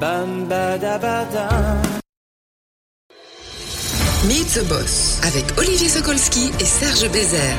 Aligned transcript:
Bam 0.00 0.46
Meet 4.28 4.48
the 4.54 4.68
Boss 4.68 5.20
avec 5.22 5.44
Olivier 5.58 5.88
Sokolski 5.88 6.50
et 6.60 6.64
Serge 6.64 7.10
Bézère. 7.10 7.56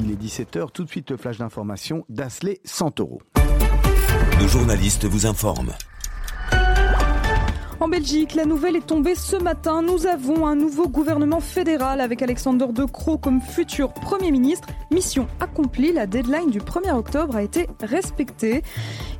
Il 0.00 0.10
est 0.10 0.22
17h, 0.22 0.70
tout 0.72 0.84
de 0.84 0.90
suite 0.90 1.10
le 1.10 1.16
flash 1.16 1.38
d'information 1.38 2.04
d'Asley 2.10 2.60
Santoro. 2.64 3.22
Nos 4.38 4.48
journalistes 4.48 5.06
vous 5.06 5.24
informent. 5.24 5.72
En 7.80 7.88
Belgique, 7.88 8.34
la 8.34 8.44
nouvelle 8.44 8.76
est 8.76 8.86
tombée 8.86 9.14
ce 9.14 9.36
matin. 9.36 9.80
Nous 9.80 10.06
avons 10.06 10.46
un 10.46 10.54
nouveau 10.54 10.86
gouvernement 10.86 11.40
fédéral 11.40 12.02
avec 12.02 12.20
Alexander 12.20 12.66
De 12.70 12.84
Croo 12.84 13.16
comme 13.16 13.40
futur 13.40 13.94
Premier 13.94 14.30
ministre. 14.30 14.68
Mission 14.90 15.26
accomplie, 15.40 15.90
la 15.90 16.06
deadline 16.06 16.50
du 16.50 16.60
1er 16.60 16.92
octobre 16.92 17.36
a 17.36 17.42
été 17.42 17.68
respectée. 17.80 18.62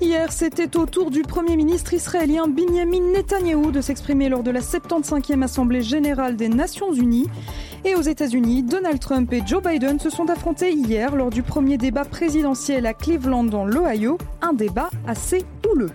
Hier, 0.03 0.31
c'était 0.31 0.77
au 0.77 0.85
tour 0.85 1.11
du 1.11 1.23
Premier 1.23 1.57
ministre 1.57 1.95
israélien 1.95 2.49
Benjamin 2.49 3.13
Netanyahou 3.15 3.71
de 3.71 3.81
s'exprimer 3.81 4.29
lors 4.29 4.43
de 4.43 4.51
la 4.51 4.61
75e 4.61 5.43
Assemblée 5.43 5.81
générale 5.81 6.37
des 6.37 6.51
Nations 6.51 6.93
Unies. 6.93 7.29
Et 7.87 7.95
aux 7.95 8.03
États-Unis, 8.03 8.63
Donald 8.63 9.01
Trump 9.01 9.33
et 9.33 9.41
Joe 9.47 9.63
Biden 9.63 9.99
se 9.99 10.11
sont 10.11 10.29
affrontés 10.29 10.73
hier 10.73 11.17
lors 11.17 11.31
du 11.31 11.43
premier 11.43 11.79
débat 11.79 12.05
présidentiel 12.05 12.85
à 12.85 12.93
Cleveland 12.93 13.45
dans 13.45 13.65
l'Ohio. 13.65 14.19
Un 14.43 14.53
débat 14.53 14.91
assez 15.07 15.47
houleux. 15.67 15.93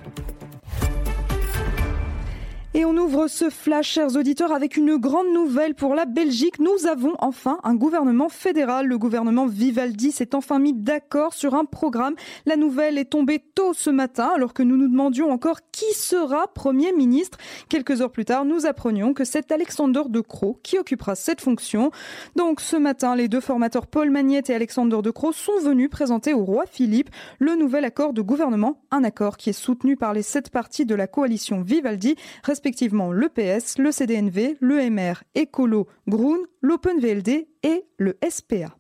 Et 2.78 2.84
on 2.84 2.98
ouvre 2.98 3.30
ce 3.30 3.50
flash, 3.50 3.88
chers 3.88 4.18
auditeurs, 4.18 4.52
avec 4.52 4.76
une 4.76 4.98
grande 4.98 5.32
nouvelle 5.34 5.76
pour 5.76 5.96
la 5.96 6.04
Belgique. 6.04 6.60
Nous 6.60 6.88
avons 6.88 7.14
enfin 7.20 7.58
un 7.64 7.74
gouvernement 7.74 8.28
fédéral. 8.28 8.86
Le 8.86 8.98
gouvernement 8.98 9.46
Vivaldi 9.46 10.12
s'est 10.12 10.36
enfin 10.36 10.60
mis 10.60 10.74
d'accord 10.74 11.34
sur 11.34 11.56
un 11.56 11.64
programme. 11.64 12.16
La 12.46 12.58
nouvelle 12.58 12.98
est 12.98 13.12
tombée 13.12 13.40
tôt 13.40 13.72
ce 13.72 13.90
matin, 13.90 14.30
alors 14.36 14.54
que 14.54 14.62
nous 14.62 14.76
nous 14.76 14.90
demandions 14.90 15.32
encore 15.32 15.60
qui 15.72 15.86
sera 15.94 16.54
Premier 16.54 16.92
ministre. 16.92 17.38
Quelques 17.70 18.02
heures 18.02 18.12
plus 18.12 18.26
tard, 18.26 18.44
nous 18.44 18.66
apprenions 18.66 19.14
que 19.14 19.23
c'est 19.23 19.54
Alexander 19.54 20.02
De 20.10 20.20
Croo 20.20 20.60
qui 20.62 20.78
occupera 20.78 21.16
cette 21.16 21.39
fonction. 21.39 21.92
Donc 22.36 22.60
ce 22.60 22.76
matin, 22.76 23.16
les 23.16 23.30
deux 23.30 23.39
formateurs 23.39 23.88
Paul 23.88 24.10
Magnette 24.10 24.50
et 24.50 24.54
Alexander 24.54 24.98
De 25.02 25.12
Croo 25.12 25.32
sont 25.32 25.60
venus 25.64 25.89
présenter 25.89 26.34
au 26.34 26.44
roi 26.44 26.66
Philippe 26.70 27.10
le 27.39 27.56
nouvel 27.56 27.86
accord 27.86 28.12
de 28.12 28.22
gouvernement, 28.22 28.82
un 28.92 29.06
accord 29.06 29.38
qui 29.38 29.52
est 29.52 29.54
soutenu 29.54 29.95
par 29.95 30.14
les 30.14 30.23
sept 30.23 30.50
partis 30.50 30.86
de 30.86 30.94
la 30.94 31.08
coalition 31.08 31.62
Vivaldi, 31.62 32.17
le 32.66 33.30
PS, 33.30 33.77
le 33.77 33.91
CDNV, 33.91 34.58
le 34.59 34.89
MR, 34.89 35.23
Ecolo, 35.38 35.88
Groen, 36.08 36.39
l'OpenVLD 36.61 37.47
et 37.63 37.85
le 37.97 38.17
SPA. 38.27 38.75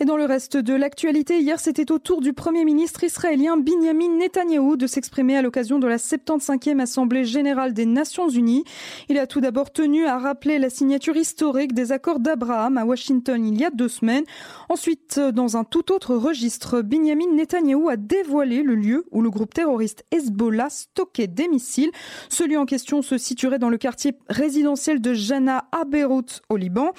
Et 0.00 0.04
dans 0.04 0.16
le 0.16 0.24
reste 0.24 0.56
de 0.56 0.74
l'actualité, 0.74 1.40
hier, 1.40 1.60
c'était 1.60 1.92
au 1.92 1.98
tour 1.98 2.20
du 2.20 2.32
Premier 2.32 2.64
ministre 2.64 3.04
israélien 3.04 3.56
Benjamin 3.56 4.16
Netanyahou 4.18 4.76
de 4.76 4.86
s'exprimer 4.86 5.36
à 5.36 5.42
l'occasion 5.42 5.78
de 5.78 5.86
la 5.86 5.98
75e 5.98 6.80
Assemblée 6.80 7.24
générale 7.24 7.74
des 7.74 7.86
Nations 7.86 8.28
unies. 8.28 8.64
Il 9.08 9.18
a 9.18 9.26
tout 9.26 9.40
d'abord 9.40 9.72
tenu 9.72 10.06
à 10.06 10.18
rappeler 10.18 10.58
la 10.58 10.70
signature 10.70 11.16
historique 11.16 11.74
des 11.74 11.92
accords 11.92 12.20
d'Abraham 12.20 12.78
à 12.78 12.84
Washington 12.84 13.44
il 13.46 13.60
y 13.60 13.64
a 13.64 13.70
deux 13.70 13.88
semaines. 13.88 14.24
Ensuite, 14.68 15.18
dans 15.18 15.56
un 15.56 15.64
tout 15.64 15.92
autre 15.92 16.14
registre, 16.14 16.80
Benjamin 16.80 17.32
Netanyahou 17.34 17.88
a 17.88 17.96
dévoilé 17.96 18.62
le 18.62 18.74
lieu 18.74 19.04
où 19.10 19.20
le 19.20 19.30
groupe 19.30 19.52
terroriste 19.52 20.04
Hezbollah 20.10 20.70
stockait 20.70 21.26
des 21.26 21.48
missiles. 21.48 21.90
Celui 22.28 22.56
en 22.56 22.66
question 22.66 23.02
se 23.02 23.18
situerait 23.18 23.58
dans 23.58 23.68
le 23.68 23.78
quartier 23.78 24.14
résidentiel 24.28 25.00
de 25.00 25.12
Jana 25.12 25.68
à 25.72 25.84
Beyrouth 25.84 26.42
au 26.48 26.56
Liban. 26.56 26.92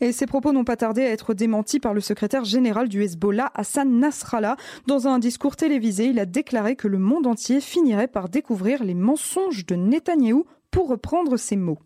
Et 0.00 0.12
ces 0.12 0.26
propos 0.26 0.52
n'ont 0.52 0.64
pas 0.64 0.76
tardé 0.76 1.02
à 1.02 1.10
être 1.10 1.34
démentis 1.34 1.80
par 1.80 1.87
le 1.94 2.00
secrétaire 2.00 2.44
général 2.44 2.88
du 2.88 3.02
Hezbollah, 3.02 3.50
Hassan 3.54 3.98
Nasrallah. 3.98 4.56
Dans 4.86 5.08
un 5.08 5.18
discours 5.18 5.56
télévisé, 5.56 6.06
il 6.06 6.18
a 6.18 6.26
déclaré 6.26 6.76
que 6.76 6.88
le 6.88 6.98
monde 6.98 7.26
entier 7.26 7.60
finirait 7.60 8.08
par 8.08 8.28
découvrir 8.28 8.84
les 8.84 8.94
mensonges 8.94 9.66
de 9.66 9.74
Netanyahou, 9.74 10.46
pour 10.70 10.88
reprendre 10.88 11.36
ses 11.36 11.56
mots. 11.56 11.78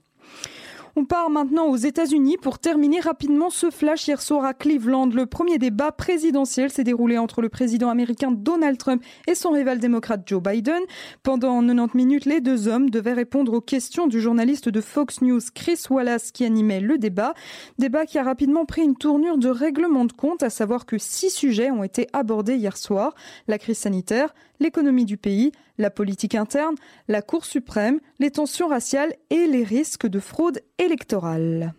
On 0.95 1.07
part 1.07 1.31
maintenant 1.31 1.69
aux 1.69 1.77
États-Unis 1.77 2.37
pour 2.37 2.59
terminer 2.59 3.01
rapidement 3.01 3.49
ce 3.49 3.71
flash 3.71 4.07
hier 4.07 4.21
soir 4.21 4.45
à 4.45 4.53
Cleveland. 4.53 5.07
Le 5.07 5.25
premier 5.25 5.57
débat 5.57 5.91
présidentiel 5.91 6.71
s'est 6.71 6.85
déroulé 6.85 7.17
entre 7.17 7.41
le 7.41 7.49
président 7.49 7.89
américain 7.89 8.31
Donald 8.31 8.77
Trump 8.77 9.03
et 9.27 9.35
son 9.35 9.53
rival 9.53 9.79
démocrate 9.79 10.21
Joe 10.27 10.43
Biden. 10.43 10.83
Pendant 11.23 11.63
90 11.63 11.97
minutes, 11.97 12.27
les 12.27 12.43
deux 12.43 12.69
hommes 12.69 12.91
devaient 12.91 13.15
répondre 13.15 13.55
aux 13.55 13.63
questions 13.63 14.07
du 14.07 14.21
journaliste 14.21 14.69
de 14.69 14.83
Fox 14.83 15.23
News 15.23 15.41
Chris 15.55 15.81
Wallace 15.89 16.31
qui 16.31 16.45
animait 16.45 16.81
le 16.81 16.99
débat. 16.99 17.33
Débat 17.79 18.05
qui 18.05 18.19
a 18.19 18.23
rapidement 18.23 18.67
pris 18.67 18.83
une 18.83 18.97
tournure 18.97 19.39
de 19.39 19.49
règlement 19.49 20.05
de 20.05 20.13
compte, 20.13 20.43
à 20.43 20.51
savoir 20.51 20.85
que 20.85 20.99
six 20.99 21.31
sujets 21.31 21.71
ont 21.71 21.85
été 21.85 22.07
abordés 22.13 22.57
hier 22.57 22.77
soir. 22.77 23.15
La 23.49 23.57
crise 23.59 23.79
sanitaire, 23.79 24.35
l'économie 24.63 25.05
du 25.05 25.19
pays, 25.19 25.53
la 25.77 25.91
politique 25.91 26.35
interne, 26.35 26.77
la 27.09 27.21
Cour 27.21 27.45
suprême, 27.45 28.01
les 28.19 28.31
tensions 28.31 28.69
raciales 28.69 29.13
et 29.31 29.47
les 29.47 29.65
risques 29.65 30.07
de 30.07 30.21
fraude 30.21 30.61
électorale. 30.79 31.75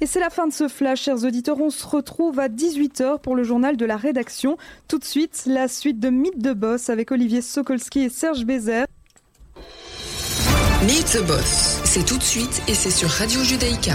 Et 0.00 0.06
c'est 0.06 0.20
la 0.20 0.28
fin 0.28 0.46
de 0.46 0.52
ce 0.52 0.68
flash, 0.68 1.02
chers 1.02 1.24
auditeurs. 1.24 1.58
On 1.60 1.70
se 1.70 1.86
retrouve 1.86 2.38
à 2.38 2.48
18h 2.48 3.20
pour 3.20 3.34
le 3.34 3.44
journal 3.44 3.78
de 3.78 3.86
la 3.86 3.96
rédaction. 3.96 4.58
Tout 4.88 4.98
de 4.98 5.04
suite, 5.04 5.44
la 5.46 5.68
suite 5.68 5.98
de 5.98 6.10
Mythe 6.10 6.38
de 6.38 6.52
Boss 6.52 6.90
avec 6.90 7.12
Olivier 7.12 7.40
Sokolski 7.40 8.00
et 8.00 8.08
Serge 8.10 8.44
Bézère. 8.44 8.86
Meet 10.82 11.06
the 11.06 11.26
Boss, 11.26 11.80
c'est 11.84 12.04
tout 12.04 12.18
de 12.18 12.22
suite 12.22 12.62
et 12.68 12.74
c'est 12.74 12.90
sur 12.90 13.08
Radio 13.08 13.42
Judaïka. 13.42 13.94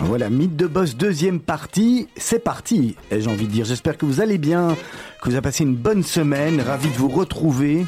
Voilà, 0.00 0.28
Mythe 0.28 0.56
de 0.56 0.66
Boss, 0.66 0.96
deuxième 0.96 1.40
partie, 1.40 2.08
c'est 2.16 2.38
parti, 2.38 2.96
j'ai 3.10 3.26
envie 3.28 3.46
de 3.46 3.52
dire. 3.52 3.64
J'espère 3.64 3.96
que 3.96 4.04
vous 4.04 4.20
allez 4.20 4.38
bien, 4.38 4.76
que 5.20 5.28
vous 5.28 5.34
avez 5.34 5.42
passé 5.42 5.64
une 5.64 5.74
bonne 5.74 6.02
semaine, 6.02 6.60
ravi 6.60 6.88
de 6.88 6.94
vous 6.94 7.08
retrouver. 7.08 7.86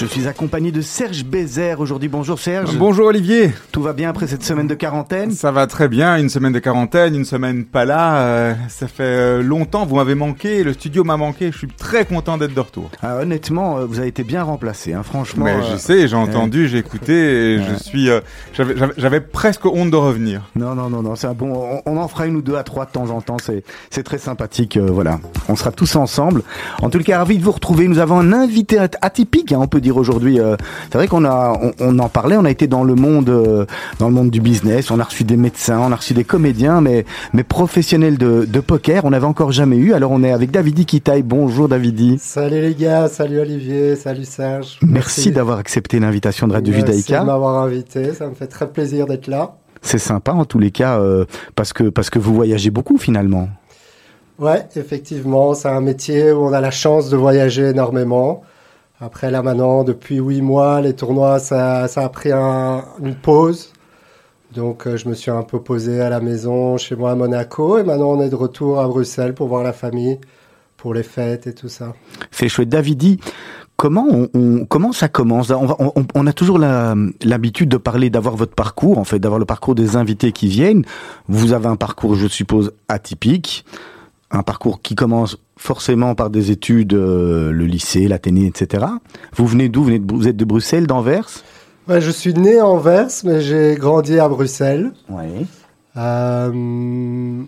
Je 0.00 0.06
suis 0.06 0.26
accompagné 0.26 0.72
de 0.72 0.80
Serge 0.80 1.24
Bézère 1.26 1.78
aujourd'hui. 1.78 2.08
Bonjour 2.08 2.38
Serge. 2.38 2.74
Bonjour 2.78 3.08
Olivier. 3.08 3.52
Tout 3.70 3.82
va 3.82 3.92
bien 3.92 4.08
après 4.08 4.26
cette 4.26 4.42
semaine 4.42 4.66
de 4.66 4.74
quarantaine? 4.74 5.30
Ça 5.32 5.52
va 5.52 5.66
très 5.66 5.88
bien, 5.88 6.16
une 6.16 6.30
semaine 6.30 6.54
de 6.54 6.58
quarantaine, 6.58 7.14
une 7.14 7.26
semaine 7.26 7.66
pas 7.66 7.84
là. 7.84 8.16
Euh, 8.22 8.54
ça 8.70 8.88
fait 8.88 9.02
euh, 9.02 9.42
longtemps, 9.42 9.84
vous 9.84 9.96
m'avez 9.96 10.14
manqué, 10.14 10.64
le 10.64 10.72
studio 10.72 11.04
m'a 11.04 11.18
manqué. 11.18 11.52
Je 11.52 11.58
suis 11.58 11.68
très 11.68 12.06
content 12.06 12.38
d'être 12.38 12.54
de 12.54 12.60
retour. 12.60 12.88
Ah, 13.02 13.16
honnêtement, 13.18 13.76
euh, 13.76 13.84
vous 13.84 13.98
avez 13.98 14.08
été 14.08 14.24
bien 14.24 14.42
remplacé, 14.42 14.94
hein, 14.94 15.02
franchement. 15.02 15.44
Mais 15.44 15.56
je 15.70 15.76
sais, 15.76 16.08
j'ai 16.08 16.16
entendu, 16.16 16.66
j'ai 16.66 16.78
écouté 16.78 17.56
et 17.56 17.58
je 17.62 17.74
suis. 17.74 18.08
j'avais- 18.96 19.20
presque 19.20 19.66
honte 19.66 19.90
de 19.90 19.96
revenir. 19.96 20.48
Non, 20.56 20.74
non, 20.74 20.88
non, 20.88 21.02
non, 21.02 21.14
c'est 21.14 21.28
bon. 21.36 21.52
On, 21.84 21.92
on 21.92 21.98
en 21.98 22.08
fera 22.08 22.26
une 22.26 22.36
ou 22.36 22.42
deux 22.42 22.56
à 22.56 22.62
trois 22.62 22.86
de 22.86 22.90
temps 22.90 23.10
en 23.10 23.20
temps. 23.20 23.36
C'est, 23.90 24.02
très 24.02 24.16
sympathique. 24.16 24.78
voilà, 24.78 25.20
on 25.50 25.56
sera 25.56 25.72
tous 25.72 25.94
ensemble. 25.96 26.42
En 26.80 26.88
tout 26.88 27.00
cas, 27.00 27.18
ravi 27.18 27.36
de 27.36 27.44
vous 27.44 27.52
retrouver. 27.52 27.86
Nous 27.86 27.98
avons 27.98 28.18
un 28.18 28.32
invité 28.32 28.78
at- 28.78 28.88
atypique, 29.02 29.52
hein, 29.52 29.58
on 29.60 29.66
peut 29.68 29.82
dire 29.82 29.89
aujourd'hui. 29.96 30.40
euh, 30.40 30.56
c'est 30.90 30.98
vrai 30.98 31.08
qu'on 31.08 31.24
a, 31.24 31.58
on, 31.60 31.72
on 31.80 31.98
en 31.98 32.08
parlait. 32.08 32.36
On 32.36 32.44
a 32.44 32.50
été 32.50 32.66
dans 32.66 32.84
le 32.84 32.94
monde, 32.94 33.28
euh, 33.30 33.66
dans 33.98 34.08
le 34.08 34.14
monde 34.14 34.30
du 34.30 34.40
business. 34.40 34.90
On 34.90 34.98
a 35.00 35.04
reçu 35.04 35.24
des 35.24 35.36
médecins, 35.36 35.80
on 35.80 35.92
a 35.92 35.96
reçu 35.96 36.14
des 36.14 36.24
comédiens, 36.24 36.80
mais, 36.80 37.04
mais 37.32 37.42
professionnels 37.44 38.18
de, 38.18 38.44
de 38.44 38.60
poker, 38.60 39.04
on 39.04 39.10
n'avait 39.10 39.26
encore 39.26 39.52
jamais 39.52 39.76
eu. 39.76 39.92
Alors, 39.92 40.10
on 40.10 40.22
est 40.22 40.32
avec 40.32 40.50
Davidi 40.50 40.86
Kitaï. 40.86 41.22
Bonjour, 41.22 41.68
Davidi. 41.68 42.18
Salut 42.20 42.60
les 42.60 42.74
gars, 42.74 43.08
salut 43.08 43.40
Olivier, 43.40 43.96
salut 43.96 44.24
Serge. 44.24 44.78
Merci, 44.82 45.30
d'avoir 45.30 45.58
accepté 45.58 45.98
l'invitation 46.00 46.46
de 46.48 46.52
Radio 46.52 46.72
Merci 46.74 46.86
Judaïka. 46.86 47.20
de 47.20 47.26
m'avoir 47.26 47.62
invité, 47.62 48.12
ça 48.14 48.26
me 48.28 48.34
fait 48.34 48.46
très 48.46 48.68
plaisir 48.68 49.06
d'être 49.06 49.26
là. 49.26 49.54
C'est 49.82 49.98
sympa 49.98 50.32
en 50.32 50.44
tous 50.44 50.58
les 50.58 50.70
cas 50.70 50.98
euh, 50.98 51.24
parce 51.56 51.72
que 51.72 51.84
parce 51.88 52.10
que 52.10 52.18
vous 52.18 52.34
voyagez 52.34 52.70
beaucoup 52.70 52.98
finalement. 52.98 53.48
Ouais, 54.38 54.66
effectivement, 54.76 55.54
c'est 55.54 55.68
un 55.68 55.80
métier 55.80 56.32
où 56.32 56.44
on 56.46 56.52
a 56.52 56.60
la 56.60 56.70
chance 56.70 57.10
de 57.10 57.16
voyager 57.16 57.68
énormément. 57.70 58.42
Après 59.00 59.30
là 59.30 59.42
maintenant, 59.42 59.82
depuis 59.84 60.16
huit 60.18 60.42
mois, 60.42 60.80
les 60.80 60.94
tournois, 60.94 61.38
ça, 61.38 61.88
ça 61.88 62.04
a 62.04 62.08
pris 62.10 62.32
un- 62.32 62.84
une 63.02 63.14
pause. 63.14 63.72
Donc 64.54 64.86
euh, 64.86 64.96
je 64.96 65.08
me 65.08 65.14
suis 65.14 65.30
un 65.30 65.42
peu 65.42 65.60
posé 65.60 66.00
à 66.00 66.10
la 66.10 66.20
maison 66.20 66.76
chez 66.76 66.96
moi 66.96 67.12
à 67.12 67.14
Monaco 67.14 67.78
et 67.78 67.82
maintenant 67.84 68.10
on 68.10 68.20
est 68.20 68.28
de 68.28 68.34
retour 68.34 68.80
à 68.80 68.86
Bruxelles 68.88 69.32
pour 69.34 69.48
voir 69.48 69.62
la 69.62 69.72
famille, 69.72 70.18
pour 70.76 70.92
les 70.92 71.02
fêtes 71.04 71.46
et 71.46 71.54
tout 71.54 71.68
ça. 71.68 71.94
C'est 72.30 72.48
chouette. 72.48 72.68
Davidi, 72.68 73.20
comment 73.76 74.92
ça 74.92 75.08
commence? 75.08 75.50
On, 75.50 76.04
on- 76.14 76.26
a 76.26 76.32
toujours 76.32 76.58
l'habitude 76.58 77.68
de 77.70 77.76
parler, 77.78 78.10
d'avoir 78.10 78.36
votre 78.36 78.54
parcours, 78.54 78.98
en 78.98 79.04
fait, 79.04 79.18
d'avoir 79.18 79.38
le 79.38 79.46
parcours 79.46 79.74
des 79.74 79.96
invités 79.96 80.32
qui 80.32 80.48
viennent. 80.48 80.84
Vous 81.28 81.52
avez 81.54 81.66
un 81.68 81.76
parcours, 81.76 82.14
je 82.16 82.26
suppose, 82.26 82.72
atypique, 82.88 83.64
un 84.30 84.42
parcours 84.42 84.80
qui 84.82 84.94
commence 84.94 85.36
forcément 85.56 86.14
par 86.14 86.30
des 86.30 86.50
études, 86.50 86.94
euh, 86.94 87.50
le 87.50 87.66
lycée, 87.66 88.08
l'Athénée, 88.08 88.46
etc. 88.46 88.86
Vous 89.34 89.46
venez 89.46 89.68
d'où? 89.68 89.84
Vous, 89.84 89.98
vous 90.08 90.28
êtes 90.28 90.36
de 90.36 90.44
Bruxelles, 90.44 90.86
d'Anvers? 90.86 91.28
Ouais, 91.88 92.00
je 92.00 92.10
suis 92.10 92.34
né 92.34 92.60
en 92.60 92.68
Anvers, 92.68 93.10
mais 93.24 93.40
j'ai 93.40 93.74
grandi 93.74 94.18
à 94.18 94.28
Bruxelles. 94.28 94.92
Oui. 95.08 95.46
Euh, 95.96 97.42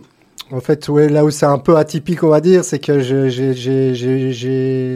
en 0.51 0.61
fait, 0.61 0.89
ouais, 0.89 1.09
là 1.09 1.25
où 1.25 1.31
c'est 1.31 1.47
un 1.47 1.59
peu 1.59 1.77
atypique, 1.77 2.25
on 2.25 2.29
va 2.29 2.41
dire, 2.41 2.65
c'est 2.65 2.79
que 2.79 3.01
je, 3.01 3.29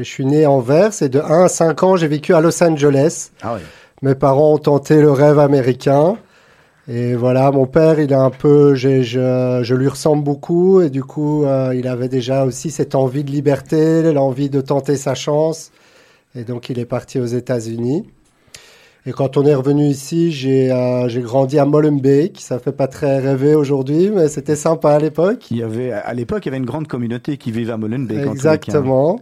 suis 0.02 0.26
né 0.26 0.44
à 0.44 0.50
Anvers 0.50 1.02
et 1.02 1.08
de 1.08 1.20
1 1.20 1.44
à 1.44 1.48
5 1.48 1.82
ans, 1.82 1.96
j'ai 1.96 2.08
vécu 2.08 2.34
à 2.34 2.40
Los 2.40 2.62
Angeles. 2.62 3.30
Ah 3.42 3.54
ouais. 3.54 3.60
Mes 4.02 4.14
parents 4.14 4.54
ont 4.54 4.58
tenté 4.58 5.00
le 5.00 5.10
rêve 5.10 5.38
américain. 5.38 6.16
Et 6.88 7.16
voilà, 7.16 7.50
mon 7.50 7.66
père, 7.66 7.98
il 7.98 8.12
est 8.12 8.14
un 8.14 8.30
peu, 8.30 8.76
je, 8.76 9.02
je 9.02 9.74
lui 9.74 9.88
ressemble 9.88 10.22
beaucoup 10.22 10.80
et 10.80 10.88
du 10.88 11.02
coup, 11.02 11.44
euh, 11.44 11.74
il 11.74 11.88
avait 11.88 12.08
déjà 12.08 12.44
aussi 12.44 12.70
cette 12.70 12.94
envie 12.94 13.24
de 13.24 13.30
liberté, 13.30 14.12
l'envie 14.12 14.50
de 14.50 14.60
tenter 14.60 14.96
sa 14.96 15.14
chance. 15.14 15.72
Et 16.36 16.44
donc, 16.44 16.70
il 16.70 16.78
est 16.78 16.84
parti 16.84 17.18
aux 17.18 17.26
États-Unis. 17.26 18.04
Et 19.04 19.12
quand 19.12 19.36
on 19.36 19.44
est 19.46 19.54
revenu 19.54 19.86
ici, 19.86 20.30
j'ai 20.30 20.70
euh, 20.70 21.08
grandi 21.22 21.58
à 21.58 21.64
Molenbeek. 21.64 22.40
Ça 22.40 22.58
fait 22.58 22.72
pas 22.72 22.88
très 22.88 23.18
rêver 23.18 23.54
aujourd'hui, 23.54 24.10
mais 24.10 24.28
c'était 24.28 24.56
sympa 24.56 24.92
à 24.92 24.98
l'époque. 24.98 25.50
Il 25.50 25.58
y 25.58 25.62
avait, 25.62 25.92
à 25.92 26.12
l'époque, 26.14 26.44
il 26.44 26.46
y 26.46 26.50
avait 26.50 26.58
une 26.58 26.66
grande 26.66 26.86
communauté 26.86 27.36
qui 27.36 27.50
vivait 27.50 27.72
à 27.72 27.76
Molenbeek. 27.76 28.18
en 28.18 28.30
tous 28.30 28.34
les 28.34 28.40
cas. 28.42 28.54
Exactement. 28.54 29.20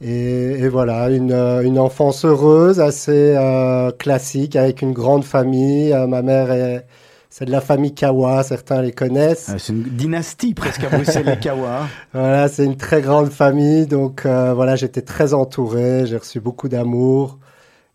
Et, 0.00 0.60
et 0.60 0.68
voilà, 0.68 1.10
une, 1.10 1.32
euh, 1.32 1.62
une 1.62 1.78
enfance 1.78 2.24
heureuse, 2.24 2.80
assez 2.80 3.34
euh, 3.36 3.90
classique, 3.90 4.54
avec 4.54 4.80
une 4.82 4.92
grande 4.92 5.24
famille. 5.24 5.92
Euh, 5.92 6.06
ma 6.06 6.22
mère 6.22 6.52
est, 6.52 6.86
c'est 7.30 7.44
de 7.44 7.50
la 7.50 7.60
famille 7.60 7.94
Kawa, 7.94 8.42
certains 8.42 8.80
les 8.80 8.92
connaissent. 8.92 9.48
Euh, 9.50 9.58
C'est 9.58 9.72
une 9.72 9.82
dynastie 9.82 10.54
presque 10.54 10.84
à 10.84 10.88
Bruxelles, 10.88 11.26
les 11.26 11.38
Kawa. 11.38 11.86
Voilà, 12.12 12.48
c'est 12.48 12.64
une 12.64 12.76
très 12.76 13.02
grande 13.02 13.30
famille, 13.30 13.86
donc 13.86 14.24
euh, 14.24 14.54
voilà, 14.54 14.76
j'étais 14.76 15.02
très 15.02 15.34
entouré, 15.34 16.06
j'ai 16.06 16.16
reçu 16.16 16.40
beaucoup 16.40 16.68
d'amour. 16.68 17.38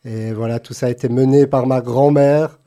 Et 0.05 0.33
voilà, 0.33 0.59
tout 0.59 0.73
ça 0.73 0.87
a 0.87 0.89
été 0.89 1.07
mené 1.07 1.47
par 1.47 1.65
ma 1.67 1.79
grand-mère, 1.79 2.59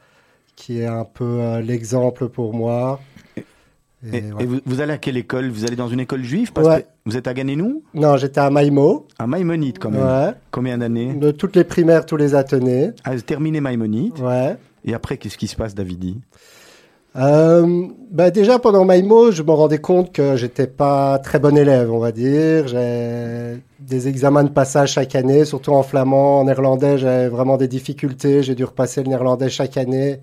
qui 0.56 0.80
est 0.80 0.86
un 0.86 1.04
peu 1.04 1.24
euh, 1.40 1.60
l'exemple 1.60 2.28
pour 2.28 2.54
moi. 2.54 3.00
Et 4.04 4.18
Et, 4.18 4.20
voilà. 4.20 4.42
et 4.42 4.46
vous, 4.46 4.58
vous 4.66 4.80
allez 4.80 4.92
à 4.92 4.98
quelle 4.98 5.16
école? 5.16 5.48
Vous 5.50 5.64
allez 5.64 5.76
dans 5.76 5.88
une 5.88 6.00
école 6.00 6.22
juive 6.22 6.52
parce 6.52 6.66
Ouais. 6.68 6.82
que 6.82 6.86
Vous 7.06 7.16
êtes 7.16 7.26
à 7.26 7.34
Ganénou 7.34 7.82
Non, 7.94 8.16
j'étais 8.16 8.40
à 8.40 8.50
Maïmo. 8.50 9.06
À 9.18 9.26
Maïmonide 9.26 9.78
quand 9.78 9.90
même. 9.90 10.02
Ouais. 10.04 10.32
Combien 10.50 10.78
d'années? 10.78 11.14
De 11.14 11.30
toutes 11.30 11.56
les 11.56 11.64
primaires, 11.64 12.04
tous 12.06 12.16
les 12.16 12.34
Athénées. 12.34 12.90
Ah, 13.04 13.16
terminé 13.20 13.60
Maïmonide. 13.60 14.18
Ouais. 14.20 14.56
Et 14.84 14.94
après, 14.94 15.16
qu'est-ce 15.16 15.38
qui 15.38 15.46
se 15.48 15.56
passe, 15.56 15.74
Davidi? 15.74 16.18
Euh, 17.16 17.86
bah 18.10 18.30
déjà 18.30 18.58
pendant 18.58 18.84
Maïmo, 18.84 19.30
je 19.32 19.42
me 19.42 19.50
rendais 19.50 19.78
compte 19.78 20.12
que 20.12 20.36
j'étais 20.36 20.66
pas 20.66 21.18
très 21.18 21.38
bon 21.38 21.56
élève, 21.56 21.90
on 21.90 21.98
va 21.98 22.12
dire. 22.12 22.68
J'ai 22.68 23.56
des 23.80 24.08
examens 24.08 24.44
de 24.44 24.50
passage 24.50 24.92
chaque 24.92 25.14
année, 25.14 25.46
surtout 25.46 25.72
en 25.72 25.82
flamand, 25.82 26.40
en 26.40 26.44
néerlandais, 26.44 26.98
j'avais 26.98 27.28
vraiment 27.28 27.56
des 27.56 27.68
difficultés. 27.68 28.42
J'ai 28.42 28.54
dû 28.54 28.64
repasser 28.64 29.02
le 29.02 29.08
néerlandais 29.08 29.48
chaque 29.48 29.78
année 29.78 30.18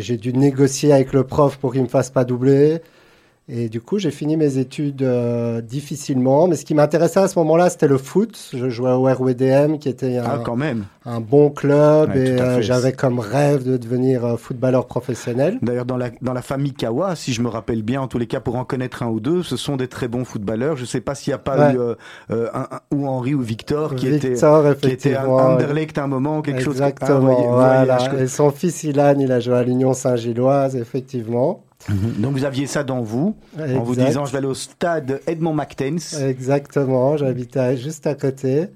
j'ai 0.00 0.16
dû 0.16 0.32
négocier 0.32 0.92
avec 0.92 1.12
le 1.12 1.24
prof 1.24 1.56
pour 1.58 1.72
qu'il 1.72 1.82
me 1.82 1.88
fasse 1.88 2.10
pas 2.10 2.24
doubler. 2.24 2.80
Et 3.46 3.68
du 3.68 3.82
coup, 3.82 3.98
j'ai 3.98 4.10
fini 4.10 4.38
mes 4.38 4.56
études 4.56 5.02
euh, 5.02 5.60
difficilement. 5.60 6.48
Mais 6.48 6.56
ce 6.56 6.64
qui 6.64 6.72
m'intéressait 6.74 7.20
à 7.20 7.28
ce 7.28 7.38
moment-là, 7.40 7.68
c'était 7.68 7.88
le 7.88 7.98
foot. 7.98 8.38
Je 8.54 8.70
jouais 8.70 8.90
au 8.92 9.02
RWDM, 9.04 9.76
qui 9.76 9.90
était 9.90 10.16
un, 10.16 10.24
Ah, 10.26 10.40
quand 10.42 10.56
même. 10.56 10.86
un 11.04 11.20
bon 11.20 11.50
club. 11.50 12.08
Ouais, 12.14 12.26
et 12.26 12.40
euh, 12.40 12.62
j'avais 12.62 12.92
comme 12.92 13.18
rêve 13.18 13.62
de 13.62 13.76
devenir 13.76 14.24
euh, 14.24 14.36
footballeur 14.38 14.86
professionnel. 14.86 15.58
D'ailleurs, 15.60 15.84
dans 15.84 15.98
la, 15.98 16.08
dans 16.22 16.32
la 16.32 16.40
famille 16.40 16.72
Kawa, 16.72 17.16
si 17.16 17.34
je 17.34 17.42
me 17.42 17.48
rappelle 17.48 17.82
bien, 17.82 18.00
en 18.00 18.08
tous 18.08 18.18
les 18.18 18.26
cas, 18.26 18.40
pour 18.40 18.56
en 18.56 18.64
connaître 18.64 19.02
un 19.02 19.08
ou 19.08 19.20
deux, 19.20 19.42
ce 19.42 19.58
sont 19.58 19.76
des 19.76 19.88
très 19.88 20.08
bons 20.08 20.24
footballeurs. 20.24 20.76
Je 20.76 20.82
ne 20.82 20.86
sais 20.86 21.02
pas 21.02 21.14
s'il 21.14 21.32
n'y 21.32 21.34
a 21.34 21.38
pas 21.38 21.68
Ouais. 21.68 21.74
eu 21.74 22.34
un, 22.34 22.60
un- 22.60 22.80
ou 22.96 23.06
Henri 23.06 23.34
ou 23.34 23.42
Victor 23.42 23.94
qui 23.94 24.06
était 24.08 24.30
Victor, 24.30 24.74
qui 24.78 24.88
était 24.88 25.16
à. 25.16 25.28
Anderlecht 25.28 25.98
à 25.98 26.04
un 26.04 26.06
moment, 26.06 26.40
quelque 26.40 26.62
chose. 26.62 26.80
Ah, 26.80 26.88
Exactement, 26.88 27.18
vous 27.20 27.26
voyez, 27.26 27.46
voilà. 27.46 27.98
Et 28.22 28.26
son 28.26 28.50
fils 28.50 28.84
Ilan, 28.84 29.16
il 29.18 29.30
a 29.30 29.38
joué 29.40 29.54
à 29.56 29.62
l'Union 29.62 29.92
Saint-Gilloise, 29.92 30.76
effectivement. 30.76 31.62
Mhm. 31.88 32.12
Donc 32.18 32.32
vous 32.32 32.44
aviez 32.44 32.66
ça 32.66 32.82
dans 32.82 33.02
vous, 33.02 33.36
en 33.58 33.82
vous 33.82 33.94
disant 33.94 34.24
je 34.24 34.32
vais 34.32 34.38
aller 34.38 34.46
au 34.46 34.54
stade 34.54 35.20
Edmond 35.26 35.54
McTens. 35.54 36.18
Exactement, 36.20 37.16
j'habitais 37.16 37.76
juste 37.76 38.06
à 38.06 38.14
côté. 38.14 38.68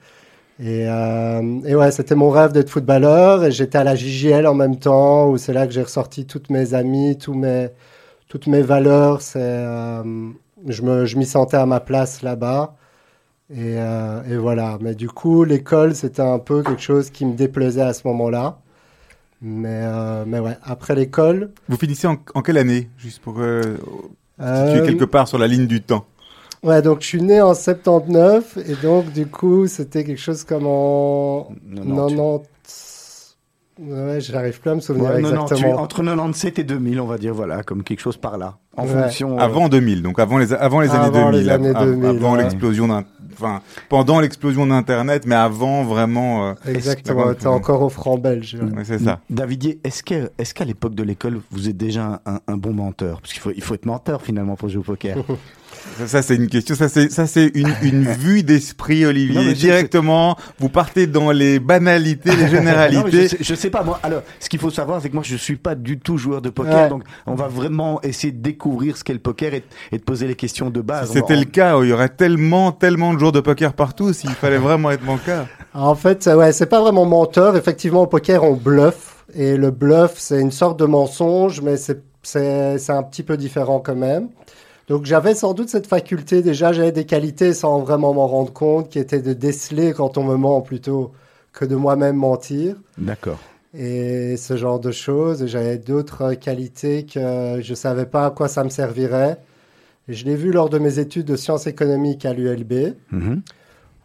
Et, 0.61 0.89
euh, 0.89 1.61
et 1.65 1.75
ouais, 1.77 1.91
c'était 1.93 2.17
mon 2.17 2.31
rêve 2.31 2.53
d'être 2.53 2.71
footballeur. 2.71 3.45
Et 3.45 3.53
j'étais 3.53 3.79
à 3.79 3.85
la 3.85 3.95
JJL 3.95 4.47
en 4.47 4.55
même 4.55 4.77
temps, 4.77 5.29
où 5.29 5.37
c'est 5.39 5.53
là 5.53 5.67
que 5.67 5.73
j'ai 5.73 5.83
ressorti 5.83 6.27
toutes 6.27 6.51
mes 6.51 6.75
amies, 6.75 7.17
tous 7.17 7.35
mes, 7.35 7.69
toutes 8.29 8.47
mes 8.49 8.63
valeurs. 8.63 9.23
C'est, 9.23 9.39
euh, 9.41 10.03
je 10.67 10.83
me, 10.83 11.07
je 11.07 11.17
m'y 11.17 11.27
sentais 11.27 11.57
à 11.57 11.67
ma 11.67 11.81
place 11.81 12.23
là-bas. 12.23 12.75
Et, 13.51 13.77
euh, 13.79 14.23
et 14.29 14.37
voilà. 14.37 14.79
Mais 14.81 14.95
du 14.95 15.09
coup, 15.09 15.45
l'école, 15.45 15.95
c'était 15.95 16.23
un 16.23 16.39
peu 16.41 16.63
quelque 16.63 16.83
chose 16.83 17.11
qui 17.11 17.25
me 17.25 17.35
déplaisait 17.35 17.83
à 17.83 17.93
ce 17.95 18.07
moment-là. 18.09 18.59
Mais, 19.41 19.83
euh, 19.85 20.25
mais 20.27 20.41
ouais, 20.41 20.57
après 20.63 20.95
l'école. 20.95 21.53
Vous 21.69 21.77
finissez 21.77 22.07
en, 22.07 22.17
en 22.35 22.43
quelle 22.43 22.59
année 22.59 22.91
Juste 22.99 23.21
pour 23.21 23.39
euh, 23.39 23.63
situer 23.63 23.81
euh, 24.41 24.85
quelque 24.87 25.05
part 25.05 25.29
sur 25.29 25.39
la 25.39 25.47
ligne 25.47 25.67
du 25.67 25.81
temps. 25.81 26.05
Ouais, 26.65 26.83
donc 26.83 27.03
je 27.03 27.07
suis 27.07 27.23
né 27.23 27.41
en 27.41 27.55
79 27.55 28.59
et 28.69 28.75
donc 28.83 29.13
du 29.13 29.27
coup 29.27 29.69
c'était 29.69 30.03
quelque 30.03 30.21
chose 30.21 30.43
comme 30.43 30.67
en 30.67 31.53
90. 31.73 32.49
Ouais, 33.81 34.21
je 34.21 34.33
n'arrive 34.33 34.61
plus 34.61 34.71
à 34.71 34.75
me 34.75 34.81
souvenir 34.81 35.05
Ouais, 35.11 35.23
98, 35.23 35.43
exactement. 35.53 35.83
entre 35.83 35.97
97 36.03 36.59
et 36.59 36.65
2000, 36.65 37.01
on 37.01 37.07
va 37.07 37.17
dire, 37.19 37.33
voilà, 37.33 37.63
comme 37.63 37.83
quelque 37.85 38.01
chose 38.01 38.17
par 38.17 38.37
là. 38.37 38.57
En 38.77 38.83
Ouais. 38.87 38.89
fonction. 39.03 39.39
euh, 39.39 39.43
Avant 39.43 39.69
2000, 39.69 40.03
donc 40.03 40.19
avant 40.19 40.39
les, 40.39 40.53
avant 40.53 40.81
les 40.81 40.91
années 40.91 41.07
Avant 41.07 41.31
2000. 41.31 41.41
les 41.47 41.49
années 41.53 41.69
av- 41.75 41.85
2000, 41.85 42.07
avant 42.07 42.33
ouais. 42.37 42.43
l'explosion 42.43 42.89
d'un. 42.89 43.05
Enfin, 43.33 43.61
pendant 43.89 44.19
l'explosion 44.19 44.67
d'Internet, 44.67 45.23
mais 45.27 45.37
avant 45.37 45.85
vraiment. 45.85 46.49
euh, 46.49 46.55
Exactement, 46.67 47.33
t'es 47.35 47.47
encore 47.47 47.83
au 47.83 47.89
franc 47.89 48.19
belge. 48.19 48.57
ouais. 48.61 48.79
ouais, 48.79 48.85
c'est 48.85 48.99
ça. 48.99 49.21
Davidier, 49.31 49.79
est-ce 49.85 50.03
qu'à 50.03 50.65
l'époque 50.65 50.97
de 50.97 51.05
l'école, 51.05 51.39
vous 51.53 51.69
êtes 51.69 51.77
déjà 51.77 52.21
un, 52.27 52.41
un 52.49 52.57
bon 52.57 52.73
menteur? 52.73 53.21
Parce 53.21 53.33
qu'il 53.33 53.41
faut, 53.43 53.53
il 53.55 53.63
faut 53.63 53.75
être 53.75 53.87
menteur 53.87 54.23
finalement 54.23 54.57
pour 54.57 54.69
jouer 54.69 54.81
au 54.81 54.83
poker. 54.83 55.17
Ça, 56.07 56.23
c'est 56.23 56.37
une 56.37 56.49
question. 56.49 56.75
Ça, 56.75 56.89
c'est, 56.89 57.11
ça, 57.11 57.27
c'est 57.27 57.51
une, 57.55 57.73
une 57.83 58.05
vue 58.05 58.43
d'esprit, 58.43 59.05
Olivier. 59.07 59.35
Non, 59.35 59.43
mais 59.43 59.51
je- 59.55 59.61
Directement, 59.61 60.37
vous 60.59 60.69
partez 60.69 61.07
dans 61.07 61.31
les 61.31 61.59
banalités, 61.59 62.31
les 62.31 62.37
Non, 62.37 62.43
mais 62.43 62.49
je, 62.49 62.57
généralités. 62.57 63.29
sais, 63.29 63.37
je 63.41 63.55
sais 63.55 63.71
pas 63.71 63.83
moi. 63.83 63.99
Alors, 64.03 64.23
ce 64.41 64.49
qu'il 64.49 64.59
faut 64.61 64.71
savoir, 64.71 65.01
c'est 65.03 65.09
que 65.09 65.15
moi, 65.15 65.23
je 65.27 65.37
suis 65.37 65.57
pas 65.57 65.75
du 65.75 65.99
tout 65.99 66.17
joueur 66.19 66.41
de 66.43 66.51
poker, 66.51 66.83
Ouais. 66.85 66.89
donc 66.89 67.03
on 67.27 67.35
va 67.35 67.49
vraiment 67.49 68.01
essayer 68.03 68.33
de 68.33 68.41
découvrir 68.43 68.97
ce 68.97 69.05
qu'est 69.05 69.13
le 69.13 69.19
poker 69.19 69.55
et, 69.55 69.65
et 69.93 69.99
de 69.99 70.03
poser 70.03 70.27
les 70.27 70.35
questions 70.35 70.71
de 70.71 70.81
base. 70.81 71.11
Si 71.11 71.19
On 71.19 71.21
va- 71.21 71.27
c'était 71.27 71.37
le 71.39 71.45
cas, 71.47 71.79
il 71.83 71.89
y 71.89 71.93
aurait 71.93 72.09
tellement, 72.09 72.73
tellement 72.73 73.13
de 73.15 73.19
joueurs 73.19 73.33
de 73.33 73.41
poker 73.41 73.73
partout 73.75 74.13
s'il 74.13 74.31
fallait 74.35 74.59
vraiment 74.59 74.91
être 74.91 75.05
bancaire. 75.05 75.47
En 75.75 75.95
fait, 75.95 76.27
ouais, 76.27 76.53
c'est 76.53 76.67
pas 76.67 76.81
vraiment 76.81 77.05
menteur. 77.05 77.57
Effectivement, 77.57 78.03
au 78.03 78.07
poker, 78.07 78.43
on 78.45 78.55
bluffe. 78.55 79.25
Et 79.35 79.57
le 79.57 79.71
bluff, 79.71 80.15
c'est 80.17 80.41
une 80.41 80.51
sorte 80.51 80.79
de 80.81 80.87
mensonge, 80.87 81.61
mais 81.61 81.77
c'est, 81.77 82.01
c'est, 82.23 82.79
c'est 82.79 82.93
un 82.93 83.03
petit 83.03 83.23
peu 83.23 83.37
différent 83.37 83.79
quand 83.79 83.95
même. 83.95 84.29
Donc 84.89 85.05
j'avais 85.05 85.35
sans 85.35 85.53
doute 85.55 85.69
cette 85.69 85.87
faculté, 85.87 86.41
déjà 86.43 86.73
j'avais 86.73 86.93
des 86.93 87.05
qualités 87.05 87.53
sans 87.53 87.81
vraiment 87.81 88.15
m'en 88.15 88.27
rendre 88.27 88.53
compte, 88.53 88.89
qui 88.89 88.99
étaient 88.99 89.21
de 89.21 89.33
déceler 89.35 89.93
quand 89.93 90.17
on 90.17 90.25
me 90.25 90.37
ment 90.37 90.61
plutôt 90.63 91.13
que 91.53 91.65
de 91.65 91.77
moi-même 91.77 92.17
mentir. 92.17 92.77
D'accord. 92.97 93.39
et 93.79 94.37
ce 94.39 94.57
genre 94.57 94.81
de 94.81 94.91
choses. 94.91 95.47
J'avais 95.47 95.77
d'autres 95.77 96.33
qualités 96.35 97.05
que 97.05 97.61
je 97.61 97.75
savais 97.75 98.07
pas 98.07 98.25
à 98.27 98.31
quoi 98.31 98.49
ça 98.49 98.65
me 98.65 98.71
servirait. 98.71 99.37
Et 100.09 100.15
je 100.15 100.25
l'ai 100.25 100.37
vu 100.37 100.53
lors 100.53 100.71
de 100.71 100.79
mes 100.79 100.99
études 100.99 101.27
de 101.27 101.37
sciences 101.37 101.67
économiques 101.67 102.25
à 102.25 102.33
l'ULB, 102.33 102.95
Mhm. 103.13 103.43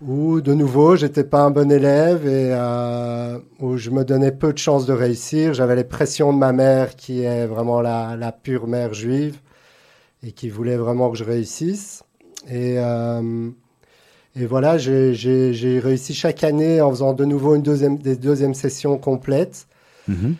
où 0.05 0.41
de 0.41 0.53
nouveau, 0.53 0.97
j'étais 0.97 1.23
pas 1.23 1.43
un 1.43 1.49
bon 1.51 1.71
élève 1.71 2.27
et 2.27 2.49
euh, 2.51 3.39
où 3.61 3.77
je 3.77 3.89
me 3.89 4.03
donnais 4.03 4.33
peu 4.33 4.51
de 4.51 4.57
chances 4.57 4.85
de 4.85 4.91
réussir. 4.91 5.53
J'avais 5.53 5.77
les 5.77 5.85
pressions 5.85 6.33
de 6.33 6.37
ma 6.37 6.51
mère, 6.51 6.97
qui 6.97 7.23
est 7.23 7.45
vraiment 7.47 7.79
la, 7.79 8.17
la 8.17 8.33
pure 8.33 8.67
mère 8.67 8.93
juive, 8.93 9.37
et 10.25 10.31
qui 10.31 10.49
voulait 10.49 10.77
vraiment 10.77 11.11
que 11.11 11.17
je 11.17 11.23
réussisse. 11.23 12.03
Et, 12.49 12.75
euh, 12.77 13.49
et 14.35 14.45
voilà, 14.45 14.77
j'ai- 14.77 15.79
réussi 15.83 16.13
chaque 16.13 16.43
année 16.43 16.81
en 16.81 16.89
faisant 16.89 17.13
de 17.13 17.25
nouveau 17.25 17.55
une 17.55 17.61
deuxième, 17.61 17.97
des 17.97 18.15
deuxièmes 18.15 18.53
sessions 18.53 18.97
complètes. 18.97 19.67
Mhm. 20.07 20.35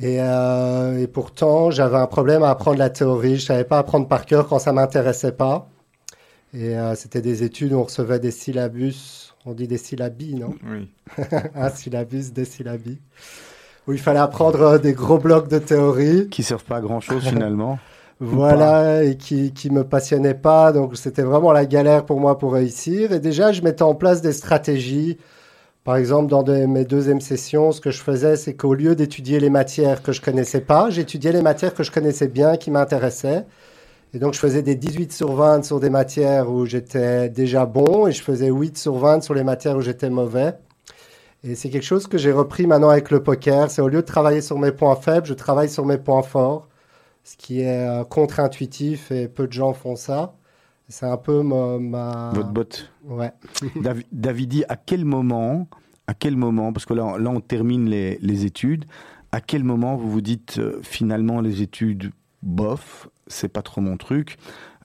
Et, 0.00 0.16
euh, 0.20 0.98
et 1.00 1.06
pourtant, 1.06 1.70
j'avais 1.70 1.96
un 1.98 2.06
problème 2.06 2.42
à 2.42 2.50
apprendre 2.50 2.78
la 2.78 2.90
théorie. 2.90 3.36
Je 3.36 3.44
savais 3.46 3.64
pas 3.64 3.78
apprendre 3.78 4.08
par 4.08 4.26
cœur 4.26 4.48
quand 4.48 4.58
ça 4.58 4.72
m'intéressait 4.72 5.32
pas. 5.32 5.68
Et 6.52 6.76
euh, 6.76 6.94
c'était 6.94 7.20
des 7.20 7.42
études 7.42 7.72
où 7.72 7.78
on 7.78 7.84
recevait 7.84 8.18
des 8.18 8.30
syllabus. 8.30 9.32
On 9.46 9.52
dit 9.52 9.68
des 9.68 9.78
syllabies, 9.78 10.34
non? 10.34 10.54
Oui. 10.68 10.88
Un 11.54 11.68
syllabus, 11.70 12.32
des 12.32 12.44
syllabies. 12.44 12.98
Où 13.86 13.92
il 13.92 13.98
fallait 14.00 14.18
apprendre 14.20 14.78
des 14.78 14.94
gros 14.94 15.18
blocs 15.18 15.48
de 15.48 15.58
théorie. 15.58 16.28
Qui 16.28 16.42
servent 16.42 16.64
pas 16.64 16.76
à 16.76 16.80
grand 16.80 17.00
chose 17.00 17.22
finalement. 17.22 17.78
Voilà, 18.20 19.02
et 19.04 19.16
qui, 19.16 19.52
qui 19.52 19.70
me 19.70 19.84
passionnaient 19.84 20.34
pas. 20.34 20.72
Donc, 20.72 20.96
c'était 20.96 21.22
vraiment 21.22 21.52
la 21.52 21.66
galère 21.66 22.06
pour 22.06 22.20
moi 22.20 22.38
pour 22.38 22.52
réussir. 22.54 23.12
Et 23.12 23.20
déjà, 23.20 23.52
je 23.52 23.62
mettais 23.62 23.82
en 23.82 23.94
place 23.94 24.22
des 24.22 24.32
stratégies 24.32 25.18
Par 25.84 25.96
exemple, 25.96 26.30
dans 26.30 26.42
de- 26.44 26.66
mes 26.66 26.84
deuxièmes 26.84 27.20
sessions, 27.22 27.72
ce 27.72 27.80
que 27.80 27.90
je 27.90 28.02
faisais, 28.02 28.36
c'est 28.36 28.54
qu'au 28.54 28.74
lieu 28.74 28.96
d'étudier 28.96 29.40
les 29.40 29.50
matières 29.50 30.02
que 30.02 30.12
je 30.12 30.20
connaissais 30.22 30.60
pas, 30.62 30.90
j'étudiais 30.90 31.32
les 31.32 31.42
matières 31.42 31.74
que 31.74 31.82
je 31.84 31.90
connaissais 31.92 32.28
bien, 32.28 32.56
qui 32.58 32.70
m'intéressaient. 32.70 33.46
Et 34.14 34.18
donc, 34.20 34.34
je 34.34 34.40
faisais 34.40 34.62
des 34.62 34.76
18 34.76 35.12
sur 35.12 35.32
20 35.34 35.64
sur 35.64 35.80
des 35.80 35.90
matières 35.90 36.50
où 36.50 36.66
j'étais 36.66 37.28
déjà 37.30 37.66
bon 37.66 38.06
et 38.08 38.12
je 38.12 38.22
faisais 38.22 38.50
8 38.50 38.78
sur 38.78 38.96
20 38.96 39.22
sur 39.22 39.34
les 39.34 39.44
matières 39.44 39.76
où 39.76 39.82
j'étais 39.82 40.10
mauvais. 40.10 40.54
Et 41.44 41.54
c'est 41.54 41.70
quelque 41.70 41.84
chose 41.84 42.06
que 42.06 42.18
j'ai 42.18 42.32
repris 42.32 42.66
maintenant 42.66 42.88
avec 42.90 43.10
le 43.10 43.22
poker. 43.22 43.70
C'est 43.70 43.82
au 43.82 43.88
lieu 43.88 44.00
de 44.00 44.06
travailler 44.06 44.40
sur 44.40 44.58
mes 44.58 44.72
points 44.72 44.96
faibles, 44.96 45.26
je 45.26 45.34
travaille 45.34 45.68
sur 45.68 45.84
mes 45.84 45.98
points 45.98 46.22
forts, 46.22 46.68
ce 47.24 47.36
qui 47.36 47.60
est 47.60 47.86
euh, 47.88 48.04
contre-intuitif 48.04 49.10
et 49.10 49.28
peu 49.28 49.46
de 49.46 49.52
gens 49.52 49.72
font 49.72 49.96
ça. 49.96 50.34
C'est 50.88 51.06
un 51.06 51.16
peu 51.16 51.42
ma... 51.42 51.78
ma- 51.78 52.30
Votre 52.34 52.50
botte. 52.50 52.90
Ouais. 53.04 53.32
Dav- 53.82 54.04
Davidi, 54.12 54.64
à 54.68 54.76
quel 54.76 55.04
moment, 55.04 55.66
à 56.06 56.14
quel 56.14 56.36
moment, 56.36 56.72
parce 56.72 56.84
que 56.84 56.92
là, 56.94 57.16
là 57.18 57.30
on 57.30 57.40
termine 57.40 57.88
les, 57.88 58.18
les 58.20 58.44
études, 58.44 58.84
à 59.32 59.40
quel 59.40 59.64
moment 59.64 59.96
vous 59.96 60.10
vous 60.10 60.20
dites 60.20 60.58
euh, 60.58 60.78
finalement 60.82 61.40
les 61.40 61.62
études, 61.62 62.12
bof, 62.42 63.08
c'est 63.26 63.48
pas 63.48 63.62
trop 63.62 63.80
mon 63.80 63.96
truc. 63.96 64.36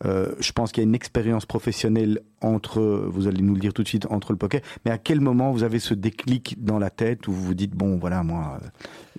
Euh, 0.06 0.34
je 0.40 0.54
pense 0.54 0.72
qu'il 0.72 0.82
y 0.82 0.86
a 0.86 0.88
une 0.88 0.96
expérience 0.96 1.46
professionnelle 1.46 2.22
entre, 2.40 2.80
vous 3.10 3.28
allez 3.28 3.42
nous 3.42 3.54
le 3.54 3.60
dire 3.60 3.74
tout 3.74 3.84
de 3.84 3.88
suite, 3.90 4.08
entre 4.10 4.32
le 4.32 4.38
poker. 4.38 4.62
Mais 4.86 4.92
à 4.92 4.98
quel 4.98 5.20
moment 5.20 5.52
vous 5.52 5.64
avez 5.64 5.80
ce 5.80 5.94
déclic 5.94 6.64
dans 6.64 6.80
la 6.80 6.90
tête 6.90 7.28
où 7.28 7.34
vous 7.34 7.44
vous 7.44 7.54
dites 7.54 7.76
bon 7.76 7.98
voilà 8.00 8.24
moi, 8.24 8.60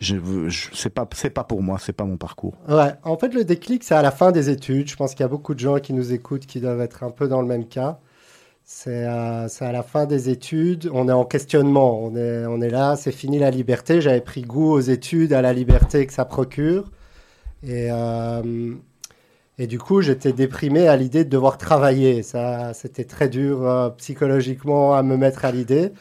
je 0.01 0.17
je, 0.49 0.69
c'est 0.73 0.91
pas, 0.91 1.09
c'est 1.15 1.31
pas 1.31 1.45
pour 1.45 1.63
moi, 1.63 1.79
c'est 1.81 1.93
pas 1.93 2.05
mon 2.05 2.17
parcours. 2.17 2.55
Ouais, 2.69 2.95
en 3.05 3.17
fait, 3.17 3.33
le 3.35 3.45
déclic, 3.45 3.85
c'est 3.85 3.95
à 3.95 4.03
la 4.03 4.11
fin 4.11 4.33
des 4.33 4.51
études. 4.51 4.89
Je 4.89 4.97
pense 4.97 5.15
qu'il 5.15 5.21
y 5.21 5.25
a 5.25 5.29
beaucoup 5.29 5.55
de 5.55 5.61
gens 5.61 5.79
qui 5.79 5.93
nous 5.93 6.13
écoutent 6.13 6.47
qui 6.47 6.61
doivent 6.61 6.81
être 6.81 7.05
un 7.05 7.11
peu 7.11 7.29
dans 7.29 7.43
le 7.43 7.47
même 7.47 7.67
cas. 7.67 8.01
C'est 8.65 9.05
euh, 9.07 9.49
c'est 9.49 9.65
à 9.65 9.73
la 9.73 9.83
fin 9.83 10.07
des 10.07 10.31
études, 10.31 10.89
on 10.93 11.09
est 11.09 11.13
en 11.13 11.25
questionnement, 11.25 12.01
on 12.03 12.15
est, 12.17 12.47
on 12.47 12.61
est 12.61 12.71
là, 12.71 12.97
c'est 12.97 13.13
fini 13.13 13.39
la 13.39 13.51
liberté. 13.51 14.01
J'avais 14.01 14.21
pris 14.21 14.43
goût 14.43 14.71
aux 14.73 14.81
études, 14.81 15.33
à 15.33 15.43
la 15.43 15.53
liberté 15.53 16.07
que 16.07 16.13
ça 16.13 16.25
procure. 16.25 16.85
Et, 17.63 17.89
euh, 17.91 18.75
et 19.59 19.67
du 19.67 19.79
coup, 19.79 20.01
j'étais 20.01 20.33
déprimé 20.33 20.89
à 20.89 20.97
l'idée 20.97 21.25
de 21.25 21.31
devoir 21.31 21.59
travailler. 21.59 22.23
Ça, 22.23 22.73
c'était 22.75 23.05
très 23.05 23.29
dur 23.29 23.67
euh, 23.67 23.91
psychologiquement 23.91 24.95
à 24.95 25.03
me 25.03 25.17
mettre 25.17 25.45
à 25.45 25.53
l'idée. 25.53 25.93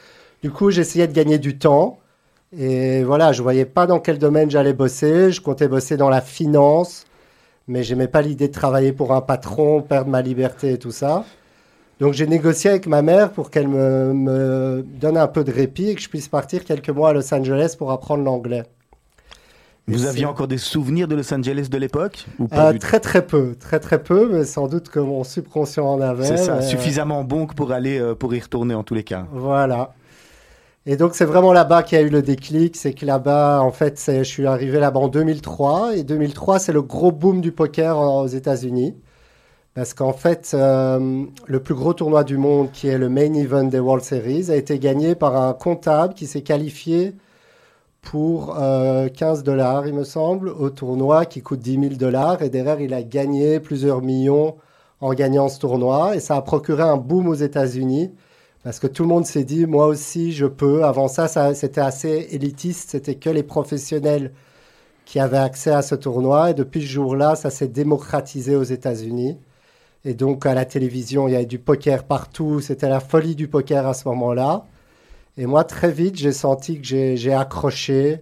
Du 0.43 0.51
coup, 0.51 0.71
j'essayais 0.71 1.07
de 1.07 1.13
gagner 1.13 1.39
du 1.39 1.57
temps. 1.57 1.98
Et 2.57 3.03
voilà, 3.03 3.31
je 3.31 3.41
voyais 3.43 3.65
pas 3.65 3.85
dans 3.85 3.99
quel 3.99 4.17
domaine 4.17 4.49
j'allais 4.49 4.73
bosser. 4.73 5.31
Je 5.31 5.41
comptais 5.41 5.67
bosser 5.67 5.97
dans 5.97 6.09
la 6.09 6.21
finance, 6.21 7.05
mais 7.67 7.83
j'aimais 7.83 8.07
pas 8.07 8.21
l'idée 8.21 8.47
de 8.47 8.53
travailler 8.53 8.91
pour 8.91 9.13
un 9.13 9.21
patron, 9.21 9.81
perdre 9.81 10.09
ma 10.09 10.21
liberté 10.21 10.73
et 10.73 10.77
tout 10.79 10.91
ça. 10.91 11.25
Donc 11.99 12.13
j'ai 12.13 12.27
négocié 12.27 12.69
avec 12.69 12.87
ma 12.87 13.01
mère 13.01 13.31
pour 13.31 13.51
qu'elle 13.51 13.67
me, 13.67 14.13
me 14.13 14.85
donne 14.99 15.17
un 15.17 15.27
peu 15.27 15.43
de 15.43 15.51
répit 15.51 15.89
et 15.89 15.95
que 15.95 16.01
je 16.01 16.09
puisse 16.09 16.27
partir 16.29 16.63
quelques 16.63 16.89
mois 16.89 17.09
à 17.09 17.13
Los 17.13 17.31
Angeles 17.33 17.75
pour 17.77 17.91
apprendre 17.91 18.23
l'anglais. 18.23 18.63
Vous 19.87 20.05
aviez 20.05 20.25
encore 20.25 20.47
des 20.47 20.59
souvenirs 20.59 21.07
de 21.07 21.15
Los 21.15 21.33
Angeles 21.33 21.67
de 21.69 21.77
l'époque 21.77 22.27
ou 22.37 22.47
pas 22.47 22.71
Euh, 22.73 22.77
Très 22.77 22.99
très 22.99 23.25
peu, 23.25 23.55
très 23.59 23.79
très 23.79 24.01
peu, 24.01 24.29
mais 24.31 24.45
sans 24.45 24.67
doute 24.67 24.89
que 24.89 24.99
mon 24.99 25.23
subconscient 25.23 25.83
en 25.85 25.99
avait. 25.99 26.25
C'est 26.25 26.37
ça, 26.37 26.55
mais, 26.55 26.63
euh, 26.63 26.67
suffisamment 26.67 27.23
bon 27.23 27.47
que 27.47 27.55
pour 27.55 27.71
aller 27.71 27.99
euh, 27.99 28.13
pour 28.13 28.33
y 28.35 28.39
retourner 28.39 28.75
en 28.75 28.83
tous 28.83 28.93
les 28.93 29.03
cas. 29.03 29.25
Voilà. 29.31 29.93
Et 30.85 30.97
donc 30.97 31.13
c'est 31.15 31.25
vraiment 31.25 31.53
là-bas 31.53 31.83
qu'il 31.83 31.97
y 31.99 32.01
a 32.01 32.05
eu 32.05 32.09
le 32.09 32.21
déclic, 32.21 32.75
c'est 32.75 32.93
que 32.93 33.05
là-bas, 33.05 33.61
en 33.61 33.71
fait, 33.71 34.01
je 34.07 34.23
suis 34.23 34.47
arrivé 34.47 34.79
là-bas 34.79 34.99
en 35.01 35.07
2003, 35.07 35.97
et 35.97 36.03
2003, 36.03 36.59
c'est 36.59 36.71
le 36.71 36.81
gros 36.81 37.11
boom 37.11 37.41
du 37.41 37.51
poker 37.51 37.97
aux 37.99 38.27
États-Unis. 38.27 38.95
Parce 39.75 39.93
qu'en 39.93 40.13
fait, 40.13 40.51
euh, 40.53 41.25
le 41.45 41.59
plus 41.61 41.75
gros 41.75 41.93
tournoi 41.93 42.23
du 42.23 42.37
monde, 42.37 42.71
qui 42.71 42.87
est 42.87 42.97
le 42.97 43.07
main 43.07 43.33
event 43.33 43.63
des 43.63 43.79
World 43.79 44.03
Series, 44.03 44.51
a 44.51 44.55
été 44.55 44.79
gagné 44.79 45.15
par 45.15 45.37
un 45.41 45.53
comptable 45.53 46.13
qui 46.15 46.27
s'est 46.27 46.41
qualifié 46.41 47.15
pour 48.01 48.57
euh, 48.59 49.09
15 49.09 49.43
dollars, 49.43 49.87
il 49.87 49.93
me 49.93 50.03
semble, 50.03 50.49
au 50.49 50.69
tournoi 50.69 51.25
qui 51.25 51.41
coûte 51.41 51.59
10 51.59 51.79
000 51.79 51.93
dollars. 51.95 52.41
Et 52.41 52.49
derrière, 52.49 52.81
il 52.81 52.93
a 52.93 53.03
gagné 53.03 53.59
plusieurs 53.59 54.01
millions 54.01 54.55
en 55.01 55.13
gagnant 55.13 55.49
ce 55.49 55.59
tournoi. 55.59 56.15
Et 56.15 56.19
ça 56.19 56.35
a 56.35 56.41
procuré 56.41 56.83
un 56.83 56.97
boom 56.97 57.27
aux 57.27 57.35
États-Unis. 57.35 58.11
Parce 58.63 58.79
que 58.79 58.87
tout 58.87 59.03
le 59.03 59.09
monde 59.09 59.25
s'est 59.25 59.45
dit, 59.45 59.65
moi 59.65 59.87
aussi, 59.87 60.33
je 60.33 60.45
peux. 60.45 60.83
Avant 60.83 61.07
ça, 61.07 61.53
c'était 61.53 61.81
assez 61.81 62.27
élitiste. 62.31 62.91
C'était 62.91 63.15
que 63.15 63.29
les 63.29 63.43
professionnels 63.43 64.33
qui 65.05 65.19
avaient 65.19 65.37
accès 65.37 65.71
à 65.71 65.81
ce 65.81 65.95
tournoi. 65.95 66.51
Et 66.51 66.53
depuis 66.53 66.81
ce 66.81 66.87
jour-là, 66.87 67.35
ça 67.35 67.49
s'est 67.49 67.69
démocratisé 67.69 68.55
aux 68.55 68.63
États-Unis. 68.63 69.37
Et 70.05 70.13
donc, 70.13 70.45
à 70.45 70.53
la 70.53 70.65
télévision, 70.65 71.27
il 71.27 71.31
y 71.31 71.35
avait 71.35 71.45
du 71.45 71.59
poker 71.59 72.03
partout. 72.03 72.59
C'était 72.61 72.89
la 72.89 72.99
folie 72.99 73.35
du 73.35 73.47
poker 73.47 73.87
à 73.87 73.93
ce 73.93 74.07
moment-là. 74.09 74.65
Et 75.37 75.45
moi, 75.45 75.63
très 75.63 75.91
vite, 75.91 76.17
j'ai 76.17 76.33
senti 76.33 76.79
que 76.81 76.85
j'ai 76.87 77.17
j'ai 77.17 77.33
accroché. 77.33 78.21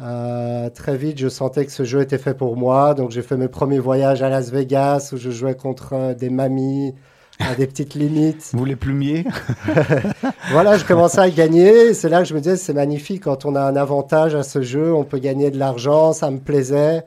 Euh, 0.00 0.70
très 0.70 0.96
vite, 0.96 1.18
je 1.18 1.28
sentais 1.28 1.64
que 1.66 1.72
ce 1.72 1.84
jeu 1.84 2.02
était 2.02 2.18
fait 2.18 2.34
pour 2.34 2.56
moi. 2.56 2.94
Donc, 2.94 3.10
j'ai 3.10 3.22
fait 3.22 3.36
mes 3.36 3.48
premiers 3.48 3.78
voyages 3.78 4.22
à 4.22 4.28
Las 4.28 4.50
Vegas 4.50 5.10
où 5.12 5.16
je 5.16 5.30
jouais 5.30 5.54
contre 5.54 5.94
euh, 5.94 6.14
des 6.14 6.30
mamies 6.30 6.94
à 7.38 7.54
des 7.54 7.66
petites 7.66 7.94
limites. 7.94 8.50
Vous 8.52 8.64
les 8.64 8.76
plumiez 8.76 9.24
Voilà, 10.50 10.76
je 10.76 10.84
commençais 10.84 11.20
à 11.20 11.30
gagner. 11.30 11.94
C'est 11.94 12.08
là 12.08 12.22
que 12.22 12.28
je 12.28 12.34
me 12.34 12.40
disais, 12.40 12.56
c'est 12.56 12.74
magnifique 12.74 13.24
quand 13.24 13.44
on 13.44 13.54
a 13.54 13.62
un 13.62 13.76
avantage 13.76 14.34
à 14.34 14.42
ce 14.42 14.62
jeu, 14.62 14.92
on 14.94 15.04
peut 15.04 15.18
gagner 15.18 15.50
de 15.50 15.58
l'argent, 15.58 16.12
ça 16.12 16.30
me 16.30 16.38
plaisait. 16.38 17.04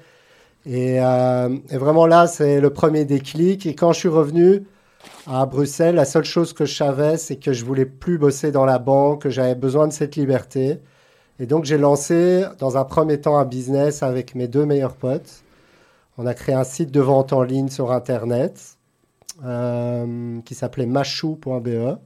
Et, 0.65 0.99
euh, 0.99 1.49
et 1.69 1.77
vraiment 1.77 2.07
là, 2.07 2.27
c'est 2.27 2.59
le 2.59 2.69
premier 2.71 3.05
déclic. 3.05 3.65
Et 3.65 3.75
quand 3.75 3.93
je 3.93 3.99
suis 3.99 4.09
revenu 4.09 4.63
à 5.27 5.45
Bruxelles, 5.45 5.95
la 5.95 6.05
seule 6.05 6.23
chose 6.23 6.53
que 6.53 6.65
je 6.65 6.75
savais, 6.75 7.17
c'est 7.17 7.35
que 7.35 7.53
je 7.53 7.63
voulais 7.65 7.85
plus 7.85 8.17
bosser 8.17 8.51
dans 8.51 8.65
la 8.65 8.79
banque, 8.79 9.23
que 9.23 9.29
j'avais 9.29 9.55
besoin 9.55 9.87
de 9.87 9.93
cette 9.93 10.15
liberté. 10.15 10.79
Et 11.39 11.45
donc 11.45 11.65
j'ai 11.65 11.77
lancé 11.77 12.45
dans 12.59 12.77
un 12.77 12.85
premier 12.85 13.19
temps 13.19 13.37
un 13.37 13.45
business 13.45 14.03
avec 14.03 14.35
mes 14.35 14.47
deux 14.47 14.65
meilleurs 14.65 14.95
potes. 14.95 15.43
On 16.17 16.25
a 16.25 16.33
créé 16.33 16.55
un 16.55 16.63
site 16.63 16.91
de 16.91 17.01
vente 17.01 17.33
en 17.33 17.43
ligne 17.43 17.67
sur 17.69 17.91
Internet 17.91 18.74
euh, 19.43 20.39
qui 20.45 20.55
s'appelait 20.55 20.85
machou.be 20.85 21.97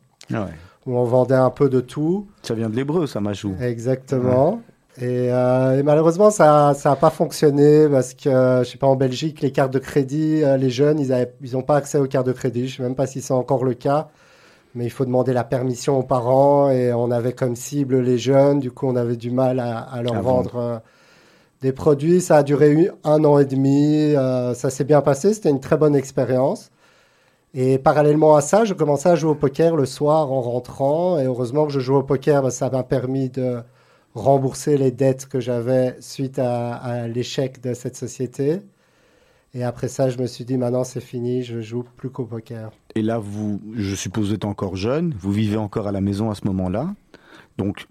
où 0.85 0.97
on 0.97 1.03
vendait 1.03 1.35
un 1.35 1.49
peu 1.49 1.69
de 1.69 1.81
tout. 1.81 2.27
Ça 2.41 2.53
vient 2.53 2.69
de 2.69 2.75
l'hébreu, 2.75 3.05
ça, 3.05 3.19
Majou. 3.19 3.53
Exactement. 3.61 4.61
Et, 4.97 5.31
euh, 5.31 5.79
et 5.79 5.83
malheureusement, 5.83 6.31
ça 6.31 6.73
n'a 6.83 6.95
pas 6.95 7.09
fonctionné 7.09 7.87
parce 7.89 8.13
que, 8.13 8.61
je 8.63 8.69
sais 8.69 8.77
pas, 8.77 8.87
en 8.87 8.95
Belgique, 8.95 9.41
les 9.41 9.51
cartes 9.51 9.71
de 9.73 9.79
crédit, 9.79 10.43
euh, 10.43 10.57
les 10.57 10.69
jeunes, 10.69 10.99
ils 10.99 11.09
n'ont 11.09 11.59
ils 11.59 11.65
pas 11.65 11.75
accès 11.77 11.99
aux 11.99 12.07
cartes 12.07 12.27
de 12.27 12.31
crédit. 12.31 12.67
Je 12.67 12.77
sais 12.77 12.83
même 12.83 12.95
pas 12.95 13.07
si 13.07 13.21
c'est 13.21 13.33
encore 13.33 13.63
le 13.63 13.73
cas. 13.73 14.09
Mais 14.75 14.85
il 14.85 14.89
faut 14.89 15.05
demander 15.05 15.33
la 15.33 15.43
permission 15.43 15.97
aux 15.97 16.03
parents 16.03 16.69
et 16.69 16.93
on 16.93 17.09
avait 17.11 17.33
comme 17.33 17.55
cible 17.55 17.99
les 18.01 18.17
jeunes. 18.17 18.59
Du 18.59 18.71
coup, 18.71 18.87
on 18.87 18.95
avait 18.95 19.15
du 19.15 19.31
mal 19.31 19.59
à, 19.59 19.79
à 19.79 20.01
leur 20.03 20.21
vendre 20.21 20.55
euh, 20.57 20.77
des 21.61 21.71
produits. 21.71 22.21
Ça 22.21 22.37
a 22.37 22.43
duré 22.43 22.89
un 23.03 23.23
an 23.23 23.39
et 23.39 23.45
demi. 23.45 24.13
euh, 24.15 24.53
ça 24.53 24.69
s'est 24.69 24.83
bien 24.83 25.01
passé. 25.01 25.33
C'était 25.33 25.49
une 25.49 25.59
très 25.59 25.77
bonne 25.77 25.95
expérience. 25.95 26.69
Et 27.53 27.79
parallèlement 27.79 28.35
à 28.35 28.41
ça, 28.41 28.63
je 28.63 28.73
commençais 28.73 29.09
à 29.09 29.15
jouer 29.15 29.31
au 29.31 29.35
poker 29.35 29.75
le 29.75 29.85
soir 29.85 30.31
en 30.31 30.41
rentrant. 30.41 31.17
Et 31.17 31.25
heureusement 31.25 31.65
que 31.65 31.71
je 31.71 31.79
jouais 31.79 31.97
au 31.97 32.03
poker, 32.03 32.43
bah, 32.43 32.51
ça 32.51 32.69
m'a 32.69 32.83
permis 32.83 33.29
de 33.29 33.61
rembourser 34.13 34.77
les 34.77 34.91
dettes 34.91 35.27
que 35.27 35.39
j'avais 35.39 35.95
suite 35.99 36.39
à, 36.39 37.07
l'échec 37.07 37.61
de 37.61 37.73
cette 37.73 37.95
société. 37.95 38.59
Et 39.55 39.63
après 39.63 39.87
ça, 39.87 40.09
je 40.09 40.19
me 40.19 40.27
suis 40.27 40.45
dit, 40.45 40.57
maintenant 40.57 40.83
c'est 40.83 41.01
fini, 41.01 41.41
je 41.41 41.59
joue 41.59 41.83
plus 41.97 42.11
qu'au 42.11 42.25
poker. 42.25 42.71
Et 42.93 43.01
là, 43.01 43.17
vous, 43.17 43.59
je 43.75 43.95
suppose, 43.95 44.27
vous 44.27 44.33
êtes 44.35 44.45
encore 44.45 44.75
jeune, 44.75 45.15
vous 45.17 45.31
vivez 45.31 45.57
encore 45.57 45.87
à 45.87 45.91
la 45.91 46.01
maison 46.01 46.29
à 46.29 46.35
ce 46.35 46.45
moment-là. 46.45 46.93
Donc, 47.57 47.87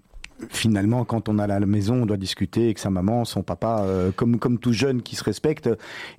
finalement, 0.49 1.05
quand 1.05 1.29
on 1.29 1.39
à 1.39 1.47
la 1.47 1.59
maison, 1.59 2.03
on 2.03 2.05
doit 2.05 2.17
discuter 2.17 2.65
avec 2.65 2.79
sa 2.79 2.89
maman, 2.89 3.25
son 3.25 3.43
papa, 3.43 3.83
euh, 3.83 4.11
comme, 4.15 4.39
comme 4.39 4.57
tout 4.57 4.73
jeune 4.73 5.01
qui 5.01 5.15
se 5.15 5.23
respecte. 5.23 5.69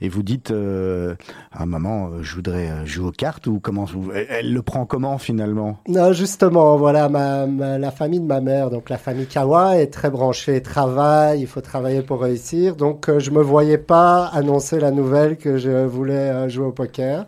Et 0.00 0.08
vous 0.08 0.22
dites, 0.22 0.50
euh, 0.50 1.14
ah 1.52 1.66
maman, 1.66 2.08
euh, 2.08 2.22
je 2.22 2.34
voudrais 2.34 2.86
jouer 2.86 3.08
aux 3.08 3.12
cartes 3.12 3.46
ou 3.46 3.60
comment 3.60 3.86
elle, 4.14 4.52
le 4.52 4.62
prend 4.62 4.86
comment 4.86 5.18
finalement? 5.18 5.78
Non, 5.88 6.12
justement, 6.12 6.76
voilà, 6.76 7.08
la 7.08 7.90
famille 7.90 8.20
de 8.20 8.26
ma 8.26 8.40
mère, 8.40 8.70
donc 8.70 8.90
la 8.90 8.98
famille 8.98 9.26
Kawa, 9.26 9.78
est 9.78 9.88
très 9.88 10.10
branchée 10.10 10.62
travail, 10.62 11.40
il 11.40 11.46
faut 11.46 11.60
travailler 11.60 12.02
pour 12.02 12.20
réussir. 12.20 12.76
Donc, 12.76 13.08
euh, 13.08 13.18
je 13.18 13.30
me 13.30 13.42
voyais 13.42 13.78
pas 13.78 14.26
annoncer 14.26 14.80
la 14.80 14.90
nouvelle 14.90 15.36
que 15.36 15.58
je 15.58 15.84
voulais 15.84 16.48
jouer 16.48 16.66
au 16.66 16.72
poker. 16.72 17.26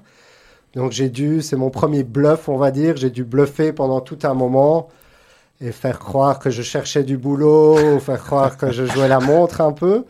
Donc, 0.75 0.93
j'ai 0.93 1.11
dû, 1.11 1.43
c'est 1.43 1.57
mon 1.57 1.71
premier 1.71 2.03
bluff, 2.03 2.49
on 2.49 2.57
va 2.57 2.71
dire, 2.71 2.97
j'ai 2.97 3.11
dû 3.11 3.25
bluffer 3.25 3.73
pendant 3.73 4.01
tout 4.01 4.19
un 4.23 4.35
moment 4.35 4.89
et 5.63 5.73
faire 5.73 5.99
croire 5.99 6.39
que 6.39 6.51
je 6.51 6.63
cherchais 6.63 7.05
du 7.05 7.17
boulot, 7.17 7.97
ou 7.97 8.01
faire 8.01 8.23
croire 8.23 8.57
que 8.57 8.73
je 8.73 8.85
jouais 8.85 9.09
la 9.09 9.21
montre 9.21 9.61
un 9.61 9.73
peu. 9.73 10.05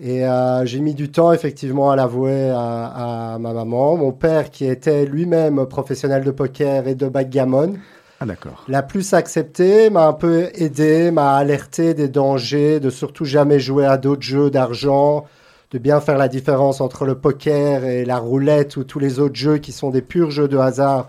Et 0.00 0.26
euh, 0.26 0.66
j'ai 0.66 0.80
mis 0.80 0.94
du 0.94 1.10
temps 1.10 1.32
effectivement 1.32 1.92
à 1.92 1.96
l'avouer 1.96 2.50
à, 2.50 3.34
à 3.34 3.38
ma 3.38 3.52
maman. 3.52 3.96
Mon 3.96 4.10
père, 4.10 4.50
qui 4.50 4.66
était 4.66 5.06
lui-même 5.06 5.64
professionnel 5.66 6.24
de 6.24 6.32
poker 6.32 6.88
et 6.88 6.96
de 6.96 7.08
backgammon, 7.08 7.74
Ah 8.20 8.24
l'a 8.66 8.82
plus 8.82 9.14
accepté, 9.14 9.90
m'a 9.90 10.08
un 10.08 10.12
peu 10.12 10.48
aidé, 10.54 11.12
m'a 11.12 11.36
alerté 11.36 11.94
des 11.94 12.08
dangers, 12.08 12.80
de 12.80 12.90
surtout 12.90 13.24
jamais 13.24 13.60
jouer 13.60 13.86
à 13.86 13.96
d'autres 13.96 14.22
jeux 14.22 14.50
d'argent, 14.50 15.26
de 15.70 15.78
bien 15.78 16.00
faire 16.00 16.18
la 16.18 16.28
différence 16.28 16.80
entre 16.80 17.04
le 17.04 17.14
poker 17.14 17.84
et 17.84 18.04
la 18.04 18.18
roulette 18.18 18.76
ou 18.76 18.82
tous 18.82 18.98
les 18.98 19.20
autres 19.20 19.36
jeux 19.36 19.58
qui 19.58 19.70
sont 19.70 19.90
des 19.90 20.02
purs 20.02 20.32
jeux 20.32 20.48
de 20.48 20.58
hasard 20.58 21.08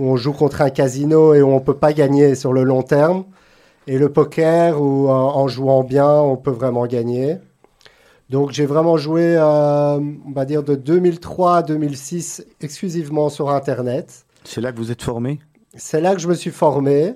où 0.00 0.10
on 0.10 0.16
joue 0.16 0.32
contre 0.32 0.62
un 0.62 0.70
casino 0.70 1.34
et 1.34 1.42
où 1.42 1.50
on 1.52 1.60
peut 1.60 1.76
pas 1.76 1.92
gagner 1.92 2.34
sur 2.34 2.52
le 2.52 2.64
long 2.64 2.82
terme. 2.82 3.24
et 3.86 3.98
le 3.98 4.10
poker 4.10 4.80
où 4.80 5.08
en 5.08 5.48
jouant 5.48 5.84
bien, 5.84 6.10
on 6.10 6.36
peut 6.36 6.50
vraiment 6.50 6.86
gagner. 6.86 7.38
Donc 8.30 8.52
j'ai 8.52 8.64
vraiment 8.64 8.96
joué, 8.96 9.34
euh, 9.36 9.98
on 9.98 10.32
va 10.32 10.44
dire, 10.44 10.62
de 10.62 10.76
2003 10.76 11.56
à 11.56 11.62
2006 11.62 12.46
exclusivement 12.60 13.28
sur 13.28 13.50
Internet. 13.50 14.24
C'est 14.44 14.60
là 14.60 14.70
que 14.72 14.78
vous 14.78 14.92
êtes 14.92 15.02
formé? 15.02 15.40
C'est 15.74 16.00
là 16.00 16.14
que 16.14 16.20
je 16.20 16.28
me 16.28 16.34
suis 16.34 16.50
formé. 16.50 17.14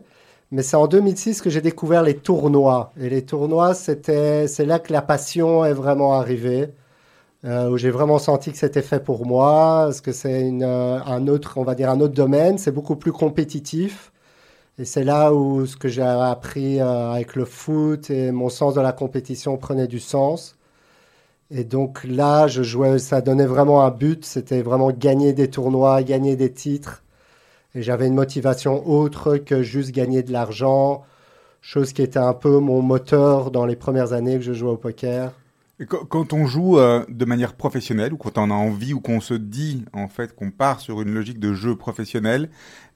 Mais 0.51 0.63
c'est 0.63 0.77
en 0.77 0.87
2006 0.87 1.41
que 1.41 1.51
j'ai 1.51 1.61
découvert 1.61 2.03
les 2.03 2.15
tournois. 2.15 2.93
Et 3.01 3.09
les 3.09 3.23
tournois, 3.23 3.75
c'était, 3.75 4.47
c'est 4.47 4.67
là 4.67 4.79
que 4.79 4.93
la 4.93 5.03
passion 5.03 5.65
est 5.65 5.73
vraiment 5.73 6.15
arrivée. 6.15 6.69
Euh, 7.45 7.69
où 7.69 7.77
j'ai 7.77 7.91
vraiment 7.91 8.19
senti 8.19 8.53
que 8.53 8.57
c'était 8.59 8.81
fait 8.81 9.01
pour 9.01 9.27
moi, 9.27 9.85
parce 9.85 10.01
que 10.01 10.13
c'est 10.13 10.51
euh, 10.63 10.99
un 11.05 11.29
autre, 11.29 11.59
on 11.59 11.63
va 11.63 11.75
dire 11.75 11.91
un 11.91 12.01
autre 12.01 12.15
domaine, 12.15 12.57
c'est 12.57 12.73
beaucoup 12.73 12.97
plus 12.97 13.13
compétitif. 13.13 14.13
Et 14.79 14.85
c'est 14.87 15.05
là 15.05 15.33
où 15.35 15.67
ce 15.67 15.77
que 15.77 15.89
j'ai 15.89 16.03
appris 16.03 16.81
euh, 16.81 17.13
avec 17.13 17.37
le 17.37 17.45
foot 17.45 18.11
et 18.11 18.33
mon 18.33 18.49
sens 18.49 18.75
de 18.75 18.81
la 18.81 18.93
compétition 18.93 19.57
prenait 19.59 19.87
du 19.89 20.01
sens. 20.01 20.57
Et 21.51 21.65
donc 21.65 22.05
là, 22.05 22.49
je 22.49 22.63
jouais, 22.63 22.99
ça 22.99 23.21
donnait 23.21 23.47
vraiment 23.47 23.85
un 23.85 23.91
but, 23.91 24.25
c'était 24.25 24.63
vraiment 24.63 24.91
gagner 24.93 25.33
des 25.35 25.51
tournois, 25.51 26.03
gagner 26.03 26.37
des 26.37 26.53
titres. 26.53 27.05
Et 27.75 27.83
j'avais 27.83 28.07
une 28.09 28.15
motivation 28.15 28.89
autre 28.89 29.37
que 29.37 29.63
juste 29.63 29.93
gagner 29.93 30.23
de 30.23 30.33
l'argent, 30.33 31.05
chose 31.61 31.93
qui 31.93 32.03
était 32.03 32.19
un 32.19 32.35
peu 32.35 32.59
mon 32.61 32.83
moteur 32.83 33.51
dans 33.51 33.67
les 33.67 33.77
premières 33.77 34.13
années 34.13 34.37
que 34.37 34.45
je 34.45 34.53
jouais 34.55 34.71
au 34.73 34.77
poker. 34.77 35.33
Quand 35.89 36.33
on 36.33 36.47
joue 36.47 36.79
euh, 36.79 37.05
de 37.09 37.25
manière 37.25 37.55
professionnelle 37.55 38.13
ou 38.13 38.17
quand 38.17 38.39
on 38.39 38.49
a 38.49 38.55
envie 38.55 38.95
ou 38.95 39.01
qu'on 39.01 39.21
se 39.21 39.35
dit 39.35 39.85
en 39.93 40.07
fait 40.07 40.33
qu'on 40.33 40.53
part 40.53 40.79
sur 40.79 41.03
une 41.03 41.13
logique 41.13 41.41
de 41.41 41.53
jeu 41.53 41.75
professionnel, 41.75 42.49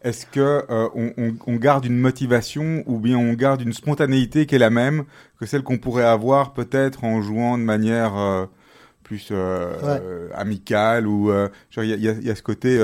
est-ce 0.02 0.26
que 0.26 0.64
euh, 0.70 0.88
on, 0.94 1.34
on, 1.48 1.56
garde 1.56 1.86
une 1.86 1.98
motivation 1.98 2.84
ou 2.86 3.00
bien 3.00 3.18
on 3.18 3.32
garde 3.32 3.62
une 3.62 3.72
spontanéité 3.72 4.46
qui 4.46 4.54
est 4.54 4.60
la 4.60 4.70
même 4.70 5.06
que 5.40 5.46
celle 5.46 5.64
qu'on 5.64 5.78
pourrait 5.78 6.04
avoir 6.04 6.52
peut-être 6.52 7.02
en 7.02 7.20
jouant 7.20 7.58
de 7.58 7.64
manière 7.64 8.16
euh, 8.16 8.46
plus 9.02 9.32
amicale 10.34 11.08
ou 11.08 11.32
il 11.78 11.84
y 11.84 12.08
a, 12.08 12.12
y 12.12 12.30
a, 12.30 12.34
ce 12.36 12.42
côté 12.42 12.78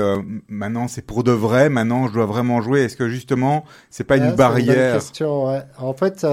maintenant 0.49 0.89
c'est 0.89 1.03
pour 1.03 1.23
de 1.23 1.31
vrai, 1.31 1.69
maintenant 1.69 2.07
je 2.07 2.13
dois 2.13 2.25
vraiment 2.25 2.61
jouer. 2.61 2.81
Est-ce 2.81 2.97
que 2.97 3.07
justement 3.07 3.63
c'est 3.91 4.03
pas 4.03 4.17
une 4.17 4.33
barrière 4.33 4.95
une 4.95 4.99
question, 4.99 5.47
ouais. 5.51 5.61
En 5.77 5.93
fait, 5.93 6.25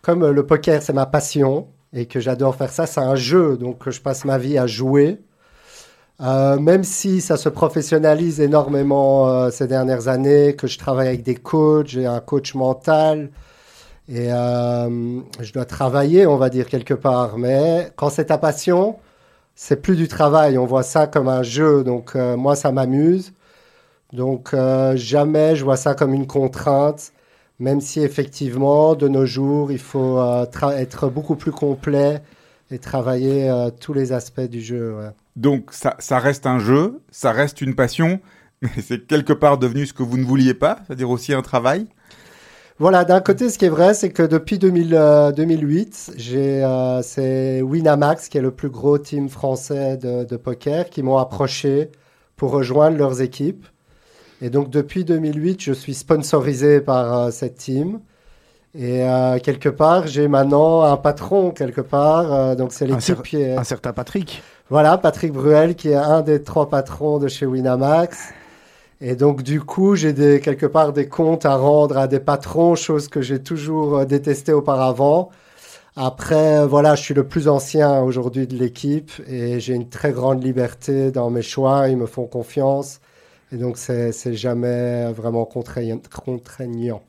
comme 0.00 0.30
le 0.30 0.46
poker 0.46 0.80
c'est 0.80 0.92
ma 0.92 1.06
passion 1.06 1.66
et 1.92 2.06
que 2.06 2.20
j'adore 2.20 2.56
faire 2.56 2.70
ça. 2.70 2.86
C'est 2.86 3.00
un 3.00 3.16
jeu, 3.16 3.56
donc 3.56 3.88
je 3.88 4.00
passe 4.00 4.24
ma 4.24 4.38
vie 4.38 4.58
à 4.58 4.66
jouer. 4.66 5.20
Euh, 6.20 6.58
même 6.58 6.84
si 6.84 7.20
ça 7.20 7.36
se 7.36 7.48
professionnalise 7.48 8.40
énormément 8.40 9.28
euh, 9.28 9.50
ces 9.50 9.66
dernières 9.66 10.08
années, 10.08 10.54
que 10.54 10.66
je 10.66 10.78
travaille 10.78 11.08
avec 11.08 11.22
des 11.22 11.34
coachs, 11.34 11.88
j'ai 11.88 12.06
un 12.06 12.20
coach 12.20 12.54
mental 12.54 13.30
et 14.08 14.32
euh, 14.32 15.20
je 15.40 15.52
dois 15.52 15.64
travailler, 15.64 16.26
on 16.26 16.36
va 16.36 16.48
dire 16.48 16.66
quelque 16.66 16.94
part. 16.94 17.38
Mais 17.38 17.90
quand 17.96 18.10
c'est 18.10 18.26
ta 18.26 18.38
passion, 18.38 18.96
c'est 19.56 19.76
plus 19.82 19.96
du 19.96 20.08
travail. 20.08 20.58
On 20.58 20.66
voit 20.66 20.82
ça 20.84 21.06
comme 21.06 21.28
un 21.28 21.42
jeu. 21.42 21.84
Donc 21.84 22.14
moi, 22.14 22.56
ça 22.56 22.72
m'amuse. 22.72 23.32
Donc 24.12 24.54
jamais 24.94 25.56
je 25.56 25.64
vois 25.64 25.76
ça 25.76 25.94
comme 25.94 26.14
une 26.14 26.26
contrainte 26.26 27.12
même 27.58 27.80
si 27.80 28.00
effectivement, 28.00 28.94
de 28.94 29.08
nos 29.08 29.26
jours, 29.26 29.72
il 29.72 29.78
faut 29.78 30.18
euh, 30.18 30.46
être 30.76 31.08
beaucoup 31.08 31.36
plus 31.36 31.52
complet 31.52 32.22
et 32.70 32.78
travailler 32.78 33.50
euh, 33.50 33.70
tous 33.70 33.92
les 33.92 34.12
aspects 34.12 34.40
du 34.40 34.60
jeu. 34.60 34.96
Donc 35.36 35.72
ça, 35.72 35.96
ça, 35.98 36.18
reste 36.18 36.46
un 36.46 36.58
jeu, 36.58 37.00
ça 37.10 37.32
reste 37.32 37.60
une 37.60 37.74
passion, 37.74 38.20
mais 38.62 38.70
c'est 38.82 39.06
quelque 39.06 39.32
part 39.32 39.58
devenu 39.58 39.86
ce 39.86 39.92
que 39.92 40.02
vous 40.02 40.16
ne 40.16 40.24
vouliez 40.24 40.54
pas, 40.54 40.78
c'est-à-dire 40.86 41.10
aussi 41.10 41.34
un 41.34 41.42
travail? 41.42 41.86
Voilà, 42.78 43.04
d'un 43.04 43.20
côté, 43.20 43.48
ce 43.48 43.58
qui 43.58 43.66
est 43.66 43.68
vrai, 43.68 43.94
c'est 43.94 44.10
que 44.10 44.22
depuis 44.22 44.58
2000, 44.58 45.32
2008, 45.36 46.14
euh, 46.34 47.00
c'est 47.02 47.62
Winamax, 47.62 48.28
qui 48.28 48.38
est 48.38 48.40
le 48.40 48.50
plus 48.50 48.70
gros 48.70 48.98
team 48.98 49.28
français 49.28 49.96
de, 49.96 50.24
de 50.24 50.36
poker, 50.36 50.90
qui 50.90 51.02
m'ont 51.02 51.18
approché 51.18 51.90
pour 52.34 52.50
rejoindre 52.50 52.96
leurs 52.96 53.20
équipes. 53.20 53.66
Et 54.42 54.50
donc 54.50 54.70
depuis 54.70 55.04
2008, 55.04 55.62
je 55.62 55.72
suis 55.72 55.94
sponsorisé 55.94 56.80
par 56.80 57.16
euh, 57.16 57.30
cette 57.30 57.54
team. 57.54 58.00
Et 58.76 59.04
euh, 59.04 59.38
quelque 59.38 59.68
part, 59.68 60.08
j'ai 60.08 60.26
maintenant 60.26 60.82
un 60.82 60.96
patron 60.96 61.52
quelque 61.52 61.80
part. 61.80 62.32
Euh, 62.32 62.54
donc 62.56 62.72
c'est 62.72 62.86
l'équipe 62.86 63.22
qui 63.22 63.44
Un 63.44 63.62
certain 63.62 63.92
Patrick. 63.92 64.42
Voilà, 64.68 64.98
Patrick 64.98 65.32
Bruel 65.32 65.76
qui 65.76 65.90
est 65.90 65.94
un 65.94 66.22
des 66.22 66.42
trois 66.42 66.68
patrons 66.68 67.18
de 67.18 67.28
chez 67.28 67.46
Winamax. 67.46 68.30
Et 69.00 69.14
donc 69.14 69.44
du 69.44 69.60
coup, 69.60 69.94
j'ai 69.94 70.12
des, 70.12 70.40
quelque 70.40 70.66
part 70.66 70.92
des 70.92 71.06
comptes 71.06 71.46
à 71.46 71.54
rendre 71.54 71.96
à 71.96 72.08
des 72.08 72.20
patrons, 72.20 72.74
chose 72.74 73.06
que 73.06 73.22
j'ai 73.22 73.40
toujours 73.40 74.04
détesté 74.06 74.52
auparavant. 74.52 75.30
Après, 75.94 76.66
voilà, 76.66 76.96
je 76.96 77.02
suis 77.02 77.14
le 77.14 77.28
plus 77.28 77.46
ancien 77.46 78.00
aujourd'hui 78.00 78.48
de 78.48 78.56
l'équipe 78.56 79.12
et 79.28 79.60
j'ai 79.60 79.74
une 79.74 79.88
très 79.88 80.10
grande 80.10 80.42
liberté 80.42 81.12
dans 81.12 81.30
mes 81.30 81.42
choix. 81.42 81.88
Ils 81.88 81.96
me 81.96 82.06
font 82.06 82.26
confiance. 82.26 83.00
Et 83.52 83.58
donc, 83.58 83.76
c'est 83.76 84.34
jamais 84.34 85.12
vraiment 85.12 85.44
contraignant. 85.44 86.00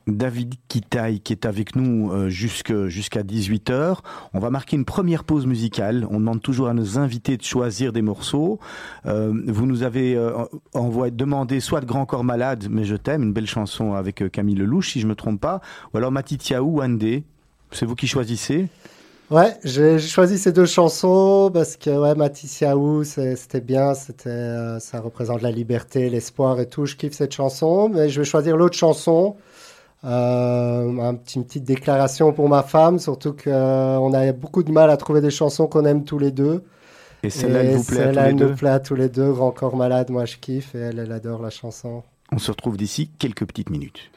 David 0.08 0.56
Kitaï, 0.68 1.22
qui 1.22 1.32
est 1.32 1.46
avec 1.46 1.78
nous 1.78 2.12
euh, 2.12 2.28
jusqu'à 2.28 3.24
18h. 3.24 4.00
On 4.34 4.40
va 4.40 4.50
marquer 4.50 4.76
une 4.76 4.84
première 4.84 5.24
pause 5.24 5.46
musicale. 5.46 6.06
On 6.12 6.20
demande 6.20 6.42
toujours 6.42 6.68
à 6.68 6.74
nos 6.74 6.98
invités 6.98 7.38
de 7.38 7.44
choisir 7.44 7.94
des 7.94 8.02
morceaux. 8.02 8.60
Euh, 9.06 9.34
vous 9.48 9.66
nous 9.66 9.84
avez 9.84 10.16
euh, 10.16 10.34
envoyé, 10.74 11.12
demandé 11.12 11.62
soit 11.62 11.80
de 11.80 11.86
Grand 11.86 12.06
Corps 12.06 12.26
Malade, 12.26 12.68
mais 12.70 12.84
je 12.84 12.98
t'aime, 12.98 13.24
une 13.24 13.34
belle 13.34 13.48
chanson 13.48 13.94
avec 13.94 14.30
Camille 14.30 14.56
Lelouch, 14.56 14.92
si 14.92 15.00
je 15.00 15.08
me 15.08 15.16
trompe 15.16 15.40
pas, 15.40 15.62
ou 15.94 15.98
alors 15.98 16.12
Matitiaou, 16.12 16.80
Wandé. 16.80 17.24
C'est 17.72 17.86
vous 17.86 17.96
qui 17.96 18.08
choisissez 18.08 18.68
Ouais, 19.34 19.58
j'ai 19.64 19.98
choisi 19.98 20.38
ces 20.38 20.52
deux 20.52 20.68
chansons 20.68 21.50
parce 21.52 21.76
que 21.76 21.90
ouais, 21.90 22.14
Matisse 22.14 22.64
c'était 23.36 23.62
bien, 23.62 23.96
c'était, 23.96 24.30
euh, 24.30 24.80
ça 24.80 25.00
représente 25.00 25.42
la 25.42 25.50
liberté, 25.50 26.08
l'espoir 26.12 26.60
et 26.60 26.68
tout. 26.68 26.86
Je 26.86 26.96
kiffe 26.96 27.14
cette 27.14 27.34
chanson, 27.34 27.90
mais 27.90 28.10
je 28.10 28.20
vais 28.22 28.26
choisir 28.26 28.56
l'autre 28.56 28.78
chanson. 28.78 29.36
Euh, 30.06 31.00
un 31.00 31.16
petit, 31.16 31.40
une 31.40 31.46
petite 31.46 31.64
déclaration 31.64 32.32
pour 32.32 32.48
ma 32.48 32.62
femme, 32.62 33.00
surtout 33.00 33.34
qu'on 33.34 33.50
euh, 34.14 34.30
a 34.30 34.32
beaucoup 34.34 34.62
de 34.62 34.72
mal 34.72 34.92
à 34.92 34.98
trouver 34.98 35.20
des 35.20 35.32
chansons 35.32 35.66
qu'on 35.66 35.86
aime 35.86 36.04
tous 36.04 36.20
les 36.20 36.30
deux. 36.30 36.64
Et 37.24 37.32
celle-là, 37.32 37.64
elle 37.64 37.78
vous 37.78 37.84
plaît 37.86 38.02
à 38.04 38.10
tous 38.12 38.14
les 38.14 38.34
deux 38.36 38.46
nous 38.50 38.56
plaît 38.56 38.70
à 38.70 38.80
tous 38.80 38.96
les 38.96 39.10
deux. 39.10 39.32
Grand 39.32 39.50
corps 39.50 39.76
malade, 39.76 40.12
moi 40.12 40.26
je 40.26 40.38
kiffe 40.38 40.76
et 40.76 40.80
elle, 40.80 41.00
elle 41.00 41.12
adore 41.12 41.42
la 41.42 41.50
chanson. 41.50 42.04
On 42.32 42.38
se 42.38 42.52
retrouve 42.52 42.78
d'ici 42.78 43.10
quelques 43.18 43.48
petites 43.48 43.72
minutes. 43.72 44.12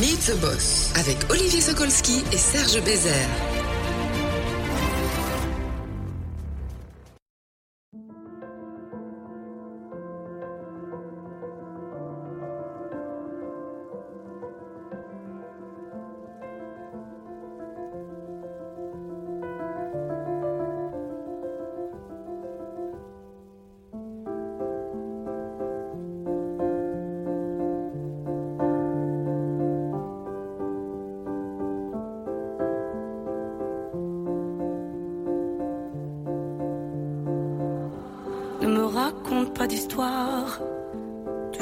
Meet 0.00 0.18
the 0.26 0.40
Boss 0.40 0.92
avec 0.98 1.18
Olivier 1.30 1.60
Sokolski 1.60 2.24
et 2.32 2.36
Serge 2.36 2.82
Bézère. 2.82 3.61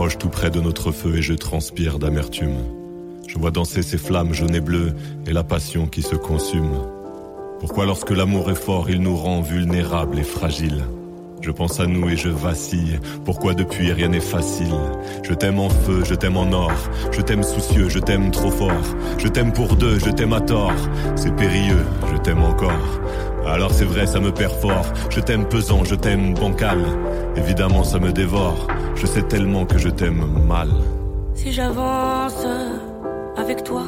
M'approche 0.00 0.16
tout 0.16 0.30
près 0.30 0.50
de 0.50 0.62
notre 0.62 0.92
feu 0.92 1.16
et 1.16 1.20
je 1.20 1.34
transpire 1.34 1.98
d'amertume. 1.98 2.56
Je 3.28 3.36
vois 3.36 3.50
danser 3.50 3.82
ces 3.82 3.98
flammes 3.98 4.32
jaunes 4.32 4.54
et 4.54 4.62
bleues 4.62 4.94
et 5.26 5.32
la 5.34 5.44
passion 5.44 5.86
qui 5.86 6.00
se 6.00 6.14
consume. 6.14 6.72
Pourquoi 7.60 7.84
lorsque 7.84 8.08
l'amour 8.08 8.50
est 8.50 8.54
fort, 8.54 8.88
il 8.88 9.02
nous 9.02 9.14
rend 9.14 9.42
vulnérables 9.42 10.18
et 10.18 10.22
fragiles? 10.22 10.86
Je 11.42 11.50
pense 11.50 11.80
à 11.80 11.86
nous 11.86 12.08
et 12.08 12.16
je 12.16 12.30
vacille. 12.30 12.98
Pourquoi 13.26 13.52
depuis 13.52 13.92
rien 13.92 14.08
n'est 14.08 14.20
facile? 14.20 14.72
Je 15.22 15.34
t'aime 15.34 15.58
en 15.58 15.68
feu, 15.68 16.02
je 16.02 16.14
t'aime 16.14 16.38
en 16.38 16.50
or. 16.50 16.72
Je 17.12 17.20
t'aime 17.20 17.42
soucieux, 17.42 17.90
je 17.90 17.98
t'aime 17.98 18.30
trop 18.30 18.50
fort. 18.50 18.96
Je 19.18 19.28
t'aime 19.28 19.52
pour 19.52 19.76
deux, 19.76 19.98
je 19.98 20.10
t'aime 20.10 20.32
à 20.32 20.40
tort. 20.40 20.80
C'est 21.14 21.36
périlleux, 21.36 21.84
je 22.10 22.16
t'aime 22.16 22.42
encore. 22.42 23.00
Alors 23.46 23.72
c'est 23.74 23.84
vrai, 23.84 24.06
ça 24.06 24.18
me 24.18 24.32
perd 24.32 24.54
fort. 24.60 24.86
Je 25.10 25.20
t'aime 25.20 25.46
pesant, 25.46 25.84
je 25.84 25.94
t'aime 25.94 26.32
bancal. 26.32 26.86
Évidemment, 27.36 27.84
ça 27.84 27.98
me 27.98 28.12
dévore. 28.12 28.66
Je 28.94 29.06
sais 29.06 29.22
tellement 29.22 29.64
que 29.64 29.78
je 29.78 29.88
t'aime 29.88 30.24
mal. 30.46 30.68
Si 31.34 31.52
j'avance 31.52 32.46
avec 33.36 33.64
toi, 33.64 33.82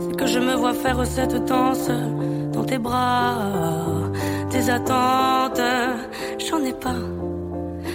c'est 0.00 0.16
que 0.16 0.26
je 0.26 0.38
me 0.38 0.54
vois 0.54 0.74
faire 0.74 1.04
cette 1.06 1.44
danse 1.46 1.90
dans 2.52 2.64
tes 2.64 2.78
bras. 2.78 3.38
Tes 4.50 4.70
attentes, 4.70 5.60
j'en 6.38 6.62
ai 6.64 6.72
pas. 6.72 6.96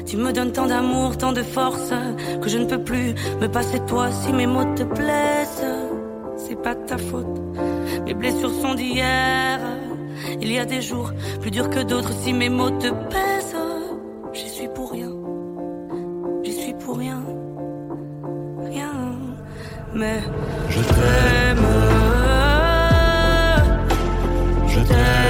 Tu 0.05 0.17
me 0.17 0.31
donnes 0.31 0.51
tant 0.51 0.67
d'amour, 0.67 1.17
tant 1.17 1.31
de 1.31 1.41
force, 1.41 1.93
que 2.41 2.49
je 2.49 2.57
ne 2.57 2.65
peux 2.65 2.83
plus 2.83 3.15
me 3.39 3.47
passer 3.47 3.79
de 3.79 3.85
toi 3.85 4.11
si 4.11 4.33
mes 4.33 4.47
mots 4.47 4.75
te 4.75 4.83
plaisent. 4.83 5.65
C'est 6.37 6.61
pas 6.61 6.75
ta 6.75 6.97
faute, 6.97 7.27
mes 8.05 8.13
blessures 8.13 8.51
sont 8.61 8.75
d'hier. 8.75 9.59
Il 10.41 10.51
y 10.51 10.59
a 10.59 10.65
des 10.65 10.81
jours 10.81 11.11
plus 11.39 11.51
durs 11.51 11.69
que 11.69 11.79
d'autres 11.79 12.11
si 12.11 12.33
mes 12.33 12.49
mots 12.49 12.71
te 12.71 12.89
pèsent. 12.89 13.60
Mais 20.01 20.23
Je 20.67 20.81
t'aime, 20.81 21.67
je 24.67 24.79
t'aime, 24.79 25.20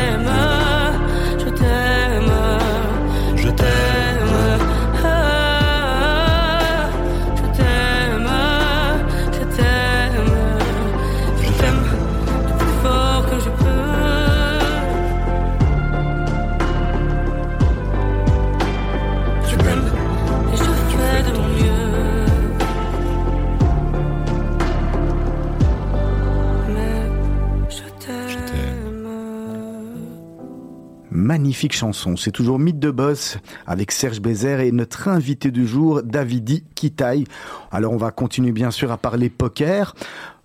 Magnifique 31.42 31.74
chanson. 31.74 32.18
C'est 32.18 32.30
toujours 32.30 32.60
Mythe 32.60 32.78
de 32.78 32.92
Boss 32.92 33.40
avec 33.66 33.92
Serge 33.92 34.22
Bézère 34.22 34.60
et 34.60 34.72
notre 34.72 35.08
invité 35.08 35.50
du 35.50 35.66
jour, 35.66 36.04
Davidi 36.04 36.64
Kitaï. 36.76 37.24
Alors, 37.72 37.94
on 37.94 37.98
va 37.98 38.12
continuer 38.12 38.52
bien 38.52 38.70
sûr 38.70 38.92
à 38.92 38.98
parler 38.98 39.32
poker. 39.32 39.96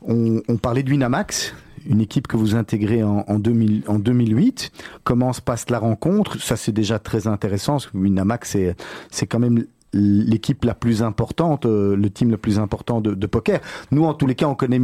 On, 0.00 0.40
parlait 0.56 0.82
de 0.82 0.90
Winamax, 0.90 1.54
une 1.86 2.00
équipe 2.00 2.28
que 2.28 2.38
vous 2.38 2.54
intégrez 2.54 3.02
en, 3.02 3.26
en, 3.28 3.38
2000, 3.38 3.82
en 3.88 3.98
2008. 3.98 4.72
Comment 5.04 5.34
se 5.34 5.42
passe 5.42 5.68
la 5.68 5.78
rencontre? 5.78 6.40
Ça, 6.40 6.56
c'est 6.56 6.72
déjà 6.72 6.98
très 6.98 7.26
intéressant. 7.26 7.74
Parce 7.74 7.88
que 7.88 7.98
Winamax, 7.98 8.56
c'est, 9.10 9.26
quand 9.26 9.38
même 9.38 9.66
l'équipe 9.92 10.64
la 10.64 10.74
plus 10.74 11.02
importante, 11.02 11.66
euh, 11.66 11.94
le 11.94 12.08
team 12.08 12.30
le 12.30 12.38
plus 12.38 12.58
important 12.58 13.02
de, 13.02 13.26
poker. 13.26 13.60
Nous, 13.90 14.02
en 14.06 14.14
tous 14.14 14.26
les 14.26 14.34
cas, 14.34 14.46
on 14.46 14.54
connaît 14.54 14.80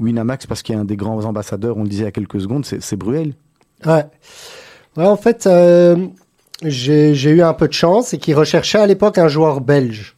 Winamax 0.00 0.44
parce 0.48 0.62
qu'il 0.62 0.74
y 0.74 0.78
a 0.78 0.80
un 0.80 0.84
des 0.84 0.96
grands 0.96 1.24
ambassadeurs, 1.24 1.76
on 1.76 1.84
le 1.84 1.88
disait 1.88 2.02
il 2.02 2.06
y 2.06 2.08
a 2.08 2.12
quelques 2.12 2.40
secondes, 2.40 2.64
c'est 2.64 2.96
Bruel. 2.96 3.34
Ouais. 3.86 4.06
Ouais, 4.96 5.06
en 5.06 5.16
fait, 5.16 5.46
euh, 5.46 5.96
j'ai 6.62 7.30
eu 7.30 7.40
un 7.42 7.54
peu 7.54 7.66
de 7.66 7.72
chance 7.72 8.12
et 8.12 8.18
qu'ils 8.18 8.34
recherchaient 8.34 8.78
à 8.78 8.86
l'époque 8.86 9.16
un 9.16 9.28
joueur 9.28 9.62
belge. 9.62 10.16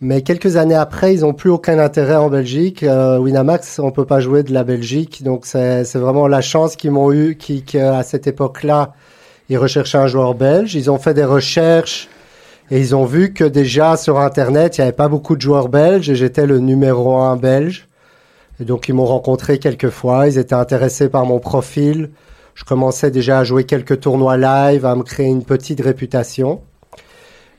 Mais 0.00 0.22
quelques 0.22 0.56
années 0.56 0.74
après, 0.74 1.14
ils 1.14 1.20
n'ont 1.20 1.34
plus 1.34 1.50
aucun 1.50 1.78
intérêt 1.78 2.16
en 2.16 2.28
Belgique. 2.28 2.82
Euh, 2.82 3.18
Winamax, 3.18 3.78
on 3.78 3.92
peut 3.92 4.06
pas 4.06 4.18
jouer 4.18 4.42
de 4.42 4.52
la 4.52 4.64
Belgique, 4.64 5.22
donc 5.22 5.46
c'est 5.46 5.94
vraiment 5.94 6.26
la 6.26 6.40
chance 6.40 6.74
qu'ils 6.74 6.90
m'ont 6.90 7.12
eu, 7.12 7.36
qui 7.36 7.62
qu'à 7.62 8.02
cette 8.02 8.26
époque-là, 8.26 8.94
ils 9.48 9.58
recherchaient 9.58 9.98
un 9.98 10.06
joueur 10.08 10.34
belge. 10.34 10.74
Ils 10.74 10.90
ont 10.90 10.98
fait 10.98 11.14
des 11.14 11.24
recherches 11.24 12.08
et 12.70 12.80
ils 12.80 12.96
ont 12.96 13.04
vu 13.04 13.32
que 13.32 13.44
déjà 13.44 13.96
sur 13.96 14.18
Internet, 14.18 14.78
il 14.78 14.80
n'y 14.80 14.84
avait 14.84 14.96
pas 14.96 15.08
beaucoup 15.08 15.36
de 15.36 15.40
joueurs 15.42 15.68
belges 15.68 16.10
et 16.10 16.16
j'étais 16.16 16.46
le 16.46 16.58
numéro 16.58 17.18
un 17.18 17.36
belge. 17.36 17.88
Et 18.60 18.64
donc 18.64 18.88
ils 18.88 18.94
m'ont 18.94 19.06
rencontré 19.06 19.58
quelques 19.58 19.90
fois. 19.90 20.26
Ils 20.26 20.38
étaient 20.38 20.54
intéressés 20.54 21.08
par 21.08 21.26
mon 21.26 21.38
profil. 21.38 22.10
Je 22.60 22.64
commençais 22.66 23.10
déjà 23.10 23.38
à 23.38 23.44
jouer 23.44 23.64
quelques 23.64 24.00
tournois 24.00 24.36
live, 24.36 24.84
à 24.84 24.94
me 24.94 25.02
créer 25.02 25.28
une 25.28 25.44
petite 25.44 25.80
réputation. 25.80 26.60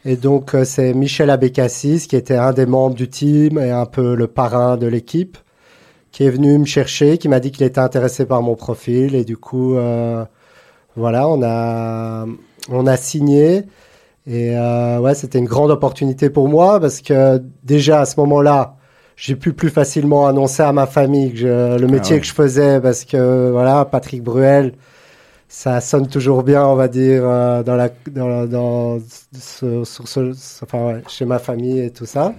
Et 0.05 0.15
donc, 0.15 0.53
euh, 0.53 0.63
c'est 0.63 0.93
Michel 0.93 1.31
Abécassis, 1.31 2.05
qui 2.07 2.15
était 2.15 2.35
un 2.35 2.53
des 2.53 2.67
membres 2.67 2.93
du 2.93 3.09
team 3.09 3.57
et 3.57 3.71
un 3.71 3.87
peu 3.87 4.13
le 4.13 4.27
parrain 4.27 4.77
de 4.77 4.85
l'équipe, 4.85 5.39
qui 6.11 6.23
est 6.23 6.29
venu 6.29 6.55
me 6.55 6.65
chercher, 6.65 7.17
qui 7.17 7.29
m'a 7.29 7.39
dit 7.39 7.51
qu'il 7.51 7.65
était 7.65 7.79
intéressé 7.81 8.27
par 8.27 8.43
mon 8.43 8.53
profil. 8.53 9.15
Et 9.15 9.25
du 9.25 9.37
coup, 9.37 9.75
euh, 9.75 10.23
voilà, 10.95 11.27
on 11.27 11.41
a, 11.41 12.27
on 12.69 12.85
a 12.85 12.95
signé. 12.95 13.63
Et 14.27 14.55
euh, 14.55 14.99
ouais, 14.99 15.15
c'était 15.15 15.39
une 15.39 15.45
grande 15.45 15.71
opportunité 15.71 16.29
pour 16.29 16.47
moi 16.47 16.79
parce 16.79 17.01
que 17.01 17.41
déjà 17.63 18.01
à 18.01 18.05
ce 18.05 18.19
moment-là, 18.19 18.75
j'ai 19.15 19.35
pu 19.35 19.53
plus 19.53 19.71
facilement 19.71 20.27
annoncer 20.27 20.61
à 20.61 20.71
ma 20.73 20.85
famille 20.85 21.31
que 21.31 21.37
je, 21.37 21.77
le 21.79 21.87
métier 21.87 22.13
ah 22.13 22.15
ouais. 22.17 22.21
que 22.21 22.27
je 22.27 22.33
faisais 22.33 22.79
parce 22.79 23.03
que 23.03 23.49
voilà, 23.49 23.83
Patrick 23.85 24.21
Bruel, 24.21 24.73
ça 25.53 25.81
sonne 25.81 26.07
toujours 26.07 26.43
bien, 26.43 26.65
on 26.65 26.75
va 26.75 26.87
dire, 26.87 27.23
euh, 27.25 27.61
dans 27.61 27.75
la, 27.75 27.89
dans, 28.09 28.45
dans 28.45 28.99
ce, 29.37 29.83
sur 29.83 30.07
ce, 30.07 30.31
enfin, 30.63 30.85
ouais, 30.85 31.03
chez 31.09 31.25
ma 31.25 31.39
famille 31.39 31.81
et 31.81 31.91
tout 31.91 32.05
ça. 32.05 32.33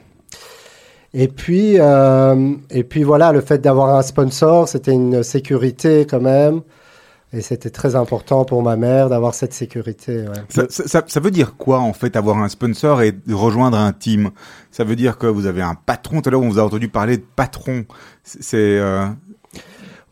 Et 1.13 1.29
puis, 1.29 1.79
euh, 1.79 2.55
et 2.71 2.85
puis 2.85 3.03
voilà, 3.03 3.31
le 3.33 3.43
fait 3.43 3.59
d'avoir 3.59 3.95
un 3.95 4.01
sponsor, 4.01 4.67
c'était 4.67 4.93
une 4.93 5.23
sécurité 5.23 6.07
quand 6.09 6.23
même. 6.23 6.63
Et 7.35 7.43
c'était 7.43 7.69
très 7.69 7.97
important 7.97 8.47
pour 8.47 8.63
ma 8.63 8.77
mère 8.77 9.11
d'avoir 9.11 9.35
cette 9.35 9.53
sécurité. 9.53 10.23
Ouais. 10.23 10.43
Ça, 10.49 10.65
ça, 10.71 11.03
ça, 11.07 11.21
veut 11.21 11.31
dire 11.31 11.57
quoi 11.57 11.81
en 11.81 11.93
fait 11.93 12.17
avoir 12.17 12.39
un 12.39 12.49
sponsor 12.49 13.03
et 13.03 13.15
rejoindre 13.31 13.77
un 13.77 13.93
team? 13.93 14.31
Ça 14.71 14.85
veut 14.85 14.97
dire 14.97 15.19
que 15.19 15.27
vous 15.27 15.45
avez 15.45 15.63
un 15.63 15.75
patron? 15.75 16.23
Tout 16.23 16.31
à 16.31 16.33
l'heure, 16.33 16.43
on 16.43 16.49
vous 16.49 16.59
a 16.59 16.65
entendu 16.65 16.89
parler 16.89 17.19
de 17.19 17.25
patron. 17.37 17.85
C'est. 18.25 18.79
Euh... 18.79 19.07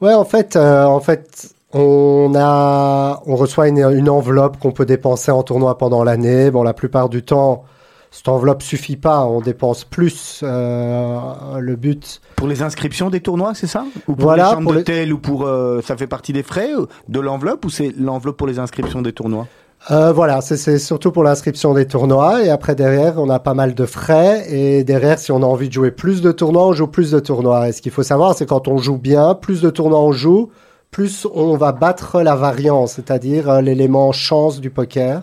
Ouais, 0.02 0.14
en 0.14 0.24
fait, 0.26 0.56
euh, 0.56 0.84
en 0.84 1.00
fait, 1.00 1.54
on 1.72 2.32
a, 2.36 3.22
on 3.26 3.36
reçoit 3.36 3.68
une, 3.68 3.78
une 3.78 4.08
enveloppe 4.08 4.58
qu'on 4.58 4.72
peut 4.72 4.86
dépenser 4.86 5.30
en 5.30 5.42
tournoi 5.42 5.78
pendant 5.78 6.04
l'année. 6.04 6.50
Bon, 6.50 6.62
la 6.62 6.74
plupart 6.74 7.08
du 7.08 7.22
temps, 7.22 7.64
cette 8.10 8.28
enveloppe 8.28 8.62
suffit 8.62 8.96
pas, 8.96 9.24
on 9.24 9.40
dépense 9.40 9.84
plus. 9.84 10.40
Euh, 10.42 11.20
le 11.60 11.76
but. 11.76 12.20
Pour 12.36 12.48
les 12.48 12.62
inscriptions 12.62 13.08
des 13.08 13.20
tournois, 13.20 13.52
c'est 13.54 13.68
ça? 13.68 13.84
Ou 14.08 14.14
pour 14.14 14.24
voilà, 14.24 14.48
les 14.48 14.54
chambres 14.56 14.72
d'hôtel 14.74 15.06
les... 15.06 15.12
ou 15.12 15.18
pour 15.18 15.44
euh, 15.44 15.80
ça 15.82 15.96
fait 15.96 16.08
partie 16.08 16.32
des 16.32 16.42
frais 16.42 16.70
de 17.08 17.20
l'enveloppe 17.20 17.64
ou 17.64 17.70
c'est 17.70 17.92
l'enveloppe 17.96 18.36
pour 18.36 18.46
les 18.48 18.58
inscriptions 18.58 19.00
des 19.02 19.12
tournois? 19.12 19.46
Euh, 19.90 20.12
voilà, 20.12 20.42
c'est- 20.42 20.58
c'est 20.58 20.78
surtout 20.78 21.10
pour 21.12 21.22
l'inscription 21.22 21.72
des 21.72 21.86
tournois. 21.86 22.42
Et 22.42 22.50
après, 22.50 22.74
derrière, 22.74 23.14
on 23.16 23.30
a 23.30 23.38
pas 23.38 23.54
mal 23.54 23.74
de 23.74 23.86
frais. 23.86 24.44
Et 24.52 24.84
derrière, 24.84 25.18
si 25.18 25.32
on 25.32 25.42
a 25.42 25.46
envie 25.46 25.68
de 25.68 25.72
jouer 25.72 25.90
plus 25.90 26.20
de 26.20 26.32
tournois, 26.32 26.66
on 26.66 26.72
joue 26.72 26.88
plus 26.88 27.12
de 27.12 27.20
tournois. 27.20 27.68
Et 27.68 27.72
ce 27.72 27.80
qu'il 27.80 27.92
faut 27.92 28.02
savoir, 28.02 28.34
c'est 28.34 28.44
quand 28.44 28.68
on 28.68 28.76
joue 28.76 28.98
bien, 28.98 29.34
plus 29.34 29.62
de 29.62 29.70
tournois 29.70 30.00
on 30.02 30.12
joue, 30.12 30.50
plus 30.90 31.26
on 31.32 31.56
va 31.56 31.72
battre 31.72 32.22
la 32.22 32.34
variance, 32.34 32.94
c'est-à-dire 32.94 33.48
euh, 33.48 33.60
l'élément 33.60 34.12
chance 34.12 34.60
du 34.60 34.70
poker. 34.70 35.22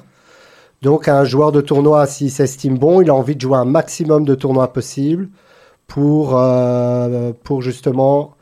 Donc, 0.81 1.07
un 1.07 1.23
joueur 1.23 1.51
de 1.51 1.61
tournoi, 1.61 2.05
s'il 2.05 2.31
s'estime 2.31 2.77
bon, 2.77 3.01
il 3.01 3.09
a 3.09 3.15
envie 3.15 3.35
de 3.35 3.41
jouer 3.41 3.57
un 3.57 3.65
maximum 3.65 4.25
de 4.25 4.35
tournois 4.35 4.71
possible 4.73 5.29
pour, 5.87 6.37
euh, 6.37 7.33
pour 7.43 7.61
justement 7.61 8.35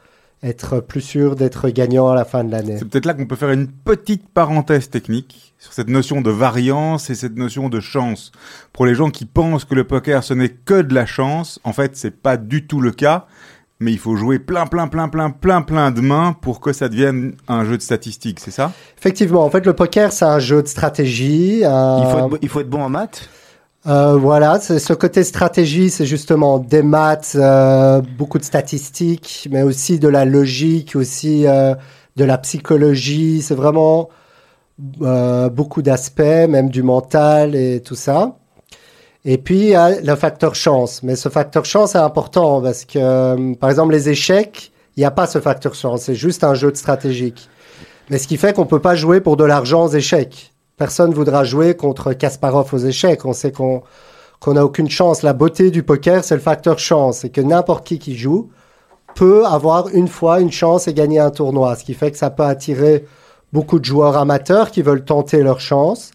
être 0.44 0.80
plus 0.80 1.02
sûr 1.02 1.36
d'être 1.36 1.70
gagnant 1.70 2.10
à 2.10 2.16
la 2.16 2.26
fin 2.26 2.44
de 2.44 2.52
l'année. 2.52 2.78
C'est 2.78 2.86
peut-être 2.88 3.06
là 3.06 3.14
qu'on 3.14 3.26
peut 3.26 3.36
faire 3.36 3.52
une 3.52 3.68
petite 3.68 4.28
parenthèse 4.30 4.90
technique 4.90 5.54
sur 5.58 5.74
cette 5.74 5.88
notion 5.88 6.22
de 6.22 6.30
variance 6.30 7.10
et 7.10 7.16
cette 7.16 7.36
notion 7.36 7.70
de 7.70 7.80
chance. 7.80 8.32
Pour 8.72 8.86
les 8.86 8.94
gens 8.94 9.10
qui 9.10 9.26
pensent 9.26 9.66
que 9.66 9.74
le 9.74 9.86
poker 9.86 10.24
ce 10.24 10.34
n'est 10.34 10.50
que 10.50 10.82
de 10.82 10.94
la 10.94 11.06
chance, 11.06 11.60
en 11.64 11.74
fait, 11.74 11.96
c'est 11.96 12.12
pas 12.12 12.38
du 12.38 12.68
tout 12.68 12.82
le 12.82 12.92
cas. 12.92 13.28
Mais 13.82 13.92
il 13.92 14.00
faut 14.00 14.16
jouer 14.16 14.40
plein, 14.40 14.66
plein, 14.68 14.88
plein, 14.88 15.10
plein, 15.10 15.30
plein, 15.32 15.62
plein 15.62 15.92
de 15.92 16.00
mains 16.00 16.34
pour 16.40 16.62
que 16.62 16.72
ça 16.72 16.88
devienne 16.88 17.34
un 17.50 17.66
jeu 17.66 17.76
de 17.78 17.82
statistiques, 17.82 18.40
c'est 18.40 18.52
ça? 18.52 18.72
Effectivement, 18.98 19.44
en 19.44 19.50
fait, 19.50 19.66
le 19.66 19.74
poker, 19.74 20.14
c'est 20.14 20.24
un 20.26 20.40
jeu 20.40 20.64
de 20.64 20.68
stratégie. 20.68 21.64
un- 21.66 21.98
Il 22.00 22.06
faut, 22.10 22.18
être, 22.20 22.40
il 22.42 22.50
faut 22.50 22.60
être 22.62 22.70
bon 22.70 22.84
en 22.84 22.90
maths? 22.90 23.30
Euh, 23.88 24.16
voilà, 24.16 24.60
c'est- 24.62 24.80
ce 24.80 24.94
côté 24.94 25.24
stratégie, 25.24 25.90
c'est 25.90 26.06
justement 26.06 26.58
des 26.58 26.82
maths, 26.84 27.34
euh, 27.36 28.02
beaucoup 28.18 28.40
de 28.40 28.44
statistiques, 28.46 29.48
mais 29.52 29.62
aussi 29.62 30.00
de 30.00 30.08
la 30.08 30.24
logique, 30.26 30.96
aussi 30.96 31.46
euh, 31.46 31.76
de 32.16 32.24
la 32.24 32.38
psychologie. 32.38 33.42
C'est 33.42 33.56
vraiment 33.56 34.10
euh, 35.02 35.50
beaucoup 35.50 35.82
d'aspects, 35.82 36.20
même 36.50 36.70
du 36.70 36.82
mental 36.84 37.56
et 37.56 37.82
tout 37.82 37.96
ça. 37.96 38.38
Et 39.28 39.40
puis, 39.40 39.58
il 39.58 39.70
y 39.70 39.76
a 39.76 40.00
le 40.00 40.16
facteur 40.16 40.54
chance. 40.54 41.02
Mais 41.02 41.16
ce 41.16 41.30
facteur 41.30 41.66
chance 41.66 41.96
est 41.96 42.00
important 42.00 42.62
parce 42.62 42.86
que, 42.86 43.00
euh, 43.00 43.56
par 43.56 43.72
exemple, 43.72 43.94
les 43.94 44.10
échecs, 44.10 44.72
il 44.96 45.00
n'y 45.00 45.06
a 45.06 45.12
pas 45.12 45.26
ce 45.26 45.40
facteur 45.40 45.74
chance. 45.74 46.04
C'est 46.04 46.16
juste 46.16 46.44
un 46.44 46.54
jeu 46.54 46.72
de 46.72 46.78
stratégique. 46.78 47.50
Mais 48.12 48.20
ce 48.20 48.28
qui 48.28 48.38
fait 48.38 48.54
qu'on 48.54 48.68
peut 48.68 48.80
pas 48.80 48.96
jouer 48.96 49.22
pour 49.22 49.36
de 49.36 49.44
l'argent 49.44 49.86
aux 49.86 49.90
échecs. 49.90 50.54
Personne 50.78 51.12
voudra 51.12 51.44
jouer 51.44 51.76
contre 51.76 52.14
Kasparov 52.14 52.72
aux 52.74 52.78
échecs. 52.78 53.26
On 53.26 53.34
sait 53.34 53.52
qu'on 53.52 53.82
qu'on 54.40 54.54
n'a 54.54 54.66
aucune 54.66 54.90
chance. 54.90 55.24
La 55.24 55.34
beauté 55.34 55.72
du 55.72 55.82
poker, 55.82 56.24
c'est 56.24 56.36
le 56.36 56.42
facteur 56.42 56.78
chance. 56.78 57.20
C'est 57.20 57.30
que 57.30 57.42
n'importe 57.42 57.86
qui 57.88 57.98
qui 57.98 58.16
joue 58.16 58.50
peut 59.16 59.46
avoir 59.46 59.88
une 59.90 60.10
fois 60.10 60.40
une 60.40 60.52
chance 60.52 60.88
et 60.88 60.94
gagner 60.94 61.20
un 61.20 61.32
tournoi. 61.32 61.76
Ce 61.76 61.84
qui 61.84 61.94
fait 61.94 62.12
que 62.12 62.18
ça 62.18 62.30
peut 62.30 62.44
attirer 62.44 63.06
beaucoup 63.54 63.80
de 63.80 63.86
joueurs 63.86 64.18
amateurs 64.18 64.70
qui 64.70 64.84
veulent 64.84 65.06
tenter 65.06 65.42
leur 65.42 65.62
chance. 65.62 66.12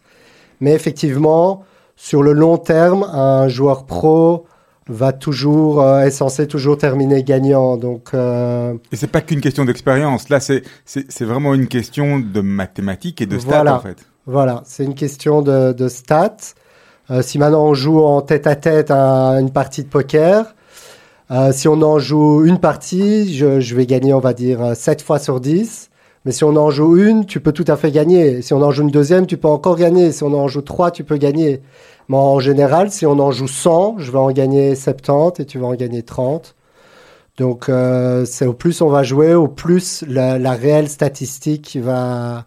Mais 0.61 0.73
effectivement, 0.73 1.65
sur 2.03 2.23
le 2.23 2.33
long 2.33 2.57
terme, 2.57 3.03
un 3.13 3.47
joueur 3.49 3.85
pro 3.85 4.47
va 4.89 5.13
toujours, 5.13 5.83
euh, 5.83 6.01
est 6.05 6.11
censé 6.11 6.47
toujours 6.47 6.79
terminer 6.79 7.23
gagnant. 7.23 7.77
Donc, 7.77 8.09
euh, 8.15 8.73
Et 8.91 8.97
c'est 8.97 9.07
pas 9.07 9.21
qu'une 9.21 9.43
question 9.43 9.67
d'expérience. 9.67 10.31
Là, 10.31 10.41
c'est 10.41 10.63
c'est 10.87 11.25
vraiment 11.25 11.53
une 11.53 11.69
question 11.69 12.19
de 12.19 12.41
mathématiques 12.41 13.21
et 13.21 13.27
de 13.27 13.39
stats, 13.39 13.49
Voilà. 13.51 13.77
en 13.77 13.81
fait. 13.81 13.99
Voilà, 14.27 14.63
c'est 14.65 14.85
une 14.85 14.95
question 14.95 15.43
de, 15.43 15.73
de 15.73 15.89
stats. 15.89 16.55
Euh, 17.11 17.21
si 17.21 17.39
maintenant 17.39 17.65
on 17.67 17.75
joue 17.75 18.01
en 18.03 18.23
tête 18.23 18.47
à 18.47 18.57
tête 18.57 18.91
à 18.91 19.39
une 19.39 19.51
partie 19.51 19.83
de 19.83 19.89
poker, 19.89 20.55
euh, 21.31 21.53
si 21.53 21.69
on 21.69 21.83
en 21.83 21.99
joue 21.99 22.47
une 22.47 22.59
partie, 22.59 23.35
je, 23.35 23.61
je 23.61 23.75
vais 23.75 23.85
gagner, 23.85 24.15
on 24.15 24.21
va 24.21 24.33
dire, 24.33 24.63
euh, 24.63 24.75
7 24.75 25.03
fois 25.03 25.19
sur 25.19 25.39
10. 25.41 25.91
Mais 26.25 26.33
si 26.33 26.45
on 26.45 26.55
en 26.57 26.71
joue 26.71 26.97
une, 26.99 27.25
tu 27.25 27.41
peux 27.41 27.53
tout 27.53 27.65
à 27.69 27.77
fait 27.77 27.91
gagner. 27.91 28.43
Si 28.43 28.53
on 28.53 28.61
en 28.63 28.71
joue 28.73 28.83
une 28.83 28.91
deuxième, 28.91 29.27
tu 29.27 29.37
peux 29.39 29.49
encore 29.49 29.77
gagner. 29.77 30.13
Si 30.13 30.23
on 30.23 30.35
en 30.35 30.49
joue 30.49 30.61
trois, 30.61 30.91
tu 30.91 31.03
peux 31.03 31.17
gagner. 31.17 31.63
Mais 32.11 32.17
en 32.17 32.41
général, 32.41 32.91
si 32.91 33.07
on 33.07 33.19
en 33.21 33.31
joue 33.31 33.47
100, 33.47 33.99
je 33.99 34.11
vais 34.11 34.19
en 34.19 34.33
gagner 34.33 34.75
70 34.75 35.41
et 35.41 35.47
tu 35.47 35.59
vas 35.61 35.69
en 35.69 35.75
gagner 35.75 36.03
30. 36.03 36.57
Donc, 37.39 37.69
euh, 37.69 38.25
c'est 38.25 38.47
au 38.47 38.53
plus 38.53 38.83
on 38.83 38.89
va 38.89 39.05
jouer, 39.05 39.33
au 39.35 39.47
plus 39.47 40.05
la, 40.09 40.37
la 40.37 40.51
réelle 40.53 40.89
statistique 40.89 41.79
va, 41.81 42.47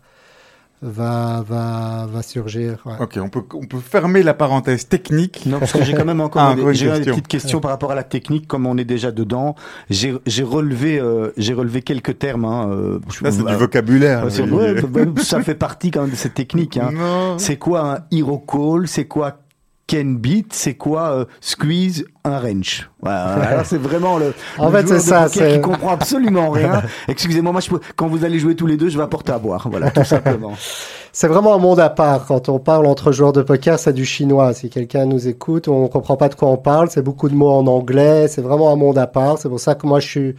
va, 0.81 1.45
va, 1.47 2.07
va 2.11 2.21
surgir. 2.21 2.79
ouais. 2.85 2.93
Ok, 2.99 3.17
on 3.21 3.29
peut, 3.29 3.41
on 3.53 3.65
peut 3.65 3.79
fermer 3.79 4.21
la 4.21 4.33
parenthèse 4.33 4.87
technique. 4.89 5.45
Non, 5.45 5.59
parce 5.59 5.71
que 5.71 5.83
j'ai 5.85 5.93
quand 5.93 6.03
même 6.05 6.19
encore 6.19 6.41
Ah, 6.45 6.55
des, 6.55 6.61
encore 6.61 6.73
une 6.73 6.77
des 6.77 6.85
question. 6.89 7.13
petites 7.13 7.27
questions 7.29 7.59
par 7.61 7.71
rapport 7.71 7.91
à 7.91 7.95
la 7.95 8.03
technique, 8.03 8.47
comme 8.49 8.65
on 8.67 8.77
est 8.77 8.83
déjà 8.83 9.11
dedans. 9.11 9.55
J'ai 9.89 10.11
relevé, 10.43 10.99
euh, 10.99 11.31
j'ai 11.37 11.53
relevé 11.53 11.81
quelques 11.81 12.19
termes. 12.19 12.43
Hein, 12.43 12.69
euh, 12.69 12.99
Là, 13.21 13.31
c'est 13.31 13.43
du 13.45 13.55
vocabulaire. 13.55 14.25
ouais, 14.25 14.75
ça 15.23 15.41
fait 15.41 15.55
partie 15.55 15.89
quand 15.89 16.01
même 16.01 16.11
de 16.11 16.15
cette 16.17 16.33
technique. 16.33 16.75
Hein. 16.77 16.91
C'est 17.37 17.55
quoi 17.55 17.93
un 17.95 17.99
hero 18.11 18.37
call? 18.37 18.87
C'est 18.89 19.05
quoi 19.05 19.37
Ken 19.85 20.15
beat 20.17 20.53
C'est 20.53 20.75
quoi 20.75 21.11
euh, 21.11 21.25
squeeze 21.41 22.05
un 22.23 22.39
wrench? 22.39 22.89
Voilà, 23.01 23.23
alors 23.49 23.65
c'est 23.65 23.77
vraiment 23.77 24.17
le, 24.17 24.33
En 24.57 24.69
le 24.69 24.77
fait, 24.77 24.87
c'est 24.87 24.99
ça, 24.99 25.27
qui 25.29 25.59
comprend 25.61 25.91
absolument 25.91 26.49
rien. 26.51 26.81
Excusez-moi, 27.07 27.51
moi, 27.51 27.61
je 27.61 27.69
peux- 27.69 27.81
quand 27.95 28.07
vous 28.07 28.23
allez 28.23 28.39
jouer 28.39 28.55
tous 28.55 28.65
les 28.67 28.77
deux, 28.77 28.89
je 28.89 28.97
vais 28.97 29.03
apporter 29.03 29.33
à 29.33 29.39
boire. 29.39 29.67
Voilà, 29.69 29.91
tout 29.91 30.03
simplement. 30.03 30.53
C'est 31.15 31.27
vraiment 31.27 31.53
un 31.53 31.59
monde 31.59 31.79
à 31.79 31.91
part. 31.91 32.25
Quand 32.25 32.49
on 32.49 32.57
parle 32.57 32.87
entre 32.87 33.11
joueurs 33.11 33.33
de 33.33 33.43
poker, 33.43 33.77
c'est 33.77 33.93
du 33.93 34.03
chinois. 34.03 34.51
Si 34.55 34.71
quelqu'un 34.71 35.05
nous 35.05 35.27
écoute, 35.27 35.67
on 35.67 35.87
comprend 35.87 36.17
pas 36.17 36.27
de 36.27 36.33
quoi 36.33 36.47
on 36.49 36.57
parle. 36.57 36.89
C'est 36.89 37.03
beaucoup 37.03 37.29
de 37.29 37.35
mots 37.35 37.51
en 37.51 37.67
anglais. 37.67 38.27
C'est 38.27 38.41
vraiment 38.41 38.71
un 38.73 38.75
monde 38.75 38.97
à 38.97 39.05
part. 39.05 39.37
C'est 39.37 39.47
pour 39.47 39.59
ça 39.59 39.75
que 39.75 39.85
moi, 39.85 39.99
je 39.99 40.07
suis 40.07 40.35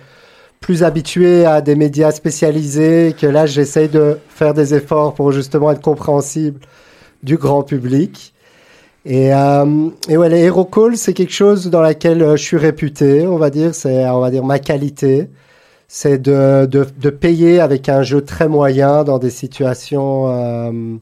plus 0.61 0.83
habitué 0.83 1.46
à 1.46 1.61
des 1.61 1.76
médias 1.76 2.11
spécialisés, 2.11 3.14
que 3.16 3.26
là, 3.28 3.46
j'essaye 3.46 3.88
de 3.88 4.18
faire 4.28 4.52
des 4.52 4.74
efforts 4.74 5.14
pour 5.14 5.30
justement 5.30 5.70
être 5.70 5.80
compréhensible 5.80 6.59
du 7.22 7.37
grand 7.37 7.62
public. 7.62 8.34
Et, 9.07 9.35
euh, 9.35 9.90
et 10.09 10.17
ouais, 10.17 10.29
les 10.31 10.40
hero 10.40 10.64
calls, 10.64 10.97
c'est 10.97 11.12
quelque 11.12 11.33
chose 11.33 11.69
dans 11.69 11.83
laquelle 11.83 12.23
euh, 12.23 12.37
je 12.37 12.43
suis 12.43 12.57
réputé, 12.57 13.27
on 13.27 13.37
va 13.37 13.51
dire. 13.51 13.75
C'est, 13.75 14.07
on 14.09 14.21
va 14.21 14.31
dire, 14.31 14.45
ma 14.45 14.59
qualité. 14.59 15.29
C'est 15.88 16.19
de, 16.19 16.67
de, 16.67 16.87
de 16.99 17.11
payer 17.11 17.61
avec 17.61 17.88
un 17.88 18.03
jeu 18.03 18.23
très 18.23 18.49
moyen 18.49 19.05
dans 19.05 19.19
des 19.19 19.31
situations, 19.31 20.29
euh, 20.29 20.97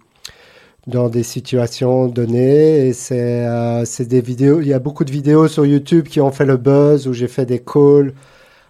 dans 0.89 1.09
des 1.09 1.23
situations 1.23 2.07
données. 2.09 2.89
Et 2.89 2.93
c'est, 2.93 3.47
euh, 3.47 3.85
c'est 3.85 4.07
des 4.09 4.21
vidéos. 4.21 4.61
Il 4.61 4.69
y 4.69 4.75
a 4.75 4.81
beaucoup 4.81 5.05
de 5.05 5.13
vidéos 5.13 5.49
sur 5.49 5.65
YouTube 5.65 6.09
qui 6.09 6.21
ont 6.21 6.33
fait 6.33 6.45
le 6.47 6.57
buzz 6.57 7.07
où 7.07 7.13
j'ai 7.13 7.29
fait 7.29 7.47
des 7.47 7.61
calls 7.61 8.13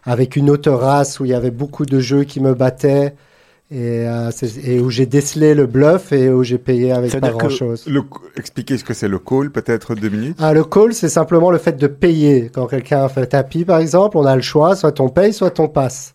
avec 0.04 0.36
une 0.36 0.50
autre 0.50 0.70
race 0.72 1.20
où 1.20 1.24
il 1.24 1.30
y 1.30 1.34
avait 1.34 1.50
beaucoup 1.50 1.86
de 1.86 2.00
jeux 2.00 2.24
qui 2.24 2.40
me 2.40 2.54
battaient. 2.54 3.14
Et, 3.74 4.06
euh, 4.06 4.30
et 4.64 4.80
où 4.80 4.90
j'ai 4.90 5.06
décelé 5.06 5.54
le 5.54 5.64
bluff 5.66 6.12
et 6.12 6.28
où 6.28 6.42
j'ai 6.44 6.58
payé 6.58 6.92
avec 6.92 7.10
pas 7.10 7.18
C'est-à-dire 7.18 7.38
que 7.38 7.46
grand 7.46 7.48
chose. 7.48 7.84
Le, 7.86 8.02
expliquez 8.36 8.76
ce 8.76 8.84
que 8.84 8.92
c'est 8.92 9.08
le 9.08 9.18
call, 9.18 9.50
peut-être 9.50 9.94
deux 9.94 10.10
minutes? 10.10 10.36
Ah, 10.40 10.52
le 10.52 10.62
call, 10.62 10.92
c'est 10.92 11.08
simplement 11.08 11.50
le 11.50 11.56
fait 11.56 11.78
de 11.78 11.86
payer. 11.86 12.50
Quand 12.52 12.66
quelqu'un 12.66 13.08
fait 13.08 13.26
tapis, 13.28 13.64
par 13.64 13.78
exemple, 13.78 14.18
on 14.18 14.26
a 14.26 14.36
le 14.36 14.42
choix, 14.42 14.76
soit 14.76 15.00
on 15.00 15.08
paye, 15.08 15.32
soit 15.32 15.58
on 15.58 15.68
passe. 15.68 16.14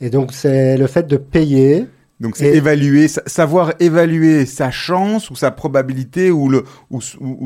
Et 0.00 0.08
donc, 0.08 0.32
c'est 0.32 0.76
le 0.76 0.86
fait 0.86 1.08
de 1.08 1.16
payer. 1.16 1.86
Donc 2.20 2.36
c'est 2.36 2.46
Et- 2.46 2.56
évaluer, 2.58 3.08
sa- 3.08 3.22
savoir 3.26 3.72
évaluer 3.80 4.46
sa 4.46 4.70
chance 4.70 5.30
ou 5.30 5.34
sa 5.34 5.50
probabilité 5.50 6.30
ou, 6.30 6.48
le, 6.48 6.62
ou 6.90 7.00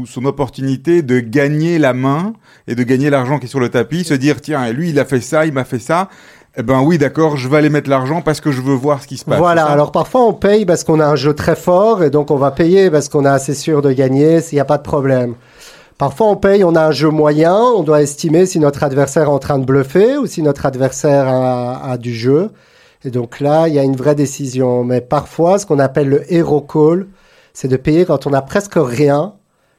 son 0.05 0.25
opportunité 0.27 1.01
de 1.01 1.21
gagner 1.21 1.79
la 1.79 1.95
main 1.95 2.35
et 2.67 2.75
de 2.75 2.83
gagner 2.83 3.09
l'argent 3.09 3.39
qui 3.39 3.47
est 3.47 3.49
sur 3.49 3.61
le 3.61 3.71
tapis, 3.71 4.05
se 4.05 4.13
dire 4.13 4.43
tiens, 4.43 4.71
lui 4.71 4.91
il 4.91 4.99
a 4.99 5.07
fait 5.07 5.23
ça, 5.23 5.47
il 5.47 5.55
m'a 5.55 5.65
fait 5.65 5.79
ça, 5.79 6.11
eh 6.61 6.65
ben 6.65 6.81
oui 6.81 6.99
d'accord, 6.99 7.37
je 7.37 7.49
vais 7.49 7.57
aller 7.57 7.71
mettre 7.71 7.89
l'argent 7.89 8.21
parce 8.21 8.41
que 8.41 8.51
je 8.51 8.61
veux 8.61 8.75
voir 8.75 9.01
ce 9.01 9.07
qui 9.07 9.17
se 9.17 9.25
passe. 9.25 9.39
voilà. 9.39 9.65
Alors, 9.67 9.93
parfois, 9.93 10.25
on 10.25 10.33
paye 10.33 10.67
parce 10.67 10.83
qu'on 10.83 10.99
a 10.99 11.07
un 11.07 11.15
jeu 11.15 11.33
très 11.33 11.55
fort 11.55 12.03
et 12.03 12.11
donc 12.11 12.33
on 12.33 12.37
va 12.37 12.51
payer 12.51 12.91
parce 12.91 13.09
qu'on 13.09 13.25
est 13.25 13.29
assez 13.29 13.55
sûr 13.55 13.81
de 13.81 13.93
gagner 13.93 14.41
s'il 14.41 14.57
n'y 14.57 14.61
a 14.61 14.65
pas 14.65 14.77
de 14.77 14.83
problème. 14.83 15.37
Parfois, 15.99 16.27
on 16.27 16.37
paye, 16.37 16.65
on 16.65 16.75
a 16.75 16.87
un 16.87 16.91
jeu 16.91 17.11
moyen, 17.11 17.55
on 17.57 17.85
doit 17.85 18.03
estimer 18.03 18.45
si 18.45 18.59
notre 18.59 18.83
adversaire 18.83 19.25
est 19.25 19.27
en 19.27 19.39
train 19.39 19.59
de 19.61 19.65
bluffer 19.65 20.17
ou 20.19 20.27
si 20.27 20.43
notre 20.43 20.67
adversaire 20.67 21.29
a, 21.29 21.93
a 21.93 21.97
du 21.97 22.13
jeu. 22.13 22.51
Et 23.05 23.11
donc 23.11 23.39
là, 23.39 23.69
il 23.69 23.75
y 23.75 23.79
a 23.79 23.85
une 23.85 23.95
vraie 23.95 24.17
décision. 24.17 24.83
Mais 24.83 25.01
parfois, 25.01 25.61
ce 25.61 25.67
qu'on 25.67 25.79
appelle 25.79 26.09
le 26.09 26.33
hero 26.33 26.61
call, 26.61 27.07
c'est 27.53 27.69
de 27.69 27.77
payer 27.77 28.05
quand 28.05 28.27
on 28.27 28.33
a 28.33 28.43
presque 28.43 28.75
rien, 28.77 29.35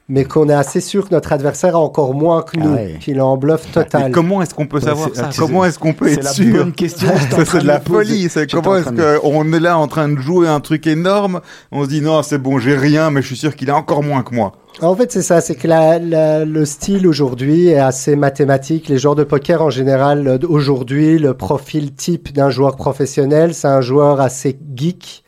mais 0.09 0.25
qu'on 0.25 0.49
est 0.49 0.53
assez 0.53 0.81
sûr 0.81 1.07
que 1.07 1.13
notre 1.13 1.31
adversaire 1.31 1.75
a 1.75 1.79
encore 1.79 2.13
moins 2.13 2.41
que 2.41 2.57
Ah 2.59 2.63
nous, 2.65 2.73
ouais. 2.73 2.97
qu'il 2.99 3.17
est 3.17 3.21
en 3.21 3.37
bluff 3.37 3.61
Mais 3.67 3.83
total. 3.83 4.11
comment 4.11 4.41
est-ce 4.41 4.53
qu'on 4.55 4.65
peut 4.67 4.79
Ouais, 4.79 4.83
savoir 4.85 5.09
c'est- 5.13 5.21
ça 5.21 5.29
c'est- 5.31 5.39
Comment 5.39 5.63
est-ce 5.65 5.77
qu'on 5.79 5.93
peut 5.93 6.07
C'est 6.07 6.15
être 6.15 6.23
la 6.23 6.29
sûr 6.31 6.57
bonne 6.57 6.73
question. 6.73 7.07
c'est 7.45 7.59
de 7.61 7.67
la 7.67 7.79
folie. 7.79 8.27
C'est 8.29 8.49
comment 8.51 8.71
en 8.71 8.75
est-ce 8.77 8.89
de- 8.89 9.19
qu'on 9.19 9.53
est 9.53 9.59
là 9.59 9.77
en 9.77 9.87
train 9.87 10.09
de 10.09 10.19
jouer 10.19 10.47
un 10.47 10.59
truc 10.59 10.87
énorme 10.87 11.41
On 11.71 11.83
se 11.83 11.89
dit 11.89 12.01
non, 12.01 12.21
c'est 12.23 12.37
bon, 12.39 12.57
j'ai 12.59 12.75
rien, 12.75 13.11
mais 13.11 13.21
je 13.21 13.27
suis 13.27 13.37
sûr 13.37 13.55
qu'il 13.55 13.69
a 13.69 13.75
encore 13.75 14.03
moins 14.03 14.23
que 14.23 14.33
moi. 14.35 14.51
En 14.81 14.95
fait, 14.95 15.11
c'est 15.11 15.21
ça, 15.21 15.41
c'est 15.41 15.55
que 15.55 15.67
la- 15.67 15.99
la- 15.99 16.45
le 16.45 16.65
style 16.65 17.05
aujourd'hui 17.07 17.67
est 17.69 17.79
assez 17.79 18.15
mathématique. 18.15 18.87
Les 18.87 18.97
joueurs 18.97 19.15
de 19.15 19.23
poker, 19.23 19.61
en 19.61 19.69
général, 19.69 20.27
euh, 20.27 20.37
aujourd'hui, 20.47 21.17
le 21.19 21.33
profil 21.33 21.93
type 21.93 22.33
d'un 22.33 22.49
joueur 22.49 22.75
professionnel, 22.77 23.53
c'est 23.53 23.67
un 23.67 23.81
joueur 23.81 24.21
assez 24.21 24.57
geek, 24.75 25.23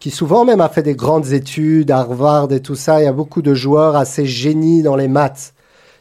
qui 0.00 0.10
souvent 0.10 0.44
même 0.44 0.60
a 0.60 0.68
fait 0.68 0.82
des 0.82 0.96
grandes 0.96 1.32
études, 1.32 1.90
Harvard 1.90 2.50
et 2.52 2.60
tout 2.60 2.74
ça. 2.74 3.00
Il 3.00 3.04
y 3.04 3.08
a 3.08 3.12
beaucoup 3.12 3.42
de 3.42 3.54
joueurs 3.54 3.94
assez 3.96 4.26
génies 4.26 4.82
dans 4.82 4.96
les 4.96 5.08
maths, 5.08 5.54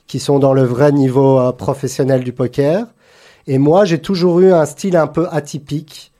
qui 0.07 0.19
sont 0.19 0.39
dans 0.39 0.53
le 0.53 0.63
vrai 0.63 0.91
niveau 0.91 1.39
euh, 1.39 1.51
professionnel 1.51 2.23
du 2.23 2.33
poker. 2.33 2.87
Et 3.45 3.59
moi, 3.59 3.85
j'ai 3.85 3.99
toujours 3.99 4.39
eu 4.39 4.51
un 4.51 4.65
style 4.65 4.97
un 4.97 5.07
peu 5.07 5.27
atypique, 5.31 6.11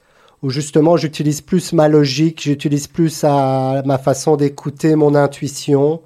où 0.44 0.50
justement 0.50 0.98
j'utilise 0.98 1.42
plus 1.42 1.74
ma 1.74 1.88
logique, 1.88 2.42
j'utilise 2.44 2.88
plus 2.88 3.24
à 3.24 3.82
ma 3.86 3.98
façon 3.98 4.36
d'écouter 4.36 4.96
mon 4.96 5.16
intuition 5.16 6.02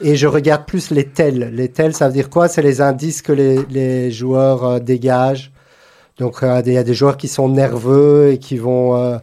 et 0.00 0.16
je 0.16 0.26
regarde 0.26 0.64
plus 0.64 0.90
les 0.90 1.04
tels. 1.04 1.50
Les 1.54 1.68
tels, 1.68 1.94
ça 1.94 2.08
veut 2.08 2.14
dire 2.14 2.30
quoi? 2.30 2.48
C'est 2.48 2.62
les 2.62 2.80
indices 2.80 3.22
que 3.22 3.32
les, 3.32 4.10
joueurs 4.10 4.64
euh, 4.64 4.78
dégagent. 4.78 5.52
Donc 6.18 6.42
euh, 6.42 6.62
il 6.64 6.72
y 6.72 6.78
a 6.78 6.84
des 6.84 6.94
joueurs 6.94 7.16
qui 7.16 7.28
sont 7.28 7.48
nerveux 7.48 8.32
et 8.32 8.38
qui 8.38 8.56
vont 8.56 8.96
euh, 8.96 9.18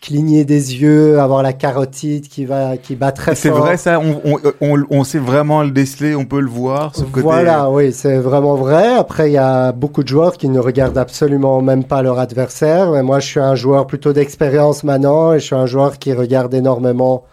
cligner 0.00 0.44
des 0.44 0.76
yeux, 0.76 1.18
avoir 1.18 1.42
la 1.42 1.52
carotide 1.52 2.28
qui 2.28 2.44
va 2.44 2.76
qui 2.76 2.96
bat 2.96 3.12
très 3.12 3.34
fort. 3.34 3.36
C'est 3.36 3.50
vrai 3.50 3.76
ça, 3.76 3.98
on, 3.98 4.20
on, 4.24 4.38
on, 4.60 4.84
on, 4.90 5.04
sait 5.04 5.18
vraiment 5.18 5.62
le 5.62 5.70
déceler, 5.70 6.14
on 6.14 6.26
peut 6.26 6.40
le 6.40 6.48
voir. 6.48 6.94
Ce 6.94 7.02
côté... 7.02 7.22
Voilà, 7.22 7.70
oui, 7.70 7.92
c'est 7.92 8.18
vraiment 8.18 8.54
vrai. 8.56 8.94
Après, 8.94 9.30
il 9.30 9.32
y 9.32 9.38
a 9.38 9.72
beaucoup 9.72 10.02
de 10.02 10.08
joueurs 10.08 10.36
qui 10.36 10.48
ne 10.48 10.58
regardent 10.58 10.98
absolument 10.98 11.62
même 11.62 11.84
pas 11.84 12.02
leur 12.02 12.18
adversaire. 12.18 12.92
Mais 12.92 13.02
moi, 13.02 13.20
je 13.20 13.26
suis 13.26 13.40
un 13.40 13.54
joueur 13.54 13.86
plutôt 13.86 14.12
d'expérience 14.12 14.84
maintenant 14.84 15.32
et 15.32 15.40
je 15.40 15.46
suis 15.46 15.54
un 15.54 15.66
joueur 15.66 15.98
qui 15.98 16.12
regarde 16.12 16.52
énormément 16.54 17.24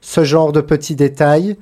ce 0.00 0.24
genre 0.24 0.52
de 0.52 0.62
petits 0.62 0.96
détails. 0.96 1.56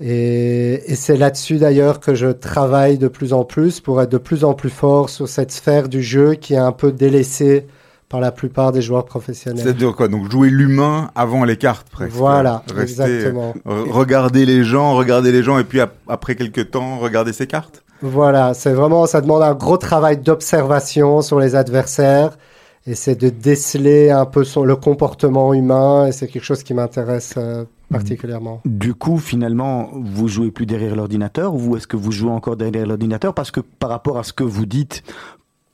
Et, 0.00 0.92
et 0.92 0.94
c'est 0.94 1.16
là-dessus 1.16 1.56
d'ailleurs 1.56 1.98
que 1.98 2.14
je 2.14 2.28
travaille 2.28 2.98
de 2.98 3.08
plus 3.08 3.32
en 3.32 3.44
plus 3.44 3.80
pour 3.80 4.00
être 4.00 4.12
de 4.12 4.18
plus 4.18 4.44
en 4.44 4.54
plus 4.54 4.70
fort 4.70 5.10
sur 5.10 5.28
cette 5.28 5.50
sphère 5.50 5.88
du 5.88 6.02
jeu 6.04 6.34
qui 6.34 6.54
est 6.54 6.58
un 6.58 6.70
peu 6.70 6.92
délaissée 6.92 7.66
par 8.08 8.20
la 8.20 8.32
plupart 8.32 8.72
des 8.72 8.80
joueurs 8.80 9.04
professionnels. 9.04 9.62
C'est-à-dire 9.62 9.94
quoi 9.94 10.08
Donc 10.08 10.30
jouer 10.30 10.50
l'humain 10.50 11.10
avant 11.14 11.44
les 11.44 11.56
cartes, 11.56 11.88
presque. 11.90 12.14
Voilà, 12.14 12.62
Rester, 12.74 13.02
exactement. 13.02 13.54
Euh, 13.66 13.84
regarder 13.90 14.46
les 14.46 14.64
gens, 14.64 14.94
regarder 14.94 15.30
les 15.30 15.42
gens, 15.42 15.58
et 15.58 15.64
puis 15.64 15.80
ap 15.80 15.94
après 16.08 16.34
quelques 16.34 16.70
temps, 16.70 16.98
regarder 16.98 17.32
ses 17.32 17.46
cartes. 17.46 17.82
Voilà, 18.00 18.54
c'est 18.54 18.72
vraiment, 18.72 19.06
ça 19.06 19.20
demande 19.20 19.42
un 19.42 19.54
gros 19.54 19.76
travail 19.76 20.18
d'observation 20.18 21.20
sur 21.20 21.38
les 21.40 21.54
adversaires, 21.54 22.38
et 22.86 22.94
c'est 22.94 23.16
de 23.16 23.28
déceler 23.28 24.10
un 24.10 24.24
peu 24.24 24.44
son, 24.44 24.64
le 24.64 24.76
comportement 24.76 25.52
humain, 25.52 26.06
et 26.06 26.12
c'est 26.12 26.28
quelque 26.28 26.44
chose 26.44 26.62
qui 26.62 26.72
m'intéresse 26.72 27.34
euh, 27.36 27.64
particulièrement. 27.90 28.62
Du 28.64 28.94
coup, 28.94 29.18
finalement, 29.18 29.90
vous 29.92 30.28
jouez 30.28 30.50
plus 30.50 30.64
derrière 30.64 30.96
l'ordinateur 30.96 31.54
ou 31.54 31.76
est-ce 31.76 31.86
que 31.86 31.96
vous 31.96 32.12
jouez 32.12 32.30
encore 32.30 32.56
derrière 32.56 32.86
l'ordinateur? 32.86 33.34
Parce 33.34 33.50
que 33.50 33.60
par 33.60 33.90
rapport 33.90 34.18
à 34.18 34.22
ce 34.22 34.32
que 34.32 34.44
vous 34.44 34.66
dites, 34.66 35.02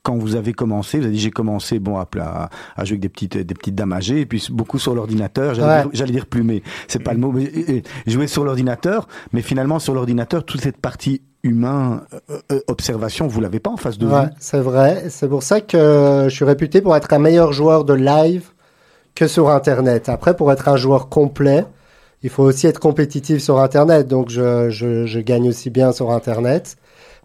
quand 0.05 0.15
vous 0.17 0.35
avez 0.35 0.53
commencé, 0.53 0.99
vous 0.99 1.05
avez 1.05 1.13
dit 1.15 1.19
j'ai 1.19 1.31
commencé 1.31 1.79
bon 1.79 1.97
à, 1.97 2.07
à, 2.19 2.49
à, 2.77 2.85
jouer 2.85 2.93
avec 2.93 2.99
des 3.01 3.09
petites 3.09 3.37
des 3.37 3.53
petites 3.55 3.75
dames 3.75 3.91
âgées 3.93 4.21
et 4.21 4.25
puis 4.25 4.47
beaucoup 4.51 4.79
sur 4.79 4.93
l'ordinateur. 4.95 5.55
J'allais 5.55 5.83
Ouais. 5.85 5.91
dire, 5.93 6.05
dire 6.05 6.25
plumé, 6.27 6.61
c'est 6.87 6.99
pas 7.03 7.13
le 7.13 7.19
mot. 7.19 7.31
Mais, 7.31 7.81
jouer 8.07 8.27
sur 8.27 8.43
l'ordinateur, 8.45 9.07
mais 9.33 9.41
finalement 9.41 9.79
sur 9.79 9.93
l'ordinateur 9.95 10.43
toute 10.45 10.61
cette 10.61 10.77
partie 10.77 11.21
humain 11.43 12.03
euh, 12.31 12.39
euh, 12.51 12.59
observation, 12.67 13.27
vous 13.27 13.41
l'avez 13.41 13.59
pas 13.59 13.71
en 13.71 13.77
face 13.77 13.97
de 13.97 14.05
Ouais, 14.07 14.21
vous? 14.25 14.27
c'est 14.39 14.59
vrai. 14.61 15.05
C'est 15.09 15.27
pour 15.27 15.43
ça 15.43 15.59
que 15.61 16.25
je 16.29 16.33
suis 16.33 16.45
réputé 16.45 16.81
pour 16.81 16.95
être 16.95 17.11
un 17.13 17.19
meilleur 17.19 17.51
joueur 17.53 17.83
de 17.83 17.93
live 17.93 18.49
que 19.15 19.27
sur 19.27 19.49
Internet. 19.49 20.09
Après, 20.09 20.35
pour 20.35 20.51
être 20.51 20.67
un 20.69 20.77
joueur 20.77 21.09
complet, 21.09 21.65
il 22.23 22.29
faut 22.29 22.43
aussi 22.43 22.67
être 22.67 22.79
compétitif 22.79 23.41
sur 23.41 23.59
Internet. 23.59 24.07
Donc, 24.07 24.29
je, 24.29 24.69
je, 24.71 25.05
je 25.05 25.19
gagne 25.19 25.47
aussi 25.49 25.69
bien 25.69 25.91
sur 25.91 26.11
Internet. 26.11 26.77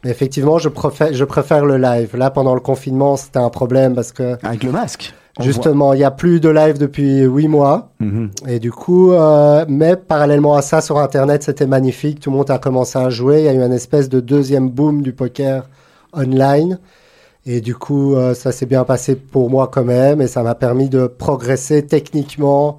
Mais 0.05 0.11
effectivement, 0.11 0.59
je 0.59 0.69
préfère, 0.69 1.13
je 1.13 1.25
préfère 1.25 1.65
le 1.65 1.77
live. 1.77 2.17
Là, 2.17 2.31
pendant 2.31 2.55
le 2.55 2.61
confinement, 2.61 3.17
c'était 3.17 3.39
un 3.39 3.51
problème 3.51 3.95
parce 3.95 4.13
que 4.13 4.37
Avec 4.43 4.63
le 4.63 4.73
masque. 4.73 5.13
justement, 5.41 5.93
il 5.93 5.99
n'y 5.99 6.05
a 6.05 6.11
plus 6.11 6.41
de 6.41 6.49
live 6.49 6.79
depuis 6.79 7.21
huit 7.23 7.49
mois. 7.49 7.91
Mhm. 8.01 8.31
Et 8.49 8.59
du 8.59 8.73
coup, 8.73 9.13
euh, 9.13 9.65
mais 9.69 9.97
parallèlement 9.97 10.55
à 10.55 10.63
ça, 10.63 10.81
sur 10.81 10.99
Internet, 10.99 11.43
c'était 11.43 11.67
magnifique. 11.67 12.21
Tout 12.21 12.31
le 12.31 12.37
monde 12.39 12.51
a 12.51 12.59
commencé 12.59 12.99
à 12.99 13.11
jouer. 13.11 13.41
Il 13.41 13.45
y 13.45 13.49
a 13.49 13.53
eu 13.53 13.63
une 13.63 13.73
espèce 13.73 14.09
de 14.09 14.21
deuxième 14.21 14.71
boom 14.71 15.03
du 15.03 15.13
poker 15.13 15.65
online. 16.15 16.79
Et 17.47 17.61
du 17.61 17.75
coup, 17.75 18.15
euh, 18.15 18.35
ça 18.35 18.53
s'est 18.53 18.67
bien 18.67 18.85
passé 18.85 19.17
pour 19.17 19.51
moi 19.51 19.69
quand 19.73 19.85
même. 19.85 20.21
Et 20.23 20.27
ça 20.29 20.43
m'a 20.43 20.55
permis 20.55 20.89
de 20.89 21.07
progresser 21.07 21.85
techniquement 21.87 22.79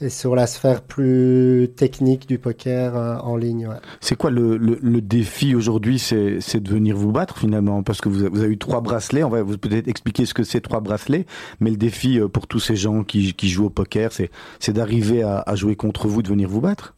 et 0.00 0.10
sur 0.10 0.36
la 0.36 0.46
sphère 0.46 0.82
plus 0.82 1.70
technique 1.76 2.28
du 2.28 2.38
poker 2.38 2.96
euh, 2.96 3.16
en 3.16 3.36
ligne. 3.36 3.66
ouais. 3.66 3.74
C'est 4.00 4.16
quoi 4.16 4.30
le, 4.30 4.56
le, 4.56 4.78
le 4.80 5.00
défi 5.00 5.54
aujourd'hui 5.54 5.98
C'est 5.98 6.40
c'est 6.40 6.60
de 6.60 6.68
venir 6.70 6.96
vous 6.96 7.10
battre 7.10 7.38
finalement? 7.38 7.82
Parce 7.82 8.00
que 8.00 8.08
vous, 8.08 8.20
avez- 8.20 8.28
vous 8.28 8.42
avez 8.42 8.52
eu 8.52 8.58
trois 8.58 8.80
bracelets. 8.80 9.24
On 9.24 9.28
va 9.28 9.42
vous 9.42 9.58
peut-être 9.58 9.88
expliquer 9.88 10.24
ce 10.26 10.34
que 10.34 10.44
c'est 10.44 10.60
trois 10.60 10.80
bracelets. 10.80 11.26
Mais 11.60 11.70
le 11.70 11.76
défi 11.76 12.20
euh, 12.20 12.28
pour 12.28 12.46
tous 12.46 12.60
ces 12.60 12.76
gens 12.76 13.02
qui, 13.02 13.34
qui 13.34 13.48
jouent 13.48 13.66
au 13.66 13.70
poker, 13.70 14.12
c'est 14.12 14.30
c'est 14.60 14.72
d'arriver 14.72 15.22
à, 15.22 15.42
à 15.46 15.54
jouer 15.56 15.74
contre 15.74 16.06
vous, 16.06 16.22
de 16.22 16.28
venir 16.28 16.48
vous 16.48 16.60
battre? 16.60 16.94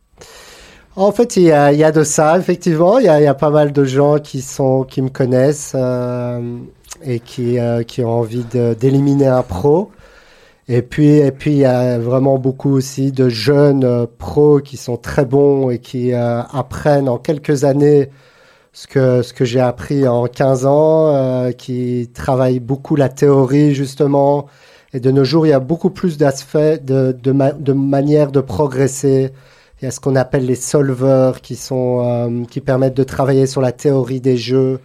En 0.97 1.13
fait, 1.13 1.37
il 1.37 1.45
y 1.45 1.53
a, 1.53 1.73
il 1.73 1.79
y 1.79 1.85
a 1.85 1.93
de 1.93 2.03
ça, 2.03 2.37
effectivement. 2.37 2.99
Il 2.99 3.07
y 3.07 3.09
a, 3.09 3.21
il 3.21 3.25
y 3.25 3.29
a 3.29 3.35
pas 3.35 3.51
mal 3.51 3.73
de 3.73 3.85
gens 3.85 4.19
qui, 4.19 4.43
sont, 4.43 4.83
qui 4.83 5.01
me 5.01 5.09
connaissent 5.09 5.73
euh, 5.77 6.59
et 7.03 7.21
qui, 7.21 7.59
euh, 7.59 7.83
qui 7.85 8.03
ont 8.03 8.11
envie 8.11 8.45
de- 8.53 8.75
d'éliminer 8.75 9.29
un 9.29 9.43
pro. 9.43 9.91
Et 10.69 10.83
puis, 10.83 11.09
et 11.19 11.33
puis, 11.33 11.53
il 11.53 11.59
y 11.59 11.65
a 11.65 11.99
vraiment 11.99 12.39
beaucoup 12.39 12.71
aussi 12.73 13.11
de 13.13 13.29
jeunes 13.29 13.85
euh, 13.85 14.07
pros 14.19 14.61
qui 14.61 14.77
sont 14.77 14.97
très 14.97 15.25
bons 15.25 15.71
et 15.71 15.79
qui 15.81 16.13
euh, 16.13 16.43
apprennent 16.43 17.09
en 17.09 17.19
quelques 17.19 17.65
années 17.65 18.09
ce 18.73 18.87
que, 18.87 19.23
ce 19.23 19.33
que 19.35 19.45
j'ai 19.45 19.61
appris 19.61 20.07
en 20.09 20.27
15 20.27 20.67
ans, 20.67 21.15
euh, 21.15 21.53
qui 21.53 22.11
travaillent 22.15 22.61
beaucoup 22.61 22.97
la 22.97 23.09
théorie, 23.09 23.75
justement. 23.75 24.47
Et 24.93 25.01
de 25.01 25.11
nos 25.11 25.25
jours, 25.25 25.47
il 25.47 25.51
y 25.51 25.53
a 25.53 25.61
beaucoup 25.61 25.91
plus 25.91 26.19
d'aspects, 26.19 26.59
de, 26.59 27.13
de, 27.21 27.33
ma- 27.33 27.53
de 27.53 27.73
manières 27.73 28.33
de 28.33 28.41
progresser. 28.41 29.33
Il 29.81 29.87
y 29.87 29.89
a 29.89 29.91
ce 29.91 30.01
qu'on 30.01 30.17
appelle 30.17 30.47
les 30.47 30.55
solvers 30.57 31.41
qui 31.41 31.57
sont 31.57 32.01
euh, 32.05 32.45
qui 32.51 32.61
permettent 32.61 32.97
de 32.97 33.05
travailler 33.05 33.47
sur 33.47 33.61
la 33.61 33.73
théorie 33.73 34.21
des 34.21 34.37
jeux. 34.37 34.81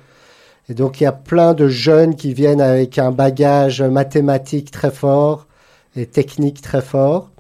Et 0.70 0.74
donc 0.74 1.00
il 1.02 1.04
y 1.04 1.08
a 1.08 1.12
plein 1.12 1.54
de 1.54 1.68
jeunes 1.68 2.16
qui 2.16 2.34
viennent 2.34 2.62
avec 2.62 2.98
un 2.98 3.12
bagage 3.12 3.82
mathématique 3.84 4.72
très 4.72 4.92
fort 4.92 5.48
et 5.96 6.06
technique 6.06 6.62
très 6.62 6.82
fort. 6.82 7.32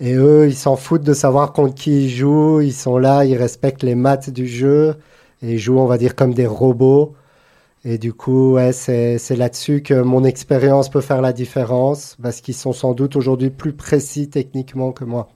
Et 0.00 0.14
eux, 0.14 0.46
ils 0.48 0.54
s'en 0.56 0.76
foutent 0.76 1.02
de 1.02 1.14
savoir 1.14 1.52
contre 1.52 1.74
qui 1.74 2.04
ils 2.04 2.10
jouent. 2.10 2.60
Ils 2.60 2.72
sont 2.72 2.98
là, 2.98 3.24
ils 3.24 3.36
respectent 3.36 3.82
les 3.82 3.94
maths 3.94 4.30
du 4.30 4.46
jeu 4.46 4.96
et 5.42 5.54
ils 5.54 5.58
jouent, 5.58 5.78
on 5.78 5.86
va 5.86 5.98
dire, 5.98 6.14
comme 6.14 6.34
des 6.34 6.46
robots. 6.46 7.14
Et 7.84 7.98
du 7.98 8.12
coup, 8.12 8.52
ouais, 8.54 8.72
c'est 8.72 9.18
c'est 9.18 9.36
là-dessus 9.36 9.82
que 9.82 9.94
mon 9.94 10.24
expérience 10.24 10.88
peut 10.90 11.00
faire 11.00 11.22
la 11.22 11.32
différence 11.32 12.16
parce 12.22 12.40
qu'ils 12.40 12.54
sont 12.54 12.72
sans 12.72 12.92
doute 12.94 13.16
aujourd'hui 13.16 13.50
plus 13.50 13.72
précis 13.72 14.28
techniquement 14.28 14.92
que 14.92 15.04
moi. 15.04 15.28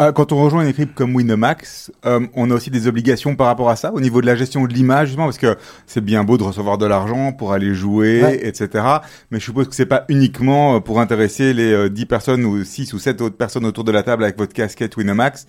Euh, 0.00 0.12
Quand 0.12 0.32
on 0.32 0.42
rejoint 0.42 0.62
une 0.62 0.68
équipe 0.68 0.94
comme 0.94 1.14
Winamax, 1.14 1.92
euh, 2.06 2.20
on 2.34 2.50
a 2.50 2.54
aussi 2.54 2.70
des 2.70 2.86
obligations 2.86 3.36
par 3.36 3.48
rapport 3.48 3.68
à 3.68 3.76
ça, 3.76 3.92
au 3.92 4.00
niveau 4.00 4.20
de 4.22 4.26
la 4.26 4.34
gestion 4.34 4.64
de 4.66 4.72
l'image, 4.72 5.08
justement, 5.08 5.26
parce 5.26 5.36
que 5.36 5.56
c'est 5.86 6.00
bien 6.02 6.24
beau 6.24 6.38
de 6.38 6.42
recevoir 6.42 6.78
de 6.78 6.86
l'argent 6.86 7.32
pour 7.32 7.52
aller 7.52 7.74
jouer, 7.74 8.22
Ouais. 8.22 8.46
etc. 8.48 8.82
Mais 9.30 9.38
je 9.40 9.44
suppose 9.44 9.68
que 9.68 9.74
c'est 9.74 9.84
pas 9.86 10.04
uniquement 10.08 10.76
euh, 10.76 10.80
pour 10.80 11.00
intéresser 11.00 11.52
les 11.52 11.72
euh, 11.72 11.88
10 11.90 12.06
personnes 12.06 12.44
ou 12.46 12.64
6 12.64 12.94
ou 12.94 12.98
7 12.98 13.20
autres 13.20 13.36
personnes 13.36 13.66
autour 13.66 13.84
de 13.84 13.92
la 13.92 14.02
table 14.02 14.24
avec 14.24 14.38
votre 14.38 14.54
casquette 14.54 14.96
Winamax. 14.96 15.46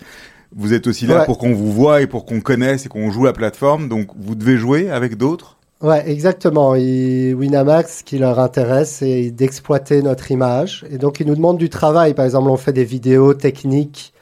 Vous 0.54 0.74
êtes 0.74 0.86
aussi 0.86 1.08
là 1.08 1.20
Ouais. 1.20 1.26
pour 1.26 1.38
qu'on 1.38 1.54
vous 1.54 1.72
voit 1.72 2.02
et 2.02 2.08
pour 2.08 2.26
qu'on 2.26 2.42
connaisse 2.42 2.86
et 2.86 2.90
qu'on 2.90 3.10
joue 3.10 3.24
la 3.24 3.32
plateforme. 3.34 3.88
Donc, 3.88 4.08
vous 4.20 4.36
devez 4.36 4.58
jouer 4.58 4.90
avec 4.92 5.16
d'autres? 5.16 5.56
Ouais, 5.82 6.04
exactement. 6.12 6.76
Et 6.76 7.34
Winamax, 7.34 8.00
ce 8.00 8.04
qui 8.04 8.18
leur 8.20 8.38
intéresse, 8.38 8.98
c'est 9.00 9.32
d'exploiter 9.32 10.02
notre 10.02 10.30
image. 10.30 10.86
Et 10.92 10.98
donc, 10.98 11.22
ils 11.22 11.26
nous 11.26 11.36
demandent 11.36 11.58
du 11.58 11.70
travail. 11.70 12.14
Par 12.14 12.26
exemple, 12.26 12.50
on 12.50 12.58
fait 12.58 12.74
des 12.74 12.84
vidéos 12.84 13.34
techniques. 13.34 14.14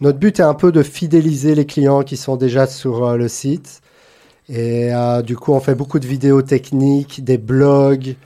Notre 0.00 0.18
but 0.18 0.38
est 0.40 0.44
un 0.44 0.54
peu 0.54 0.70
de 0.72 0.82
fidéliser 0.82 1.54
les 1.54 1.66
clients 1.66 2.02
qui 2.02 2.16
sont 2.16 2.36
déjà 2.36 2.66
sur 2.66 3.04
euh, 3.04 3.16
le 3.16 3.28
site. 3.28 3.80
Et 4.48 4.94
euh, 4.94 5.22
du 5.22 5.36
coup, 5.36 5.52
on 5.52 5.60
fait 5.60 5.74
beaucoup 5.74 5.98
de 5.98 6.06
vidéos 6.06 6.42
techniques, 6.42 7.22
des 7.24 7.36
blogs. 7.36 8.16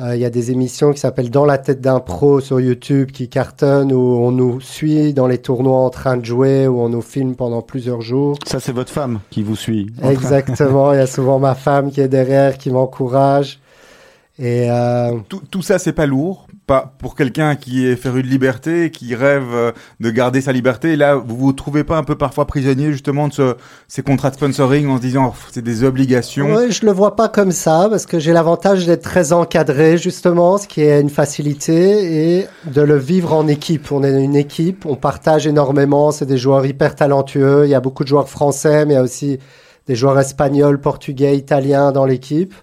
Euh, 0.00 0.14
Il 0.14 0.20
y 0.20 0.24
a 0.24 0.30
des 0.30 0.50
émissions 0.50 0.92
qui 0.92 1.00
s'appellent 1.00 1.30
Dans 1.30 1.44
la 1.44 1.58
tête 1.58 1.80
d'un 1.80 2.00
pro 2.00 2.40
sur 2.40 2.60
YouTube 2.60 3.10
qui 3.10 3.28
cartonnent, 3.28 3.92
où 3.92 3.98
on 3.98 4.32
nous 4.32 4.60
suit 4.60 5.14
dans 5.14 5.26
les 5.26 5.38
tournois 5.38 5.78
en 5.78 5.90
train 5.90 6.16
de 6.16 6.24
jouer, 6.24 6.68
où 6.68 6.80
on 6.80 6.88
nous 6.88 7.02
filme 7.02 7.34
pendant 7.34 7.62
plusieurs 7.62 8.02
jours. 8.02 8.36
Ça, 8.46 8.60
c'est 8.60 8.72
votre 8.72 8.92
femme 8.92 9.20
qui 9.30 9.42
vous 9.42 9.56
suit. 9.56 9.86
Exactement, 10.02 10.92
il 10.92 10.96
y 10.96 11.02
a 11.02 11.06
souvent 11.06 11.38
ma 11.38 11.54
femme 11.54 11.90
qui 11.90 12.00
est 12.00 12.08
derrière, 12.08 12.58
qui 12.58 12.70
m'encourage. 12.70 13.60
Et 14.38 14.68
euh, 14.68 15.12
Tout, 15.28 15.42
tout 15.48 15.62
ça, 15.62 15.78
c'est 15.78 15.92
pas 15.92 16.06
lourd. 16.06 16.48
Pas 16.66 16.94
pour 16.98 17.14
quelqu'un 17.14 17.56
qui 17.56 17.86
est 17.86 17.96
féru 17.96 18.22
de 18.22 18.28
liberté, 18.28 18.90
qui 18.90 19.14
rêve 19.14 19.52
euh, 19.52 19.72
de 20.00 20.10
garder 20.10 20.40
sa 20.40 20.50
liberté. 20.52 20.96
Là, 20.96 21.16
vous 21.16 21.36
vous 21.36 21.52
trouvez 21.52 21.84
pas 21.84 21.98
un 21.98 22.04
peu 22.04 22.14
parfois 22.14 22.46
prisonnier 22.46 22.90
justement 22.90 23.28
de 23.28 23.34
ce, 23.34 23.56
ces 23.86 24.02
contrats 24.02 24.30
de 24.30 24.36
sponsoring 24.36 24.88
en 24.88 24.96
se 24.96 25.02
disant 25.02 25.34
oh, 25.34 25.38
c'est 25.52 25.62
des 25.62 25.84
obligations? 25.84 26.54
ouais, 26.54 26.70
je 26.70 26.86
le 26.86 26.92
vois 26.92 27.16
pas 27.16 27.28
comme 27.28 27.52
ça 27.52 27.88
parce 27.90 28.06
que 28.06 28.18
j'ai 28.18 28.32
l'avantage 28.32 28.86
d'être 28.86 29.02
très 29.02 29.34
encadré 29.34 29.98
justement, 29.98 30.56
ce 30.56 30.66
qui 30.66 30.80
est 30.80 31.00
une 31.00 31.10
facilité, 31.10 32.38
et 32.38 32.46
de 32.64 32.80
le 32.80 32.96
vivre 32.96 33.34
en 33.34 33.46
équipe. 33.46 33.92
On 33.92 34.02
est 34.02 34.24
une 34.24 34.36
équipe, 34.36 34.86
on 34.86 34.96
partage 34.96 35.46
énormément. 35.46 36.12
C'est 36.12 36.26
des 36.26 36.38
joueurs 36.38 36.64
hyper 36.64 36.94
talentueux. 36.94 37.64
Il 37.66 37.70
y 37.70 37.74
a 37.74 37.80
beaucoup 37.80 38.04
de 38.04 38.08
joueurs 38.08 38.28
français, 38.28 38.86
mais 38.86 38.94
il 38.94 38.96
y 38.96 39.00
a 39.00 39.02
aussi 39.02 39.38
des 39.86 39.94
joueurs 39.94 40.18
espagnols, 40.18 40.80
portugais, 40.80 41.36
italiens 41.36 41.92
dans 41.92 42.06
l'équipe. 42.06 42.54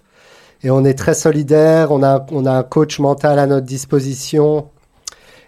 Et 0.64 0.70
on 0.70 0.84
est 0.84 0.94
très 0.94 1.14
solidaires. 1.14 1.90
On 1.92 2.02
a, 2.02 2.24
on 2.30 2.46
a 2.46 2.52
un 2.52 2.62
coach 2.62 2.98
mental 2.98 3.38
à 3.38 3.46
notre 3.46 3.66
disposition. 3.66 4.68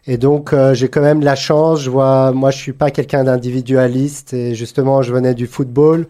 Et 0.07 0.19
donc, 0.19 0.53
euh, 0.53 0.75
j'ai 0.75 0.89
quand 0.89 1.01
même 1.01 1.23
la 1.23 1.37
chance. 1.37 1.81
Je 1.83 1.91
vois, 1.91 2.33
moi, 2.33 2.51
je 2.51 2.59
suis 2.59 2.73
pas 2.73 2.91
quelqu'un 2.91 3.25
d'individualiste. 3.25 4.35
Et 4.35 4.55
justement, 4.55 5.03
je 5.03 5.12
venais 5.12 5.35
du 5.35 5.47
football. 5.47 6.07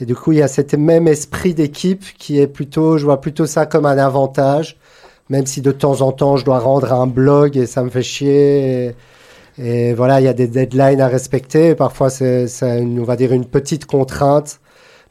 Et 0.00 0.06
du 0.06 0.14
coup, 0.14 0.32
il 0.32 0.38
y 0.38 0.42
a 0.42 0.48
cet 0.48 0.74
même 0.74 1.08
esprit 1.08 1.54
d'équipe 1.54 2.04
qui 2.18 2.38
est 2.38 2.46
plutôt, 2.46 2.98
je 2.98 3.04
vois 3.04 3.20
plutôt 3.20 3.46
ça 3.46 3.66
comme 3.66 3.86
un 3.86 3.98
avantage. 3.98 4.76
même 5.28 5.46
si 5.46 5.60
de 5.60 5.72
temps 5.72 6.02
en 6.02 6.12
temps 6.12 6.36
je 6.36 6.44
dois 6.44 6.58
rendre 6.58 6.92
un 6.92 7.06
blog 7.06 7.56
et 7.56 7.66
ça 7.66 7.82
me 7.82 7.90
fait 7.90 8.02
chier. 8.02 8.86
Et, 9.58 9.88
et 9.90 9.94
voilà, 9.94 10.20
il 10.20 10.24
y 10.24 10.28
a 10.28 10.32
des 10.34 10.48
deadlines 10.48 11.00
à 11.00 11.08
respecter. 11.08 11.74
Parfois, 11.74 12.10
c'est, 12.10 12.46
on 12.62 13.04
va 13.04 13.16
dire, 13.16 13.32
une 13.32 13.46
petite 13.46 13.86
contrainte. 13.86 14.60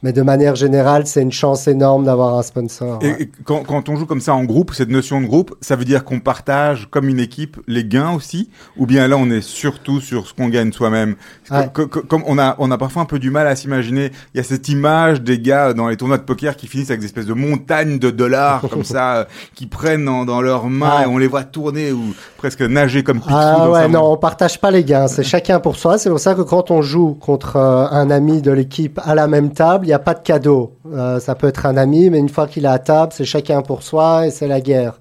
Mais 0.04 0.14
de 0.14 0.22
manière 0.22 0.56
générale, 0.56 1.08
c'est 1.08 1.22
une 1.22 1.32
chance 1.32 1.68
énorme 1.68 2.06
d'avoir 2.06 2.38
un 2.38 2.44
sponsor. 2.44 3.00
Et, 3.02 3.12
ouais. 3.12 3.30
quand, 3.44 3.64
quand 3.64 3.90
on 3.90 3.96
joue 3.96 4.06
comme 4.06 4.22
ça 4.22 4.36
en 4.36 4.44
groupe, 4.44 4.74
cette 4.74 4.90
notion 4.90 5.22
de 5.22 5.26
groupe, 5.26 5.56
ça 5.62 5.76
veut 5.76 5.86
dire 5.86 6.04
qu'on 6.04 6.20
partage 6.20 6.88
comme 6.92 7.10
une 7.10 7.20
équipe 7.20 7.58
les 7.68 7.86
gains 7.86 8.12
aussi, 8.12 8.50
ou 8.78 8.86
bien 8.86 9.08
là 9.08 9.18
on 9.18 9.30
est 9.30 9.42
surtout 9.42 10.02
sur 10.02 10.28
ce 10.28 10.34
qu'on 10.34 10.50
gagne 10.50 10.72
soi-même? 10.72 11.16
Ouais. 11.50 11.70
Comme 11.74 12.24
on 12.28 12.38
a, 12.38 12.56
on 12.60 12.72
a 12.72 12.78
parfois 12.78 13.04
un 13.04 13.06
peu 13.06 13.20
du 13.20 13.32
mal 13.32 13.48
à 13.48 13.56
s'imaginer. 13.56 14.12
Il 14.34 14.38
y 14.38 14.40
a 14.40 14.44
cette 14.44 14.70
image 14.70 15.22
des 15.22 15.40
gars 15.40 15.74
dans 15.74 15.88
les 15.88 15.98
tournois 15.98 16.18
de 16.18 16.24
poker 16.24 16.56
qui 16.56 16.68
finissent 16.68 16.90
avec 16.90 17.00
des 17.00 17.08
espèces 17.08 17.26
de 17.26 17.34
montagnes 17.34 17.98
de 17.98 18.12
dollars 18.12 18.62
comme 18.70 18.84
ça, 18.84 19.16
euh, 19.16 19.26
qui 19.54 19.66
prennent 19.66 20.06
dans, 20.06 20.26
dans 20.26 20.42
leurs 20.42 20.70
mains 20.70 21.04
et 21.04 21.06
on 21.06 21.18
les 21.18 21.28
voit 21.28 21.44
tourner 21.44 21.92
ou 21.92 22.14
presque 22.38 22.62
nager 22.62 23.04
comme 23.04 23.20
Picsou 23.20 23.34
Ah 23.34 23.70
ouais, 23.70 23.88
non, 23.88 24.12
on 24.12 24.18
partage 24.18 24.60
pas 24.60 24.72
les 24.72 24.84
gains. 24.84 25.08
C'est 25.08 25.24
chacun 25.36 25.60
pour 25.60 25.78
soi. 25.78 25.98
C'est 25.98 26.10
pour 26.10 26.20
ça 26.20 26.36
que 26.36 26.42
quand 26.42 26.72
on 26.72 26.82
joue 26.82 27.14
contre 27.14 27.56
euh, 27.56 27.88
un 27.90 28.10
ami 28.10 28.42
de 28.42 28.52
l'équipe 28.52 29.00
à 29.04 29.16
la 29.16 29.28
même 29.28 29.52
table, 29.52 29.85
il 29.86 29.90
n'y 29.90 29.94
a 29.94 30.00
pas 30.00 30.16
de 30.16 30.22
cadeau. 30.22 30.74
Euh, 30.92 31.20
ça 31.20 31.36
peut 31.36 31.48
être 31.48 31.66
un 31.66 31.78
ami, 31.78 32.10
mais 32.10 32.18
une 32.18 32.30
fois 32.30 32.48
qu'il 32.48 32.66
est 32.66 32.70
à 32.70 32.80
table, 32.80 33.14
c'est 33.16 33.26
chacun 33.26 33.62
pour 33.62 33.84
soi 33.84 34.28
et 34.28 34.32
c'est 34.32 34.48
la 34.48 34.60
guerre. 34.62 35.00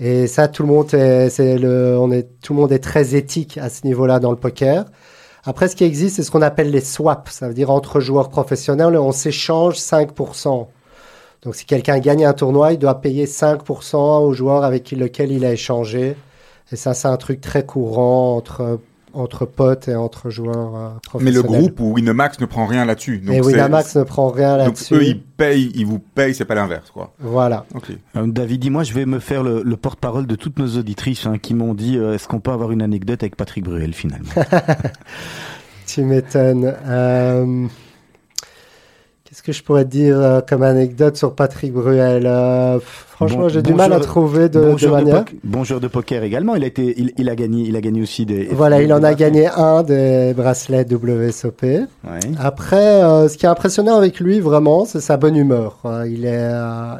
Et 0.00 0.26
ça, 0.26 0.48
tout 0.48 0.64
le 0.64 0.68
monde 0.68 0.92
est, 0.94 1.28
on 1.96 2.10
est, 2.10 2.28
tout 2.42 2.54
le 2.54 2.60
monde 2.60 2.72
est 2.72 2.80
très 2.80 3.14
éthique 3.14 3.58
à 3.58 3.68
ce 3.68 3.86
niveau-là 3.86 4.18
dans 4.18 4.32
le 4.32 4.36
poker. 4.36 4.84
Après, 5.44 5.68
ce 5.68 5.76
qui 5.76 5.84
existe, 5.84 6.16
c'est 6.16 6.22
ce 6.24 6.30
qu'on 6.30 6.42
appelle 6.42 6.70
les 6.70 6.80
swaps. 6.80 7.30
Ça 7.32 7.48
veut 7.48 7.54
dire 7.54 7.70
entre 7.70 8.00
joueurs 8.00 8.28
professionnels, 8.28 8.96
on 8.96 9.12
s'échange 9.12 9.76
5%. 9.76 10.66
Donc, 11.42 11.54
si 11.54 11.64
quelqu'un 11.64 11.98
gagne 11.98 12.24
un 12.24 12.32
tournoi, 12.32 12.72
il 12.72 12.78
doit 12.78 13.00
payer 13.00 13.26
5% 13.26 14.24
au 14.24 14.32
joueur 14.32 14.64
avec 14.64 14.90
lequel 14.92 15.30
il 15.30 15.44
a 15.44 15.52
échangé. 15.52 16.16
Et 16.72 16.76
ça, 16.76 16.94
c'est 16.94 17.08
un 17.08 17.16
truc 17.16 17.40
très 17.40 17.64
courant 17.64 18.36
entre, 18.36 18.80
entre 19.14 19.44
potes 19.46 19.88
et 19.88 19.94
entre 19.94 20.30
joueurs 20.30 20.74
euh, 20.76 20.88
Mais 21.20 21.30
le 21.30 21.40
professionnels. 21.42 21.70
groupe 21.72 21.80
ou 21.80 21.92
Winamax 21.94 22.40
ne 22.40 22.46
prend 22.46 22.66
rien 22.66 22.84
là-dessus. 22.84 23.18
Donc 23.18 23.34
et 23.36 23.40
Winamax 23.40 23.96
ne 23.96 24.02
prend 24.04 24.28
rien 24.30 24.56
Donc 24.58 24.66
là-dessus. 24.66 24.94
eux 24.94 25.04
ils 25.04 25.20
payent, 25.20 25.70
ils 25.74 25.86
vous 25.86 25.98
payent, 25.98 26.34
c'est 26.34 26.44
pas 26.44 26.54
l'inverse 26.54 26.90
quoi. 26.90 27.12
Voilà. 27.20 27.66
Ok. 27.74 27.90
Euh, 28.16 28.26
David, 28.26 28.60
dis-moi, 28.60 28.82
je 28.84 28.92
vais 28.92 29.06
me 29.06 29.18
faire 29.18 29.42
le, 29.42 29.62
le 29.62 29.76
porte-parole 29.76 30.26
de 30.26 30.34
toutes 30.34 30.58
nos 30.58 30.76
auditrices 30.78 31.26
hein, 31.26 31.38
qui 31.38 31.54
m'ont 31.54 31.74
dit 31.74 31.96
euh, 31.98 32.14
est-ce 32.14 32.28
qu'on 32.28 32.40
peut 32.40 32.50
avoir 32.52 32.70
une 32.72 32.82
anecdote 32.82 33.22
avec 33.22 33.36
Patrick 33.36 33.64
Bruel 33.64 33.92
finalement? 33.94 34.30
Tu 35.86 36.02
m'étonnes. 36.04 36.72
Qu'est-ce 39.32 39.42
que 39.42 39.52
je 39.52 39.62
pourrais 39.62 39.84
te 39.86 39.88
dire 39.90 40.20
euh, 40.20 40.40
comme 40.46 40.62
anecdote 40.62 41.16
sur 41.16 41.34
Patrick 41.34 41.72
Bruel 41.72 42.26
Euh, 42.26 42.78
Franchement, 42.80 43.38
Bon- 43.44 43.48
j'ai 43.48 43.62
du 43.62 43.72
mal 43.72 43.90
à 43.94 43.98
trouver 44.00 44.50
de, 44.50 44.60
bon, 44.60 44.74
de 44.74 44.80
de 44.80 44.86
manière. 44.88 45.24
bon 45.42 45.64
joueur 45.64 45.80
de 45.80 45.88
poker 45.88 46.22
également. 46.22 46.54
Il 46.54 46.62
a 46.64 46.66
été, 46.66 46.92
il, 47.00 47.12
il 47.16 47.30
a 47.30 47.34
gagné, 47.34 47.62
il 47.66 47.74
a 47.74 47.80
gagné 47.80 48.02
aussi 48.02 48.26
des. 48.26 48.44
Voilà, 48.52 48.82
il 48.82 48.92
en 48.92 49.02
a 49.02 49.14
gagné 49.14 49.46
un 49.48 49.82
des 49.84 50.34
bracelets 50.36 50.84
WSOP. 50.84 51.62
Ouais. 51.62 51.86
Après, 52.38 53.02
euh, 53.02 53.26
ce 53.28 53.38
qui 53.38 53.46
est 53.46 53.48
impressionnant 53.48 53.96
avec 53.96 54.20
lui, 54.20 54.38
vraiment, 54.38 54.84
c'est 54.84 55.00
sa 55.00 55.16
bonne 55.16 55.36
humeur. 55.36 55.78
Euh, 55.86 56.06
il, 56.06 56.26
est, 56.26 56.50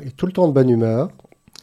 il 0.03 0.09
est 0.09 0.17
tout 0.17 0.25
le 0.25 0.33
temps 0.33 0.49
de 0.49 0.55
bonne 0.55 0.71
humeur. 0.71 1.11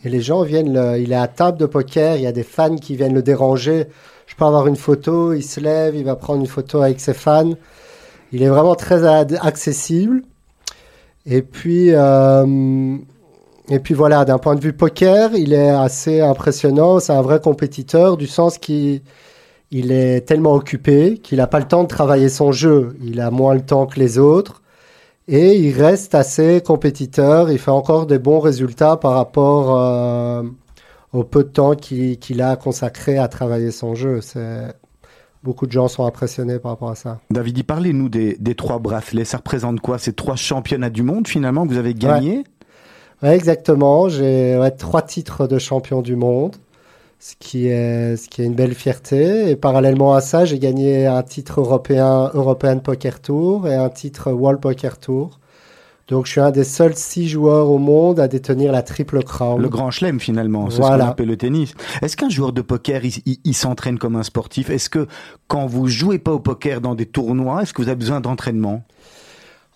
Et 0.05 0.09
les 0.09 0.21
gens 0.21 0.43
viennent, 0.43 0.71
le- 0.71 0.99
il 0.99 1.11
est 1.11 1.15
à 1.15 1.27
table 1.27 1.57
de 1.57 1.65
poker, 1.65 2.15
il 2.15 2.21
y 2.21 2.27
a 2.27 2.31
des 2.31 2.43
fans 2.43 2.75
qui 2.75 2.95
viennent 2.95 3.15
le 3.15 3.23
déranger. 3.23 3.87
Je 4.27 4.35
peux 4.35 4.45
avoir 4.45 4.67
une 4.67 4.75
photo, 4.75 5.33
il 5.33 5.41
se 5.43 5.59
lève, 5.59 5.95
il 5.95 6.03
va 6.05 6.15
prendre 6.15 6.41
une 6.41 6.47
photo 6.47 6.83
avec 6.83 6.99
ses 6.99 7.15
fans. 7.15 7.53
Il 8.31 8.43
est 8.43 8.49
vraiment 8.49 8.75
très 8.75 9.03
accessible. 9.41 10.21
Et 11.25 11.41
puis, 11.41 11.89
euh, 11.93 12.97
et 13.69 13.79
puis 13.79 13.93
voilà, 13.93 14.25
d'un 14.25 14.37
point 14.39 14.55
de 14.55 14.61
vue 14.61 14.73
poker, 14.73 15.35
il 15.35 15.53
est 15.53 15.69
assez 15.69 16.21
impressionnant. 16.21 16.99
C'est 16.99 17.13
un 17.13 17.21
vrai 17.21 17.39
compétiteur 17.39 18.17
du 18.17 18.27
sens 18.27 18.57
qu'il 18.57 19.01
il 19.71 19.91
est 19.91 20.21
tellement 20.21 20.53
occupé 20.53 21.19
qu'il 21.23 21.37
n'a 21.39 21.47
pas 21.47 21.59
le 21.59 21.67
temps 21.67 21.83
de 21.83 21.89
travailler 21.89 22.29
son 22.29 22.51
jeu. 22.51 22.97
Il 23.03 23.21
a 23.21 23.31
moins 23.31 23.55
le 23.55 23.61
temps 23.65 23.87
que 23.87 23.99
les 23.99 24.17
autres. 24.19 24.63
Et 25.27 25.57
il 25.57 25.73
reste 25.81 26.15
assez 26.15 26.61
compétiteur. 26.61 27.51
Il 27.51 27.59
fait 27.59 27.71
encore 27.71 28.07
des 28.07 28.19
bons 28.19 28.39
résultats 28.39 28.97
par 28.97 29.13
rapport 29.15 29.77
euh, 29.79 30.43
au 31.13 31.23
peu 31.23 31.43
de 31.43 31.49
temps 31.49 31.75
qu'il 31.75 32.19
qu'il 32.19 32.41
a 32.41 32.55
consacré 32.57 33.17
à 33.19 33.27
travailler 33.29 33.71
son 33.71 33.95
jeu. 33.95 34.21
C'est- 34.21 34.73
Beaucoup 35.41 35.67
de 35.67 35.71
gens 35.71 35.87
sont 35.87 36.05
impressionnés 36.05 36.59
par 36.59 36.71
rapport 36.71 36.89
à 36.89 36.95
ça. 36.95 37.19
David, 37.31 37.63
parlez-nous 37.63 38.09
des, 38.09 38.35
des 38.39 38.55
trois 38.55 38.77
bracelets. 38.77 39.23
Ça 39.23 39.37
représente 39.37 39.79
quoi? 39.79 39.97
Ces 39.97 40.11
trois 40.11 40.35
championnats 40.35 40.89
du 40.89 41.01
monde 41.01 41.27
finalement 41.27 41.65
que 41.65 41.71
vous 41.71 41.77
avez 41.77 41.93
gagnés? 41.93 42.43
Ouais, 43.23 43.35
exactement. 43.35 44.09
J'ai 44.09 44.57
ouais, 44.57 44.71
trois 44.71 45.01
titres 45.01 45.47
de 45.47 45.57
champion 45.57 46.01
du 46.01 46.17
monde, 46.17 46.55
ce 47.19 47.35
qui 47.39 47.67
est, 47.67 48.17
ce 48.17 48.27
qui 48.27 48.41
est 48.41 48.45
une 48.45 48.53
belle 48.53 48.73
fierté. 48.73 49.49
Et 49.49 49.55
parallèlement 49.55 50.13
à 50.13 50.19
ça, 50.19 50.43
j'ai 50.43 50.59
gagné 50.59 51.05
un 51.05 51.23
titre 51.23 51.61
européen, 51.61 52.31
European 52.33 52.79
Poker 52.79 53.21
Tour 53.21 53.67
et 53.67 53.75
un 53.75 53.89
titre 53.89 54.31
World 54.31 54.59
Poker 54.59 54.97
Tour. 54.97 55.39
Donc, 56.09 56.25
je 56.25 56.31
suis 56.31 56.41
un 56.41 56.49
des 56.51 56.63
seuls 56.63 56.95
six 56.95 57.29
joueurs 57.29 57.69
au 57.69 57.77
monde 57.77 58.19
à 58.19 58.27
détenir 58.27 58.71
la 58.71 58.81
triple 58.81 59.23
crown. 59.23 59.61
Le 59.61 59.69
grand 59.69 59.91
chelem 59.91 60.19
finalement, 60.19 60.69
c'est 60.69 60.77
ce 60.77 60.81
Voilà. 60.81 61.05
qu'on 61.05 61.11
appelle 61.11 61.27
le 61.27 61.37
tennis. 61.37 61.73
Est-ce 62.01 62.17
qu'un 62.17 62.29
joueur 62.29 62.51
de 62.51 62.61
poker, 62.61 63.05
il, 63.05 63.13
il- 63.27 63.37
il 63.43 63.53
s'entraîne 63.53 63.99
comme 63.99 64.15
un 64.15 64.23
sportif? 64.23 64.71
Est-ce 64.71 64.89
que 64.89 65.07
quand 65.47 65.67
vous 65.67 65.87
jouez 65.87 66.17
pas 66.17 66.31
au 66.31 66.39
poker 66.39 66.81
dans 66.81 66.95
des 66.95 67.05
tournois, 67.05 67.61
est-ce 67.61 67.73
que 67.73 67.81
vous 67.83 67.87
avez 67.89 67.95
besoin 67.97 68.21
d'entraînement? 68.21 68.81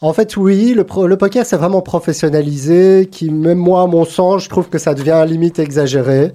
En 0.01 0.11
fait, 0.11 0.35
oui, 0.35 0.73
le, 0.75 0.83
pro- 0.83 1.05
le 1.07 1.17
poker, 1.17 1.45
c'est 1.45 1.55
vraiment 1.55 1.81
professionnalisé, 1.81 3.07
qui, 3.11 3.29
même 3.29 3.57
moi, 3.59 3.83
à 3.83 3.87
mon 3.87 4.03
sens, 4.03 4.43
je 4.43 4.49
trouve 4.49 4.69
que 4.69 4.77
ça 4.79 4.93
devient 4.95 5.23
limite 5.27 5.59
exagéré. 5.59 6.31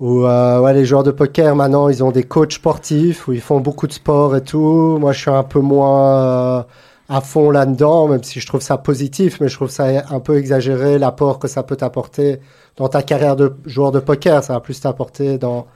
Où 0.00 0.24
euh, 0.24 0.60
ouais, 0.60 0.74
les 0.74 0.84
joueurs 0.84 1.02
de 1.02 1.10
poker, 1.10 1.54
maintenant, 1.54 1.88
ils 1.88 2.02
ont 2.02 2.10
des 2.12 2.22
coachs 2.24 2.52
sportifs, 2.52 3.28
où 3.28 3.32
ils 3.32 3.40
font 3.40 3.60
beaucoup 3.60 3.86
de 3.86 3.92
sport 3.92 4.34
et 4.36 4.42
tout. 4.42 4.96
Moi, 5.00 5.12
je 5.12 5.20
suis 5.20 5.30
un 5.30 5.42
peu 5.42 5.60
moins 5.60 6.58
euh, 6.58 6.62
à 7.08 7.20
fond 7.20 7.50
là-dedans, 7.50 8.08
même 8.08 8.22
si 8.22 8.40
je 8.40 8.46
trouve 8.46 8.62
ça 8.62 8.78
positif, 8.78 9.40
mais 9.40 9.48
je 9.48 9.56
trouve 9.56 9.70
ça 9.70 9.86
un 10.10 10.20
peu 10.20 10.38
exagéré, 10.38 10.98
l'apport 10.98 11.38
que 11.38 11.48
ça 11.48 11.62
peut 11.62 11.76
t'apporter 11.76 12.40
dans 12.76 12.88
ta 12.88 13.02
carrière 13.02 13.36
de 13.36 13.54
joueur 13.66 13.92
de 13.92 14.00
poker. 14.00 14.42
Ça 14.42 14.54
va 14.54 14.60
plus 14.60 14.80
t'apporter 14.80 15.38
dans, 15.38 15.66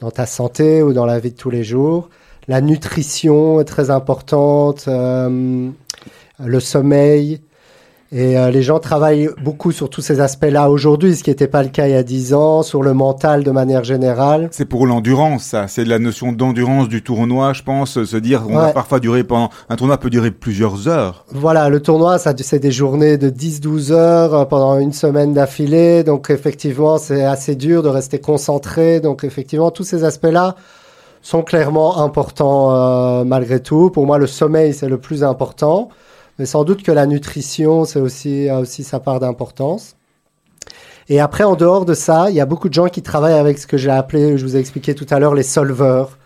dans 0.00 0.10
ta 0.10 0.26
santé 0.26 0.82
ou 0.82 0.92
dans 0.92 1.06
la 1.06 1.18
vie 1.20 1.30
de 1.30 1.36
tous 1.36 1.50
les 1.50 1.64
jours. 1.64 2.08
La 2.48 2.60
nutrition 2.60 3.60
est 3.60 3.64
très 3.64 3.90
importante. 3.90 4.86
euh, 4.88 5.70
le 6.38 6.60
sommeil. 6.60 7.40
Et 8.12 8.38
euh, 8.38 8.50
les 8.50 8.62
gens 8.62 8.78
travaillent 8.78 9.28
beaucoup 9.42 9.72
sur 9.72 9.90
tous 9.90 10.00
ces 10.00 10.20
aspects-là 10.20 10.70
aujourd'hui, 10.70 11.16
ce 11.16 11.24
qui 11.24 11.30
n'était 11.30 11.48
pas 11.48 11.62
le 11.64 11.68
cas 11.70 11.88
il 11.88 11.92
y 11.92 11.96
a 11.96 12.04
10 12.04 12.34
ans, 12.34 12.62
sur 12.62 12.82
le 12.82 12.94
mental 12.94 13.42
de 13.42 13.50
manière 13.50 13.82
générale. 13.82 14.48
C'est 14.52 14.64
pour 14.64 14.86
l'endurance, 14.86 15.42
ça. 15.42 15.66
C'est 15.66 15.84
la 15.84 15.98
notion 15.98 16.30
d'endurance 16.32 16.88
du 16.88 17.02
tournoi, 17.02 17.52
je 17.52 17.62
pense. 17.64 18.04
Se 18.04 18.16
dire, 18.16 18.44
on 18.48 18.56
Ouais. 18.56 18.72
parfois 18.72 19.00
durer 19.00 19.24
pendant, 19.24 19.50
un 19.68 19.74
tournoi 19.76 19.98
peut 19.98 20.08
durer 20.10 20.30
plusieurs 20.30 20.86
heures. 20.86 21.24
Voilà, 21.30 21.68
le 21.68 21.80
tournoi, 21.82 22.18
ça, 22.18 22.32
c'est 22.38 22.60
des 22.60 22.70
journées 22.70 23.18
de 23.18 23.28
10-12 23.28 23.90
heures 23.90 24.34
euh, 24.34 24.44
pendant 24.44 24.78
une 24.78 24.92
semaine 24.92 25.34
d'affilée. 25.34 26.04
Donc 26.04 26.30
effectivement, 26.30 26.98
c'est 26.98 27.24
assez 27.24 27.56
dur 27.56 27.82
de 27.82 27.88
rester 27.88 28.20
concentré. 28.20 29.00
Donc 29.00 29.24
effectivement, 29.24 29.72
tous 29.72 29.84
ces 29.84 30.04
aspects-là 30.04 30.54
sont 31.22 31.42
clairement 31.42 31.98
importants 32.04 32.70
euh, 32.70 33.24
malgré 33.24 33.58
tout. 33.58 33.90
Pour 33.90 34.06
moi, 34.06 34.16
le 34.18 34.28
sommeil, 34.28 34.72
c'est 34.74 34.88
le 34.88 34.98
plus 34.98 35.24
important. 35.24 35.88
Mais 36.38 36.46
sans 36.46 36.64
doute 36.64 36.82
que 36.82 36.92
la 36.92 37.06
nutrition, 37.06 37.84
c'est 37.84 38.00
aussi, 38.00 38.48
a 38.48 38.60
aussi 38.60 38.84
sa 38.84 39.00
part 39.00 39.20
d'importance. 39.20 39.96
Et 41.08 41.20
après, 41.20 41.44
en 41.44 41.54
dehors 41.54 41.84
de 41.84 41.94
ça, 41.94 42.26
il 42.30 42.36
y 42.36 42.40
a 42.40 42.46
beaucoup 42.46 42.68
de 42.68 42.74
gens 42.74 42.88
qui 42.88 43.00
travaillent 43.02 43.38
avec 43.38 43.58
ce 43.58 43.66
que 43.66 43.76
j'ai 43.76 43.90
appelé, 43.90 44.36
je 44.38 44.44
vous 44.44 44.56
ai 44.56 44.58
expliqué 44.58 44.94
tout 44.94 45.06
à 45.10 45.18
l'heure, 45.20 45.34
les 45.34 45.44
solveurs, 45.44 46.18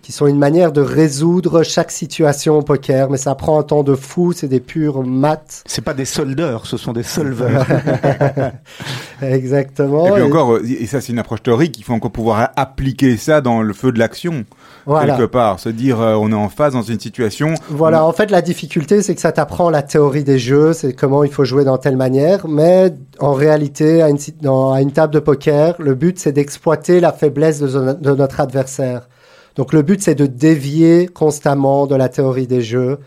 qui 0.00 0.12
sont 0.12 0.28
une 0.28 0.38
manière 0.38 0.70
de 0.70 0.80
résoudre 0.80 1.64
chaque 1.64 1.90
situation 1.90 2.56
au 2.56 2.62
poker. 2.62 3.10
Mais 3.10 3.18
ça 3.18 3.34
prend 3.34 3.58
un 3.58 3.64
temps 3.64 3.82
de 3.82 3.96
fou, 3.96 4.32
c'est 4.32 4.46
des 4.46 4.60
purs 4.60 5.02
maths. 5.02 5.64
C'est 5.66 5.82
pas 5.84 5.92
des 5.92 6.04
soldeurs, 6.04 6.66
ce 6.66 6.76
sont 6.76 6.92
des 6.92 7.02
solveurs. 7.02 7.66
Exactement. 9.22 10.06
et 10.06 10.12
puis 10.12 10.20
Et- 10.22 10.24
encore, 10.24 10.58
et 10.64 10.86
ça 10.86 11.00
c'est 11.00 11.12
une 11.12 11.18
approche 11.18 11.42
théorique, 11.42 11.76
il 11.78 11.82
faut 11.84 11.92
encore 11.92 12.12
pouvoir 12.12 12.50
appliquer 12.56 13.16
ça 13.16 13.40
dans 13.40 13.60
le 13.62 13.72
feu 13.74 13.92
de 13.92 13.98
l'action, 13.98 14.44
voilà. 14.88 15.16
quelque 15.16 15.30
part. 15.30 15.60
Se 15.60 15.68
dire, 15.68 16.00
euh, 16.00 16.14
on 16.14 16.30
est 16.32 16.34
en 16.34 16.48
phase 16.48 16.72
dans 16.72 16.82
une 16.82 16.98
situation. 16.98 17.54
Voilà, 17.70 18.04
en 18.04 18.12
fait, 18.12 18.30
la 18.30 18.42
difficulté, 18.42 19.02
c'est 19.02 19.14
que 19.14 19.20
ça 19.20 19.32
t'apprend 19.32 19.70
la 19.70 19.82
théorie 19.82 20.24
des 20.24 20.38
jeux, 20.38 20.72
c'est 20.72 20.92
comment 20.94 21.22
il 21.24 21.30
faut 21.30 21.44
jouer 21.44 21.64
dans 21.64 21.78
telle 21.78 21.96
manière, 21.96 22.48
mais 22.48 22.92
en 23.20 23.32
réalité, 23.32 24.02
à 24.02 24.08
une, 24.08 24.18
si- 24.18 24.34
dans- 24.40 24.72
à 24.72 24.80
une 24.82 24.92
table 24.92 25.14
de 25.14 25.20
poker, 25.20 25.74
le 25.78 25.94
but, 25.94 26.18
c'est 26.18 26.32
d'exploiter 26.32 27.00
la 27.00 27.12
faiblesse 27.12 27.60
de, 27.60 27.92
de 27.92 28.14
notre 28.14 28.40
adversaire. 28.40 29.08
Donc, 29.56 29.72
le 29.72 29.82
but, 29.82 30.02
c'est 30.02 30.14
de 30.14 30.26
dévier 30.26 31.06
constamment 31.08 31.86
de 31.86 31.94
la 31.94 32.08
théorie 32.08 32.46
des 32.46 32.62
jeux, 32.62 32.98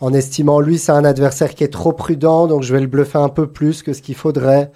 en 0.00 0.12
estimant, 0.14 0.60
lui, 0.60 0.78
c'est 0.78 0.92
un 0.92 1.04
adversaire 1.04 1.54
qui 1.54 1.64
est 1.64 1.72
trop 1.72 1.92
prudent, 1.92 2.46
donc 2.46 2.62
je 2.62 2.72
vais 2.72 2.80
le 2.80 2.86
bluffer 2.86 3.18
un 3.18 3.28
peu 3.28 3.46
plus 3.48 3.82
que 3.82 3.92
ce 3.92 4.00
qu'il 4.00 4.14
faudrait. 4.14 4.70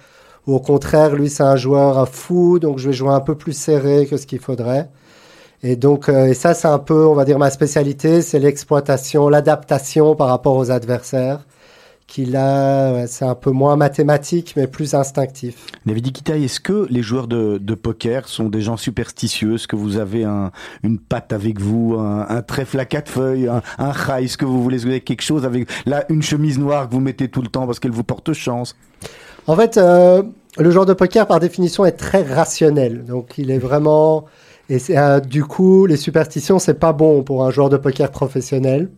Ou 0.47 0.55
au 0.55 0.59
contraire, 0.59 1.15
lui, 1.15 1.29
c'est 1.29 1.43
un 1.43 1.55
joueur 1.55 2.09
fou, 2.09 2.59
donc 2.59 2.77
je 2.77 2.87
vais 2.89 2.93
jouer 2.93 3.11
un 3.13 3.21
peu 3.21 3.35
plus 3.35 3.53
serré 3.53 4.05
que 4.05 4.17
ce 4.17 4.25
qu'il 4.27 4.39
faudrait. 4.39 4.89
Et 5.63 5.75
donc, 5.75 6.09
euh, 6.09 6.27
et 6.27 6.33
ça, 6.33 6.53
c'est 6.53 6.67
un 6.67 6.79
peu, 6.79 7.05
on 7.05 7.13
va 7.13 7.25
dire, 7.25 7.39
ma 7.39 7.49
spécialité, 7.49 8.21
c'est 8.21 8.39
l'exploitation, 8.39 9.29
l'adaptation 9.29 10.15
par 10.15 10.27
rapport 10.27 10.57
aux 10.57 10.71
adversaires, 10.71 11.39
a, 12.35 12.93
ouais, 12.93 13.07
c'est 13.07 13.25
un 13.25 13.35
peu 13.35 13.51
moins 13.51 13.75
mathématique, 13.75 14.53
mais 14.55 14.67
plus 14.67 14.93
instinctif. 14.93 15.65
David 15.85 16.07
Ikitaï, 16.07 16.45
est-ce 16.45 16.59
que 16.59 16.87
les 16.89 17.01
joueurs 17.01 17.27
de, 17.27 17.57
de, 17.57 17.75
poker 17.75 18.27
sont 18.27 18.49
des 18.49 18.61
gens 18.61 18.77
superstitieux? 18.77 19.55
Est-ce 19.55 19.67
que 19.67 19.75
vous 19.75 19.97
avez 19.97 20.23
un, 20.23 20.51
une 20.83 20.99
patte 20.99 21.33
avec 21.33 21.59
vous, 21.59 21.95
un, 21.97 22.27
un 22.29 22.41
trèfle 22.41 22.79
à 22.79 22.85
quatre 22.85 23.09
feuilles, 23.09 23.47
un, 23.47 23.61
un 23.79 23.91
rail 23.91 24.25
Est-ce 24.25 24.37
que 24.37 24.45
vous 24.45 24.61
voulez 24.61 25.01
quelque 25.01 25.23
chose 25.23 25.45
avec 25.45 25.69
là 25.85 26.05
une 26.09 26.21
chemise 26.21 26.59
noire 26.59 26.87
que 26.87 26.93
vous 26.93 27.01
mettez 27.01 27.29
tout 27.29 27.41
le 27.41 27.47
temps 27.47 27.65
parce 27.65 27.79
qu'elle 27.79 27.91
vous 27.91 28.03
porte 28.03 28.33
chance? 28.33 28.75
En 29.47 29.55
fait, 29.55 29.77
euh, 29.77 30.23
le 30.57 30.71
joueur 30.71 30.85
de 30.85 30.93
poker, 30.93 31.27
par 31.27 31.39
définition, 31.39 31.85
est 31.85 31.93
très 31.93 32.21
rationnel. 32.21 33.05
Donc, 33.05 33.37
il 33.37 33.51
est 33.51 33.59
vraiment... 33.59 34.25
Et 34.69 34.79
euh, 34.91 35.19
du 35.19 35.43
coup, 35.43 35.85
les 35.85 35.97
superstitions, 35.97 36.59
c'est 36.59 36.75
pas 36.75 36.93
bon 36.93 37.23
pour 37.23 37.45
un 37.45 37.51
joueur 37.51 37.69
de 37.69 37.77
poker 37.77 38.11
professionnel. 38.11 38.89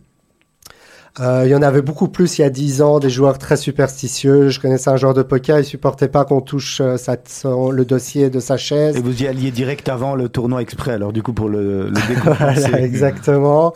Euh, 1.18 1.42
il 1.46 1.50
y 1.50 1.54
en 1.54 1.62
avait 1.62 1.80
beaucoup 1.80 2.08
plus 2.08 2.38
il 2.38 2.42
y 2.42 2.44
a 2.44 2.50
10 2.50 2.82
ans, 2.82 2.98
des 2.98 3.08
joueurs 3.08 3.38
très 3.38 3.56
superstitieux. 3.56 4.50
Je 4.50 4.60
connaissais 4.60 4.90
un 4.90 4.96
joueur 4.96 5.14
de 5.14 5.22
poker, 5.22 5.58
il 5.58 5.64
supportait 5.64 6.08
pas 6.08 6.26
qu'on 6.26 6.42
touche 6.42 6.82
euh, 6.82 6.98
sa, 6.98 7.16
son, 7.26 7.70
le 7.70 7.86
dossier 7.86 8.28
de 8.28 8.38
sa 8.38 8.58
chaise. 8.58 8.96
Et 8.96 9.00
vous 9.00 9.22
y 9.22 9.26
alliez 9.26 9.50
direct 9.50 9.88
avant 9.88 10.14
le 10.14 10.28
tournoi 10.28 10.60
exprès, 10.60 10.92
alors 10.92 11.14
du 11.14 11.22
coup 11.22 11.32
pour 11.32 11.48
le, 11.48 11.88
le 11.88 12.14
voilà, 12.24 12.80
Exactement. 12.80 13.72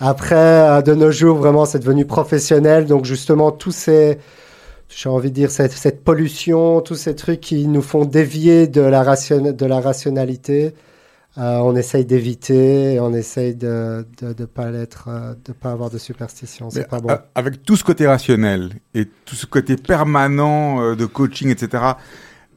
Après, 0.00 0.82
de 0.82 0.94
nos 0.94 1.10
jours, 1.10 1.36
vraiment, 1.36 1.66
c'est 1.66 1.78
devenu 1.78 2.06
professionnel. 2.06 2.86
Donc 2.86 3.04
justement, 3.04 3.52
tous 3.52 3.70
ces, 3.70 4.18
j'ai 4.88 5.08
envie 5.08 5.30
de 5.30 5.34
dire, 5.34 5.50
cette, 5.50 5.72
cette, 5.72 6.02
pollution, 6.02 6.80
tous 6.80 6.94
ces 6.94 7.14
trucs 7.14 7.40
qui 7.40 7.66
nous 7.68 7.82
font 7.82 8.04
dévier 8.04 8.66
de 8.66 8.80
la, 8.80 9.02
ration, 9.02 9.52
de 9.52 9.66
la 9.66 9.80
rationalité. 9.80 10.74
Euh, 11.38 11.58
on 11.58 11.76
essaye 11.76 12.04
d'éviter, 12.04 12.98
on 13.00 13.14
essaye 13.14 13.54
de 13.54 14.04
de, 14.20 14.32
de 14.32 14.44
pas 14.44 14.66
euh, 14.66 15.34
de 15.44 15.52
pas 15.52 15.70
avoir 15.70 15.88
de 15.88 15.98
superstition. 15.98 16.70
C'est 16.70 16.88
pas 16.88 16.98
bon. 16.98 17.16
Avec 17.36 17.62
tout 17.62 17.76
ce 17.76 17.84
côté 17.84 18.06
rationnel 18.06 18.70
et 18.94 19.06
tout 19.24 19.36
ce 19.36 19.46
côté 19.46 19.76
permanent 19.76 20.82
euh, 20.82 20.96
de 20.96 21.06
coaching, 21.06 21.48
etc. 21.50 21.84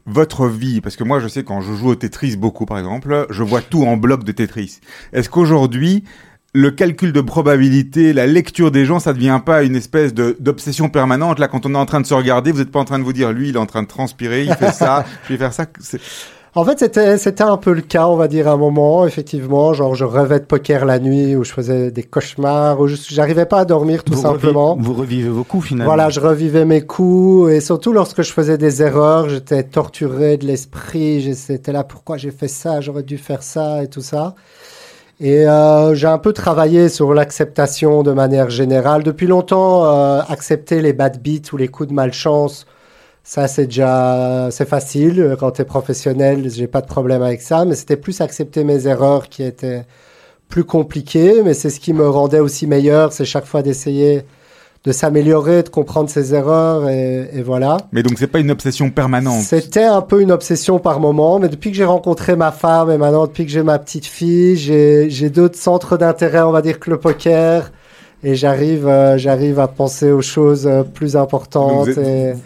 Votre 0.05 0.47
vie, 0.47 0.81
parce 0.81 0.95
que 0.95 1.03
moi 1.03 1.19
je 1.19 1.27
sais 1.27 1.43
quand 1.43 1.61
je 1.61 1.71
joue 1.73 1.89
au 1.89 1.95
Tetris 1.95 2.35
beaucoup 2.35 2.65
par 2.65 2.79
exemple, 2.79 3.27
je 3.29 3.43
vois 3.43 3.61
tout 3.61 3.83
en 3.83 3.95
bloc 3.95 4.23
de 4.23 4.31
Tetris. 4.31 4.79
Est-ce 5.13 5.29
qu'aujourd'hui 5.29 6.03
le 6.55 6.71
calcul 6.71 7.13
de 7.13 7.21
probabilité, 7.21 8.13
la 8.13 8.27
lecture 8.27 8.71
des 8.71 8.85
gens, 8.85 8.99
ça 8.99 9.13
devient 9.13 9.41
pas 9.43 9.63
une 9.63 9.75
espèce 9.75 10.13
d'obsession 10.13 10.87
permanente? 10.89 11.39
Là, 11.39 11.47
quand 11.47 11.65
on 11.65 11.73
est 11.73 11.77
en 11.77 11.87
train 11.87 11.99
de 11.99 12.05
se 12.05 12.13
regarder, 12.13 12.51
vous 12.51 12.59
n'êtes 12.59 12.71
pas 12.71 12.79
en 12.79 12.85
train 12.85 12.99
de 12.99 13.03
vous 13.03 13.13
dire, 13.13 13.31
lui, 13.31 13.49
il 13.49 13.55
est 13.55 13.59
en 13.59 13.65
train 13.65 13.81
de 13.81 13.87
transpirer, 13.87 14.43
il 14.43 14.53
fait 14.53 14.71
ça, 14.71 15.03
je 15.23 15.33
vais 15.33 15.39
faire 15.39 15.51
ça. 15.51 15.65
En 16.55 16.63
fait, 16.65 16.77
c'était 16.77 17.17
c'était 17.17 17.43
un 17.43 17.57
peu 17.57 17.73
le 17.73 17.81
cas, 17.81 18.07
on 18.07 18.15
va 18.15 18.27
dire, 18.27 18.47
à 18.47 18.51
un 18.51 18.57
moment, 18.57 19.07
effectivement. 19.07 19.73
Genre, 19.73 19.95
je 19.95 20.05
rêvais 20.05 20.39
de 20.39 20.45
poker 20.45 20.85
la 20.85 20.99
nuit, 20.99 21.35
où 21.35 21.43
je 21.43 21.51
faisais 21.51 21.89
des 21.89 22.03
cauchemars, 22.03 22.79
où 22.79 22.87
j'arrivais 22.87 23.47
pas 23.47 23.59
à 23.59 23.65
dormir, 23.65 24.03
tout 24.03 24.13
vous 24.13 24.21
simplement. 24.21 24.75
Revivez, 24.75 24.87
vous 24.87 24.93
revivez 24.93 25.29
vos 25.29 25.43
coups, 25.43 25.69
finalement. 25.69 25.91
Voilà, 25.91 26.09
je 26.09 26.19
revivais 26.19 26.65
mes 26.65 26.81
coups, 26.81 27.51
et 27.51 27.59
surtout 27.59 27.91
lorsque 27.91 28.21
je 28.21 28.31
faisais 28.31 28.59
des 28.59 28.83
erreurs, 28.83 29.29
j'étais 29.29 29.63
torturé 29.63 30.37
de 30.37 30.45
l'esprit. 30.45 31.21
J'étais 31.21 31.71
là, 31.71 31.83
pourquoi 31.83 32.17
j'ai 32.17 32.31
fait 32.31 32.47
ça? 32.47 32.81
J'aurais 32.81 33.03
dû 33.03 33.17
faire 33.17 33.41
ça 33.41 33.81
et 33.81 33.87
tout 33.87 34.01
ça. 34.01 34.35
Et 35.19 35.47
euh, 35.47 35.95
j'ai 35.95 36.07
un 36.07 36.17
peu 36.17 36.33
travaillé 36.33 36.89
sur 36.89 37.13
l'acceptation 37.13 38.03
de 38.03 38.11
manière 38.11 38.49
générale. 38.49 39.03
Depuis 39.03 39.25
longtemps, 39.27 39.85
euh, 39.85 40.21
accepter 40.27 40.81
les 40.81 40.93
bad 40.93 41.21
beats 41.23 41.51
ou 41.51 41.57
les 41.57 41.67
coups 41.67 41.89
de 41.89 41.93
malchance, 41.93 42.65
ça 43.23 43.47
c'est 43.47 43.65
déjà 43.65 44.49
c'est 44.51 44.67
facile. 44.67 45.35
Quand 45.39 45.51
tu 45.51 45.61
es 45.61 45.65
professionnel, 45.65 46.49
j'ai 46.49 46.67
pas 46.67 46.81
de 46.81 46.87
problème 46.87 47.21
avec 47.21 47.41
ça. 47.41 47.65
Mais 47.65 47.75
c'était 47.75 47.97
plus 47.97 48.21
accepter 48.21 48.63
mes 48.63 48.87
erreurs 48.87 49.29
qui 49.29 49.43
étaient 49.43 49.85
plus 50.49 50.63
compliquées. 50.63 51.41
Mais 51.43 51.53
c'est 51.53 51.69
ce 51.69 51.79
qui 51.79 51.93
me 51.93 52.07
rendait 52.07 52.39
aussi 52.39 52.67
meilleur. 52.67 53.13
C'est 53.13 53.25
chaque 53.25 53.45
fois 53.45 53.61
d'essayer 53.61 54.23
de 54.85 54.91
s'améliorer, 54.91 55.63
de 55.63 55.69
comprendre 55.69 56.09
ses 56.09 56.35
erreurs 56.35 56.89
et, 56.89 57.29
et 57.31 57.41
voilà. 57.41 57.77
Mais 57.93 58.03
donc 58.03 58.17
c'est 58.17 58.27
pas 58.27 58.39
une 58.39 58.51
obsession 58.51 58.89
permanente? 58.89 59.41
C'était 59.41 59.85
un 59.85 60.01
peu 60.01 60.21
une 60.21 60.31
obsession 60.31 60.77
par 60.77 60.99
moment, 60.99 61.39
mais 61.39 61.47
depuis 61.47 61.71
que 61.71 61.77
j'ai 61.77 61.85
rencontré 61.85 62.35
ma 62.35 62.51
femme 62.51 62.91
et 62.91 62.97
maintenant 62.97 63.25
depuis 63.25 63.45
que 63.45 63.51
j'ai 63.51 63.63
ma 63.63 63.79
petite 63.79 64.05
fille, 64.05 64.57
j'ai 64.57 65.29
d'autres 65.29 65.57
centres 65.57 65.95
d'intérêt, 65.95 66.41
on 66.41 66.51
va 66.51 66.61
dire 66.61 66.81
que 66.81 66.89
le 66.89 66.99
poker. 66.99 67.71
Et 68.25 68.35
j'arrive, 68.35 68.87
euh, 68.87 69.17
j'arrive 69.17 69.59
à 69.59 69.67
penser 69.67 70.09
aux 70.11 70.21
choses 70.21 70.65
euh, 70.65 70.83
plus 70.83 71.17
importantes. 71.17 71.87
Donc 71.87 71.97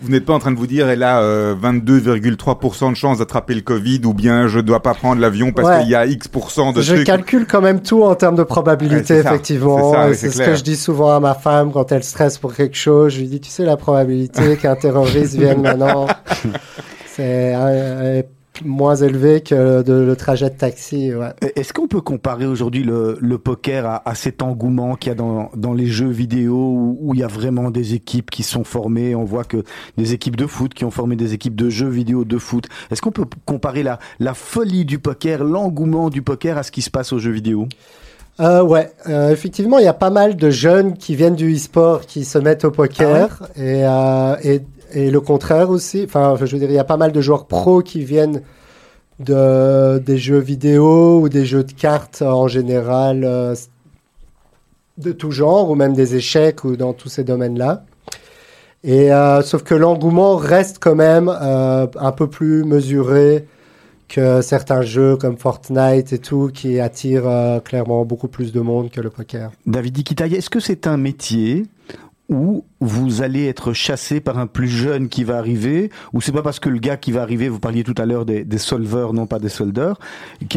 vous 0.02 0.10
n'êtes 0.10 0.26
pas 0.26 0.34
en 0.34 0.40
train 0.40 0.52
de 0.52 0.58
vous 0.58 0.66
dire, 0.66 0.90
elle 0.90 1.04
a 1.04 1.22
euh, 1.22 1.54
22,3% 1.56 2.90
de 2.90 2.96
chance 2.96 3.20
d'attraper 3.20 3.54
le 3.54 3.62
Covid, 3.62 4.02
ou 4.06 4.14
bien 4.16 4.48
je 4.48 4.60
dois 4.60 4.82
pas 4.82 4.96
prendre 4.96 5.22
l'avion 5.22 5.52
parce 5.52 5.68
Ouais. 5.68 5.82
qu'il 5.82 5.90
y 5.92 5.96
a 5.96 6.06
X% 6.08 6.74
de 6.74 6.82
Je 6.82 6.96
trucs. 6.96 7.06
calcule 7.06 7.46
quand 7.46 7.62
même 7.62 7.82
tout 7.82 8.02
en 8.04 8.16
termes 8.16 8.36
de 8.36 8.44
probabilité, 8.44 9.16
Ouais, 9.16 9.20
effectivement. 9.20 9.94
C'est 10.14 10.28
oui, 10.28 10.34
ce 10.34 10.42
que 10.42 10.56
je 10.56 10.64
dis 10.64 10.76
souvent 10.78 11.16
à 11.16 11.20
ma 11.20 11.36
femme 11.36 11.72
quand 11.72 11.92
elle 11.92 12.04
stresse 12.04 12.38
pour 12.40 12.56
quelque 12.56 12.76
chose. 12.78 13.14
Je 13.14 13.20
lui 13.20 13.28
dis, 13.28 13.40
tu 13.40 13.50
sais, 13.52 13.64
la 13.64 13.78
probabilité 13.78 14.58
qu'un 14.58 14.76
terroriste 14.76 15.36
vienne 15.36 15.62
maintenant, 15.62 16.08
c'est 17.06 17.54
euh, 17.56 18.24
moins 18.64 18.96
élevé 18.96 19.42
que 19.42 19.82
de, 19.82 19.94
le 19.94 20.16
trajet 20.16 20.50
de 20.50 20.56
taxi. 20.56 21.14
Ouais. 21.14 21.34
Est-ce 21.56 21.74
qu'on 21.74 21.88
peut 21.88 22.02
comparer 22.02 22.46
aujourd'hui 22.46 22.84
le, 22.84 23.18
le 23.22 23.38
poker 23.38 23.86
à, 23.86 24.10
à 24.10 24.16
cet 24.16 24.42
engouement 24.42 24.96
qu'il 24.96 25.10
y 25.10 25.12
a 25.12 25.16
dans, 25.16 25.50
dans 25.56 25.74
les 25.74 25.88
jeux 25.88 26.10
vidéo 26.10 26.56
où, 26.56 26.98
où 27.02 27.14
il 27.14 27.20
y 27.20 27.24
a 27.24 27.28
vraiment 27.28 27.72
des 27.72 27.94
équipes 27.94 28.30
qui 28.30 28.44
sont 28.44 28.64
formées? 28.64 29.16
On 29.16 29.26
voit 29.26 29.44
que 29.44 29.64
des 29.98 30.14
équipes 30.14 30.36
de 30.36 30.48
foot 30.48 30.74
qui 30.74 30.86
ont 30.86 30.92
formé 30.92 31.16
des 31.16 31.34
équipes 31.34 31.56
de 31.56 31.70
jeux 31.70 31.90
vidéo 31.90 32.26
de 32.26 32.38
foot. 32.38 32.68
Est-ce 32.92 33.02
qu'on 33.02 33.12
peut 33.12 33.26
comparer 33.46 33.84
la, 33.84 34.00
la 34.20 34.34
folie 34.34 34.86
du 34.86 35.00
poker, 35.00 35.44
l'engouement 35.44 36.10
du 36.10 36.22
poker 36.22 36.58
à 36.58 36.64
ce 36.64 36.72
qui 36.72 36.82
se 36.82 36.90
passe 36.90 37.14
aux 37.14 37.20
jeux 37.20 37.32
vidéo? 37.32 37.68
Euh, 38.40 38.62
ouais, 38.64 38.92
euh, 39.10 39.32
effectivement, 39.32 39.80
il 39.80 39.86
y 39.86 39.88
a 39.88 39.94
pas 39.94 40.12
mal 40.12 40.36
de 40.36 40.52
jeunes 40.52 40.96
qui 40.96 41.16
viennent 41.16 41.36
du 41.36 41.56
e-sport 41.56 42.06
qui 42.06 42.24
se 42.24 42.38
mettent 42.38 42.66
au 42.66 42.72
poker 42.72 43.50
et, 43.56 43.84
euh, 43.84 44.36
et, 44.44 44.62
et 44.94 45.12
le 45.12 45.22
contraire 45.22 45.70
aussi. 45.70 46.04
Enfin, 46.06 46.36
je 46.40 46.46
veux 46.46 46.60
dire, 46.60 46.70
il 46.70 46.76
y 46.76 46.80
a 46.80 46.84
pas 46.84 46.98
mal 46.98 47.12
de 47.12 47.22
joueurs 47.22 47.48
pros 47.48 47.82
qui 47.82 48.04
viennent 48.04 48.42
de 49.20 49.98
des 50.00 50.18
jeux 50.18 50.40
vidéo 50.40 51.22
ou 51.22 51.30
des 51.30 51.46
jeux 51.46 51.64
de 51.64 51.72
cartes 51.72 52.22
en 52.22 52.48
général 52.48 53.24
euh, 53.24 53.56
de 54.98 55.12
tout 55.12 55.32
genre 55.32 55.70
ou 55.70 55.76
même 55.76 55.94
des 55.94 56.16
échecs 56.16 56.64
ou 56.64 56.76
dans 56.76 56.94
tous 56.94 57.10
ces 57.10 57.24
domaines-là. 57.24 57.84
Et 58.84 59.12
euh, 59.12 59.42
sauf 59.42 59.64
que 59.64 59.74
l'engouement 59.74 60.36
reste 60.36 60.78
quand 60.80 60.96
même 60.96 61.30
euh, 61.30 61.88
un 62.00 62.12
peu 62.12 62.30
plus 62.30 62.64
mesuré 62.64 63.48
que 64.08 64.42
certains 64.42 64.84
jeux 64.84 65.18
comme 65.18 65.38
Fortnite 65.38 66.14
et 66.14 66.20
tout 66.20 66.50
qui 66.54 66.80
attirent 66.80 67.62
clairement 67.66 68.06
beaucoup 68.06 68.30
plus 68.30 68.54
de 68.54 68.62
monde 68.62 68.90
que 68.90 69.02
le 69.02 69.10
poker. 69.10 69.52
David 69.66 69.98
Ikitaï, 69.98 70.36
est-ce 70.36 70.50
que 70.50 70.62
c'est 70.62 70.88
un 70.88 70.96
métier 70.96 71.66
où 72.30 72.64
vous 72.80 73.22
allez 73.22 73.48
être 73.48 73.74
chassé 73.74 74.20
par 74.20 74.38
un 74.38 74.46
plus 74.48 74.68
jeune 74.68 75.10
qui 75.10 75.24
va 75.24 75.38
arriver, 75.38 75.90
ou 76.14 76.22
c'est 76.22 76.32
pas 76.32 76.44
parce 76.44 76.60
que 76.60 76.70
le 76.70 76.78
gars 76.80 76.98
qui 76.98 77.12
va 77.12 77.22
arriver, 77.24 77.50
vous 77.50 77.60
parliez 77.60 77.84
tout 77.84 77.96
à 77.98 78.06
l'heure 78.06 78.26
des, 78.26 78.44
des 78.44 78.58
solveurs, 78.60 79.14
non 79.14 79.26
pas 79.26 79.40
des 79.40 79.50
soldeurs, 79.50 79.98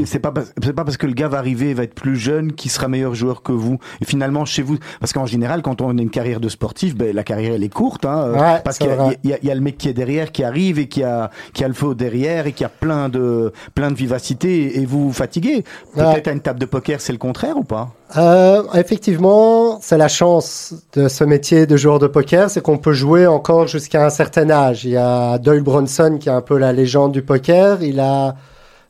c'est 0.05 0.19
pas, 0.19 0.33
c'est 0.63 0.73
pas 0.75 0.85
parce 0.85 0.97
que 0.97 1.07
le 1.07 1.15
gars 1.15 1.29
va 1.29 1.39
arriver 1.39 1.73
va 1.75 1.83
être 1.85 1.95
plus 1.95 2.17
jeune 2.17 2.53
qui 2.53 2.69
sera 2.69 2.89
meilleur 2.89 3.15
joueur 3.15 3.43
que 3.43 3.53
vous. 3.53 3.79
Et 4.01 4.05
finalement, 4.05 4.45
chez 4.45 4.63
vous, 4.63 4.77
parce 5.01 5.13
qu'en 5.13 5.27
général, 5.27 5.63
quand 5.63 5.81
on 5.81 5.97
a 5.97 6.03
une 6.03 6.11
carrière 6.11 6.41
de 6.41 6.49
sportif, 6.49 6.95
ben, 6.95 7.15
la 7.15 7.25
carrière 7.25 7.55
elle 7.55 7.65
est 7.65 7.73
courte, 7.73 8.05
hein, 8.05 8.19
euh, 8.29 8.33
Ouais, 8.35 8.61
parce 8.65 8.79
qu'il 8.79 8.89
y, 8.89 8.91
a- 8.91 8.97
vrai. 8.97 9.19
il 9.25 9.31
y 9.31 9.33
a- 9.33 9.39
il 9.43 9.49
y 9.49 9.51
a 9.51 9.55
le 9.55 9.61
mec 9.61 9.79
qui 9.79 9.89
est 9.89 9.93
derrière, 9.95 10.31
qui 10.33 10.45
arrive 10.45 10.79
et 10.79 10.89
qui 10.89 11.03
a, 11.03 11.31
qui 11.55 11.65
a 11.65 11.69
le 11.69 11.75
feu 11.75 11.95
derrière 11.95 12.47
et 12.47 12.53
qui 12.53 12.65
a 12.65 12.69
plein 12.69 13.09
de, 13.09 13.53
plein 13.75 13.91
de 13.91 13.97
vivacité 13.97 14.79
et 14.81 14.85
vous 14.85 15.07
vous 15.09 15.13
fatiguez. 15.15 15.65
Ouais. 15.97 16.05
Peut-être 16.13 16.29
à 16.29 16.33
une 16.33 16.41
table 16.41 16.59
de 16.59 16.67
poker, 16.67 17.01
c'est 17.01 17.13
le 17.13 17.19
contraire 17.19 17.57
ou 17.57 17.65
pas? 17.65 17.95
Euh, 18.17 18.65
effectivement, 18.75 19.79
c'est 19.81 19.97
la 19.97 20.09
chance 20.09 20.75
de 20.95 21.09
ce 21.09 21.23
métier 21.25 21.67
de 21.67 21.77
joueur 21.77 21.99
de 22.01 22.07
poker, 22.11 22.51
c'est 22.51 22.61
qu'on 22.63 22.79
peut 22.79 22.93
jouer 22.93 23.27
encore 23.27 23.67
jusqu'à 23.67 24.05
un 24.07 24.11
certain 24.11 24.51
âge. 24.51 24.85
Il 24.85 24.91
y 24.91 24.97
a 24.97 25.39
Doyle 25.39 25.63
Bronson 25.63 26.17
qui 26.21 26.29
est 26.29 26.33
un 26.33 26.41
peu 26.43 26.59
la 26.59 26.73
légende 26.73 27.13
du 27.13 27.23
poker. 27.23 27.83
Il 27.83 28.01
a 28.01 28.35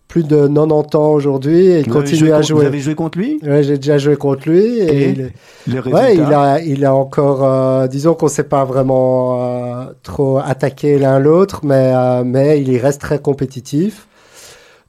plus 0.09 0.25
de 0.27 0.49
90 0.49 0.97
ans 0.97 1.11
aujourd'hui 1.13 1.67
et 1.67 1.81
il 1.81 1.89
Vous 1.89 1.97
avez 1.97 2.03
continue 2.03 2.19
joué 2.19 2.33
à 2.33 2.43
jouer. 2.43 2.61
Vous 2.63 2.67
avez 2.67 2.81
joué 2.81 2.95
contre 2.97 3.19
lui? 3.19 3.39
Ouais, 3.45 3.63
j'ai 3.63 3.77
déjà 3.77 3.97
joué 3.97 4.17
contre 4.17 4.49
lui 4.49 4.79
et, 4.81 4.83
Et 5.05 5.09
il 5.11 5.21
est- 5.21 5.33
Le 5.69 5.79
résultat? 5.81 6.03
Ouais, 6.05 6.15
il 6.17 6.23
a, 6.35 6.61
il 6.61 6.85
a 6.85 6.95
encore, 6.95 7.45
euh, 7.45 7.87
disons 7.87 8.15
qu'on 8.15 8.27
s'est 8.29 8.43
pas 8.45 8.65
vraiment 8.65 9.39
euh, 9.41 9.85
trop 10.03 10.39
attaqué 10.39 10.99
l'un 10.99 11.21
l'autre, 11.21 11.61
mais, 11.63 11.93
euh, 11.95 12.25
mais 12.25 12.61
il 12.61 12.73
y 12.73 12.79
reste 12.79 13.01
très 13.01 13.21
compétitif. 13.21 14.09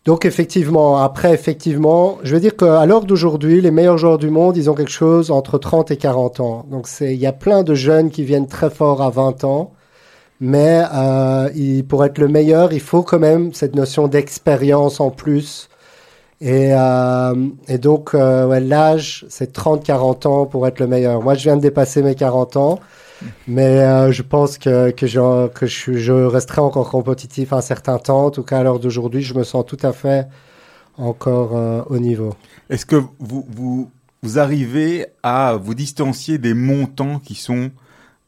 Donc 0.06 0.26
effectivement, 0.26 0.98
après 0.98 1.32
effectivement, 1.34 2.18
je 2.24 2.34
veux 2.34 2.42
dire 2.42 2.56
qu'à 2.56 2.86
l'heure 2.88 3.06
d'aujourd'hui, 3.06 3.62
les 3.62 3.70
meilleurs 3.70 4.00
joueurs 4.00 4.18
du 4.18 4.32
monde, 4.32 4.58
ils 4.58 4.70
ont 4.70 4.74
quelque 4.74 4.92
chose 4.92 5.30
entre 5.30 5.60
30 5.60 5.92
et 5.92 5.98
40 5.98 6.40
ans. 6.40 6.66
Donc 6.72 6.88
c'est, 6.88 7.14
il 7.14 7.20
y 7.20 7.28
a 7.28 7.34
plein 7.34 7.62
de 7.64 7.76
jeunes 7.76 8.10
qui 8.10 8.24
viennent 8.24 8.48
très 8.48 8.72
fort 8.72 9.04
à 9.04 9.12
20 9.12 9.44
ans, 9.44 9.74
mais 10.40 10.84
euh, 10.94 11.50
il, 11.56 11.86
pour 11.86 12.04
être 12.06 12.18
le 12.18 12.28
meilleur, 12.28 12.74
il 12.74 12.80
faut 12.82 13.04
quand 13.04 13.20
même 13.20 13.54
cette 13.54 13.76
notion 13.76 14.08
d'expérience 14.08 15.00
en 15.00 15.12
plus. 15.12 15.70
Et, 16.42 16.74
euh, 16.74 17.36
donc, 17.80 18.16
euh, 18.16 18.48
ouais, 18.48 18.60
l'âge, 18.60 19.26
c'est 19.30 19.56
30-40 19.56 20.28
ans 20.28 20.46
pour 20.48 20.68
être 20.68 20.80
le 20.80 20.88
meilleur. 20.88 21.22
Moi, 21.22 21.36
je 21.36 21.44
viens 21.44 21.58
de 21.58 21.62
dépasser 21.62 22.02
mes 22.02 22.16
40 22.16 22.58
ans, 22.58 22.80
mais 23.48 23.80
euh, 23.80 24.12
je 24.12 24.22
pense 24.22 24.58
que, 24.58 24.92
que, 24.92 25.08
je, 25.08 25.48
que 25.50 25.66
je, 25.66 26.12
resterai 26.12 26.62
encore 26.62 26.90
compétitif 26.90 27.54
un 27.54 27.62
certain 27.62 27.98
temps. 27.98 28.26
En 28.26 28.32
tout 28.32 28.44
cas, 28.44 28.60
à 28.60 28.64
l'heure 28.64 28.80
d'aujourd'hui, 28.80 29.22
je 29.22 29.34
me 29.34 29.44
sens 29.44 29.66
tout 29.66 29.78
à 29.84 29.94
fait 29.94 30.28
encore 30.98 31.56
euh, 31.56 31.82
au 31.90 31.98
niveau. 32.00 32.34
Est-ce 32.70 32.86
que 32.86 32.98
vous, 33.20 33.46
vous, 33.50 33.90
vous 34.24 34.40
arrivez 34.40 35.08
à 35.24 35.58
vous 35.62 35.74
distancier 35.74 36.38
des 36.38 36.54
montants 36.54 37.20
qui 37.20 37.36
sont 37.36 37.72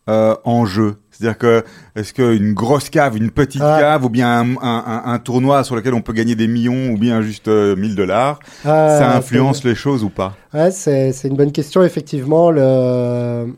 euh, 0.10 0.36
en 0.44 0.66
jeu? 0.66 0.98
C'est-à-dire 1.12 1.38
que 1.38 1.64
est-ce 1.96 2.12
qu'une 2.14 2.54
grosse 2.54 2.90
cave, 2.90 3.16
une 3.16 3.30
petite 3.30 3.62
Ah. 3.64 3.78
cave, 3.80 4.06
ou 4.06 4.10
bien 4.10 4.42
un, 4.62 5.02
un- 5.06 5.20
tournoi 5.20 5.64
sur 5.64 5.76
lequel 5.76 5.94
on 5.94 6.02
peut 6.02 6.12
gagner 6.14 6.34
des 6.36 6.48
millions, 6.48 6.92
ou 6.92 6.98
bien 6.98 7.22
juste 7.22 7.48
euh, 7.48 7.76
1000 7.76 7.96
dollars, 7.96 8.40
Euh, 8.66 8.98
ça 9.00 9.16
influence 9.16 9.64
les 9.64 9.76
choses 9.76 10.04
ou 10.04 10.10
pas? 10.10 10.36
Ouais, 10.54 10.72
c'est 10.72 11.12
c'est 11.12 11.28
une 11.28 11.36
bonne 11.38 11.52
question. 11.52 11.84
Effectivement, 11.84 12.50
le, 12.50 13.54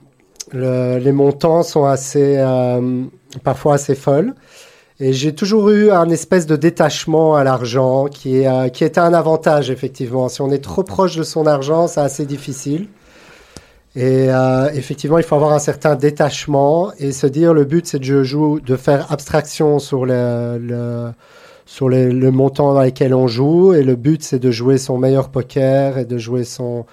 le- 0.56 0.98
les 0.98 1.12
montants 1.12 1.64
sont 1.64 1.86
assez, 1.86 2.36
euh, 2.38 3.04
parfois 3.44 3.76
assez 3.76 3.96
folles. 3.96 4.34
Et 5.02 5.12
j'ai 5.12 5.36
toujours 5.36 5.70
eu 5.72 5.92
un 5.92 6.10
espèce 6.10 6.46
de 6.48 6.56
détachement 6.56 7.36
à 7.36 7.44
l'argent 7.44 8.06
qui, 8.06 8.38
est, 8.40 8.48
euh, 8.48 8.70
qui 8.70 8.86
était 8.86 9.02
un 9.02 9.14
avantage, 9.14 9.70
effectivement. 9.70 10.30
Si 10.30 10.42
on 10.42 10.52
est 10.52 10.64
trop 10.64 10.84
proche 10.84 11.18
de 11.18 11.24
son 11.24 11.46
argent, 11.48 11.88
c'est 11.88 12.00
assez 12.00 12.26
difficile. 12.26 12.88
Et 13.98 14.28
euh, 14.30 14.70
effectivement, 14.74 15.18
il 15.18 15.24
faut 15.24 15.36
avoir 15.36 15.54
un 15.54 15.60
certain 15.60 15.96
détachement 15.96 16.92
et 17.00 17.12
se 17.12 17.28
dire 17.28 17.54
le 17.54 17.66
but, 17.66 17.86
c'est 17.88 18.00
de, 18.00 18.60
de 18.60 18.76
faire 18.78 19.12
abstraction 19.12 19.80
sur 19.80 20.06
le, 20.06 21.12
sur 21.66 21.90
le 21.90 22.30
montant 22.32 22.74
dans 22.74 22.82
lequel 22.84 23.14
on 23.14 23.28
joue. 23.28 23.74
Et 23.74 23.84
le 23.84 23.96
but, 23.96 24.24
c'est 24.24 24.40
de 24.40 24.52
jouer 24.52 24.78
son 24.78 24.98
meilleur 24.98 25.30
poker 25.30 25.98
et 25.98 26.06
de 26.06 26.18
jouer 26.18 26.44
son, 26.46 26.86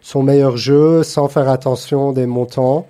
son 0.00 0.22
meilleur 0.22 0.56
jeu 0.56 1.02
sans 1.02 1.28
faire 1.28 1.48
attention 1.48 2.12
des 2.12 2.26
montants. 2.26 2.86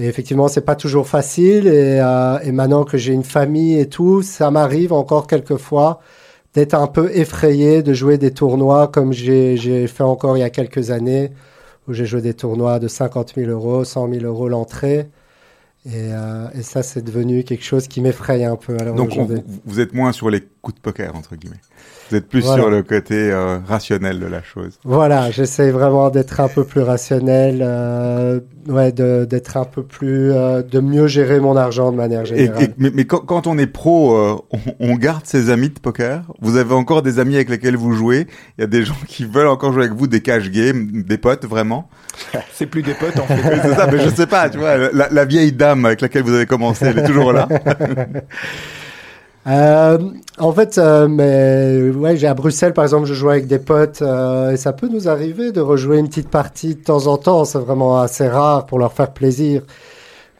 Et 0.00 0.06
effectivement, 0.06 0.48
c'est 0.48 0.62
pas 0.62 0.76
toujours 0.76 1.06
facile. 1.06 1.66
Et, 1.66 2.00
euh, 2.00 2.38
et 2.42 2.52
maintenant 2.52 2.84
que 2.84 2.96
j'ai 2.96 3.12
une 3.12 3.22
famille 3.24 3.78
et 3.78 3.86
tout, 3.88 4.22
ça 4.22 4.50
m'arrive 4.50 4.92
encore 4.94 5.26
quelquefois 5.26 6.00
d'être 6.54 6.74
un 6.74 6.86
peu 6.86 7.10
effrayé 7.14 7.82
de 7.82 7.92
jouer 7.92 8.16
des 8.16 8.30
tournois 8.32 8.88
comme 8.88 9.12
j'ai 9.12 9.86
fait 9.86 10.02
encore 10.02 10.36
il 10.36 10.40
y 10.40 10.42
a 10.42 10.50
quelques 10.50 10.90
années, 10.90 11.30
où 11.86 11.92
j'ai 11.92 12.06
joué 12.06 12.22
des 12.22 12.34
tournois 12.34 12.78
de 12.78 12.88
50 12.88 13.34
000 13.36 13.50
euros, 13.50 13.84
100 13.84 14.10
000 14.12 14.24
euros 14.24 14.48
l'entrée. 14.48 15.08
Et, 15.86 15.90
euh, 16.12 16.46
et 16.54 16.62
ça, 16.62 16.82
c'est 16.82 17.02
devenu 17.04 17.44
quelque 17.44 17.64
chose 17.64 17.86
qui 17.86 18.00
m'effraie 18.00 18.44
un 18.44 18.56
peu. 18.56 18.76
Alors 18.80 18.94
Donc 18.96 19.10
on- 19.18 19.28
vous 19.64 19.80
êtes 19.80 19.92
moins 19.94 20.12
sur 20.12 20.28
les 20.30 20.42
coups 20.62 20.76
de 20.76 20.80
poker, 20.80 21.14
entre 21.14 21.36
guillemets. 21.36 21.60
Vous 22.10 22.16
êtes 22.16 22.28
plus 22.28 22.40
Voilà. 22.42 22.62
sur 22.62 22.70
le 22.70 22.82
côté 22.82 23.30
euh, 23.30 23.58
rationnel 23.66 24.18
de 24.18 24.26
la 24.26 24.42
chose. 24.42 24.78
Voilà, 24.84 25.30
j'essaie 25.30 25.70
vraiment 25.70 26.10
d'être 26.10 26.40
un 26.40 26.48
peu 26.48 26.64
plus 26.64 26.80
rationnel, 26.82 27.60
euh, 27.62 28.40
ouais, 28.68 28.90
de- 28.90 29.24
d'être 29.24 29.56
un 29.56 29.64
peu 29.64 29.82
plus, 29.84 30.32
euh, 30.32 30.62
de 30.62 30.80
mieux 30.80 31.06
gérer 31.06 31.38
mon 31.38 31.56
argent 31.56 31.92
de 31.92 31.96
manière 31.96 32.24
générale. 32.24 32.62
et- 32.64 32.74
mais 32.78 32.90
mais 32.92 33.04
quand, 33.04 33.20
quand 33.20 33.46
on 33.46 33.56
est 33.58 33.66
pro, 33.68 34.16
euh, 34.16 34.34
on, 34.50 34.58
on 34.80 34.94
garde 34.96 35.24
ses 35.24 35.50
amis 35.50 35.68
de 35.68 35.78
poker? 35.78 36.22
Vous 36.40 36.56
avez 36.56 36.74
encore 36.74 37.02
des 37.02 37.18
amis 37.20 37.36
avec 37.36 37.48
lesquels 37.48 37.76
vous 37.76 37.92
jouez? 37.92 38.26
Il 38.58 38.62
y 38.62 38.64
a 38.64 38.66
des 38.66 38.84
gens 38.84 38.94
qui 39.06 39.24
veulent 39.24 39.46
encore 39.46 39.72
jouer 39.72 39.84
avec 39.84 39.96
vous, 39.96 40.06
des 40.08 40.20
cash 40.20 40.50
games, 40.50 40.90
des 41.06 41.18
potes 41.18 41.44
vraiment? 41.44 41.88
C'est 42.54 42.66
plus 42.66 42.82
des 42.82 42.94
potes 42.94 43.18
en 43.20 43.24
fait. 43.26 43.60
C'est 43.62 43.74
ça, 43.74 43.86
mais 43.90 44.00
je 44.00 44.08
sais 44.08 44.26
pas, 44.26 44.50
tu 44.50 44.58
vois, 44.58 44.76
la, 44.92 45.08
la 45.10 45.24
vieille 45.24 45.52
dame 45.52 45.84
avec 45.84 46.00
laquelle 46.00 46.24
vous 46.24 46.34
avez 46.34 46.46
commencé, 46.46 46.86
elle 46.86 46.98
est 46.98 47.04
toujours 47.06 47.32
là. 47.32 47.46
Euh, 49.50 49.98
en 50.38 50.52
fait, 50.52 50.78
euh, 50.78 51.08
mais 51.08 51.90
ouais, 51.90 52.24
à 52.24 52.34
Bruxelles 52.34 52.72
par 52.72 52.84
exemple, 52.84 53.06
je 53.06 53.14
joue 53.14 53.30
avec 53.30 53.46
des 53.46 53.58
potes 53.58 54.00
euh, 54.02 54.52
et 54.52 54.56
ça 54.56 54.72
peut 54.72 54.88
nous 54.88 55.08
arriver 55.08 55.50
de 55.50 55.60
rejouer 55.60 55.98
une 55.98 56.08
petite 56.08 56.28
partie 56.30 56.76
de 56.76 56.80
temps 56.82 57.06
en 57.08 57.16
temps. 57.16 57.44
C'est 57.44 57.58
vraiment 57.58 57.98
assez 58.00 58.28
rare 58.28 58.66
pour 58.66 58.78
leur 58.78 58.92
faire 58.92 59.12
plaisir. 59.12 59.62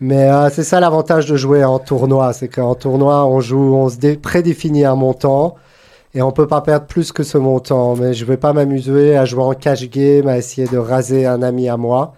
Mais 0.00 0.28
c'est 0.50 0.64
ça 0.64 0.80
l'avantage 0.80 1.26
de 1.26 1.36
jouer 1.36 1.64
en 1.64 1.78
tournoi, 1.78 2.32
c'est 2.32 2.48
qu'en 2.48 2.74
tournoi 2.74 3.26
on 3.26 3.40
joue, 3.40 3.74
on 3.74 3.88
se 3.90 3.98
dé- 3.98 4.16
prédéfinit 4.16 4.84
un 4.86 4.94
montant 4.96 5.56
et 6.14 6.22
on 6.22 6.32
peut 6.32 6.46
pas 6.48 6.62
perdre 6.62 6.86
plus 6.86 7.12
que 7.12 7.22
ce 7.22 7.38
montant. 7.38 7.96
Mais 7.96 8.14
je 8.14 8.24
vais 8.24 8.38
pas 8.38 8.52
m'amuser 8.54 9.16
à 9.16 9.24
jouer 9.26 9.42
en 9.44 9.54
cash 9.54 9.88
game, 9.90 10.28
à 10.28 10.38
essayer 10.38 10.68
de 10.68 10.78
raser 10.78 11.26
un 11.26 11.42
ami 11.42 11.68
à 11.68 11.76
moi. 11.76 12.14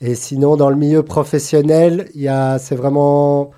Et 0.00 0.14
sinon, 0.14 0.56
dans 0.56 0.70
le 0.70 0.76
milieu 0.76 1.02
professionnel, 1.02 2.08
il 2.14 2.22
y 2.22 2.28
a, 2.28 2.58
c'est 2.58 2.76
vraiment, 2.76 3.50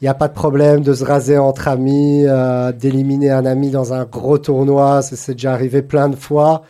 il 0.00 0.04
n'y 0.04 0.08
a 0.08 0.14
pas 0.14 0.28
de 0.28 0.32
problème 0.32 0.80
de 0.82 0.94
se 0.94 1.04
raser 1.04 1.36
entre 1.36 1.68
amis, 1.68 2.24
euh, 2.26 2.72
d'éliminer 2.72 3.30
un 3.30 3.44
ami 3.44 3.70
dans 3.70 3.92
un 3.92 4.04
gros 4.04 4.38
tournoi. 4.38 5.02
C'est 5.02 5.32
déjà 5.32 5.52
arrivé 5.52 5.82
plein 5.82 6.08
de 6.08 6.16
fois. 6.16 6.62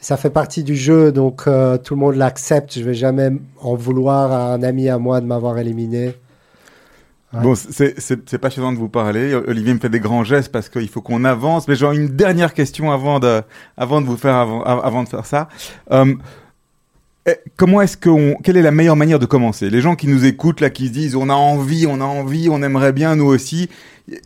Ça 0.00 0.16
fait 0.16 0.30
partie 0.30 0.64
du 0.64 0.74
jeu, 0.74 1.12
donc 1.12 1.44
euh, 1.46 1.78
tout 1.78 1.94
le 1.94 2.00
monde 2.00 2.16
l'accepte. 2.16 2.76
Je 2.76 2.82
vais 2.82 2.94
jamais 2.94 3.30
en 3.60 3.76
vouloir 3.76 4.32
à 4.32 4.52
un 4.54 4.62
ami 4.64 4.88
à 4.88 4.98
moi 4.98 5.20
de 5.20 5.26
m'avoir 5.26 5.58
éliminé. 5.58 6.14
Ouais. 7.32 7.40
Bon, 7.40 7.54
c'est 7.54 7.94
c'est 8.00 8.38
passionnant 8.38 8.72
de 8.72 8.78
vous 8.78 8.88
parler. 8.88 9.32
Olivier 9.46 9.72
me 9.72 9.78
fait 9.78 9.88
des 9.88 10.00
grands 10.00 10.24
gestes 10.24 10.50
parce 10.50 10.68
qu'il 10.68 10.88
faut 10.88 11.00
qu'on 11.00 11.24
avance. 11.24 11.68
Mais 11.68 11.76
j'ai 11.76 11.86
une 11.86 12.08
dernière 12.08 12.52
question 12.52 12.90
avant 12.90 13.20
de, 13.20 13.42
avant 13.76 14.00
de 14.00 14.06
vous 14.06 14.16
faire, 14.16 14.34
avant, 14.34 14.62
av- 14.64 14.80
avant 14.84 15.04
de 15.04 15.08
faire 15.08 15.24
ça. 15.24 15.48
Euh, 15.92 16.14
comment 17.56 17.80
est-ce 17.80 17.96
qu'on, 17.96 18.36
quelle 18.42 18.56
est 18.56 18.62
la 18.62 18.70
meilleure 18.70 18.96
manière 18.96 19.18
de 19.18 19.26
commencer? 19.26 19.70
Les 19.70 19.80
gens 19.80 19.94
qui 19.94 20.08
nous 20.08 20.24
écoutent 20.24 20.60
là, 20.60 20.70
qui 20.70 20.88
se 20.88 20.92
disent, 20.92 21.14
on 21.14 21.28
a 21.28 21.34
envie, 21.34 21.86
on 21.86 22.00
a 22.00 22.04
envie, 22.04 22.48
on 22.50 22.62
aimerait 22.62 22.92
bien 22.92 23.14
nous 23.16 23.26
aussi. 23.26 23.68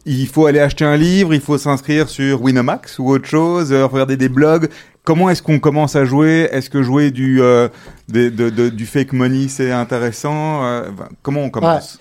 Il 0.06 0.26
faut 0.26 0.46
aller 0.46 0.60
acheter 0.60 0.84
un 0.84 0.96
livre, 0.96 1.34
il 1.34 1.40
faut 1.40 1.58
s'inscrire 1.58 2.08
sur 2.08 2.42
Winamax 2.42 2.98
ou 2.98 3.10
autre 3.10 3.26
chose, 3.26 3.72
euh, 3.72 3.84
regarder 3.86 4.16
des 4.16 4.30
blogs. 4.30 4.70
Comment 5.04 5.28
est-ce 5.28 5.42
qu'on 5.42 5.58
commence 5.58 5.94
à 5.94 6.04
jouer? 6.04 6.48
Est-ce 6.50 6.70
que 6.70 6.82
jouer 6.82 7.10
du, 7.10 7.40
euh, 7.42 7.68
du 8.08 8.86
fake 8.86 9.12
money 9.12 9.48
c'est 9.48 9.70
intéressant? 9.70 10.64
Euh, 10.64 10.88
Comment 11.22 11.42
on 11.42 11.50
commence? 11.50 11.98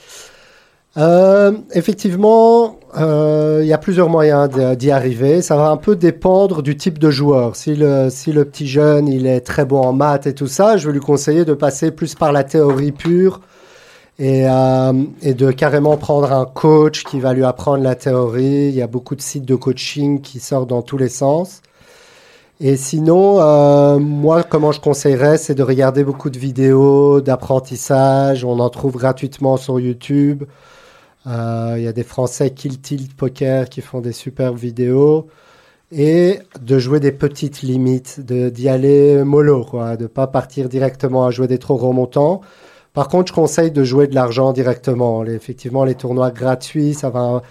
Euh, 0.98 1.52
effectivement, 1.74 2.80
euh, 2.98 3.60
il 3.62 3.68
y 3.68 3.74
a 3.74 3.78
plusieurs 3.78 4.10
moyens 4.10 4.50
d'y 4.78 4.92
arriver. 4.92 5.42
Ça 5.42 5.58
va 5.58 5.70
un 5.70 5.78
peu 5.78 5.96
dépendre 5.96 6.62
du 6.62 6.78
type 6.78 7.00
de 7.00 7.10
joueur. 7.10 7.56
Si 7.56 7.76
le, 7.76 8.10
si 8.10 8.32
le 8.32 8.46
petit 8.46 8.68
jeune 8.68 9.08
il 9.08 9.28
est 9.28 9.42
très 9.42 9.66
bon 9.66 9.82
en 9.82 9.94
maths 9.94 10.28
et 10.28 10.34
tout 10.34 10.48
ça, 10.48 10.78
je 10.78 10.88
vais 10.88 10.94
lui 10.94 11.02
conseiller 11.02 11.44
de 11.44 11.54
passer 11.54 11.92
plus 11.92 12.16
par 12.16 12.32
la 12.32 12.44
théorie 12.46 12.94
pure 12.94 13.42
et, 14.20 14.48
euh, 14.48 14.94
et 15.22 15.34
de 15.34 15.52
carrément 15.52 15.98
prendre 15.98 16.32
un 16.32 16.46
coach 16.46 17.04
qui 17.04 17.20
va 17.20 17.34
lui 17.34 17.44
apprendre 17.44 17.84
la 17.84 17.96
théorie. 17.96 18.70
Il 18.70 18.76
y 18.76 18.82
a 18.82 18.88
beaucoup 18.88 19.16
de 19.16 19.22
sites 19.22 19.46
de 19.46 19.56
coaching 19.56 20.22
qui 20.22 20.40
sortent 20.40 20.70
dans 20.70 20.82
tous 20.82 20.98
les 20.98 21.10
sens. 21.10 21.62
Et 22.62 22.78
sinon, 22.78 23.42
euh, 23.42 24.00
moi, 24.00 24.44
comment 24.44 24.72
je 24.72 24.80
conseillerais, 24.80 25.38
c'est 25.38 25.56
de 25.56 25.64
regarder 25.64 26.06
beaucoup 26.06 26.30
de 26.30 26.40
vidéos 26.40 27.20
d'apprentissage. 27.20 28.46
On 28.46 28.60
en 28.60 28.70
trouve 28.70 28.96
gratuitement 28.96 29.58
sur 29.58 29.78
YouTube. 29.78 30.46
Euh, 31.28 31.76
Il 31.78 31.84
y 31.84 31.88
a 31.88 31.94
des 31.94 32.04
Français 32.04 32.52
Kill 32.52 32.80
Tilt 32.82 33.16
Poker 33.16 33.70
qui 33.70 33.82
font 33.82 34.02
des 34.02 34.12
superbes 34.12 34.58
vidéos. 34.58 35.28
Et 35.92 36.40
de 36.60 36.80
jouer 36.80 37.00
des 37.00 37.12
petites 37.12 37.62
limites, 37.62 38.20
d'y 38.20 38.70
aller 38.70 39.24
mollo, 39.24 39.66
de 39.98 40.08
pas 40.08 40.28
partir 40.28 40.68
directement 40.68 41.26
à 41.26 41.32
jouer 41.32 41.48
des 41.48 41.60
trop 41.60 41.78
gros 41.78 41.94
montants. 41.94 42.42
Par 42.94 43.08
contre, 43.08 43.28
je 43.30 43.34
conseille 43.34 43.72
de 43.72 43.84
jouer 43.84 44.08
de 44.08 44.16
l'argent 44.16 44.52
directement. 44.52 45.24
Effectivement, 45.26 45.84
les 45.86 45.96
tournois 45.96 46.32
gratuits, 46.32 46.96
ça 46.96 47.10
va, 47.10 47.44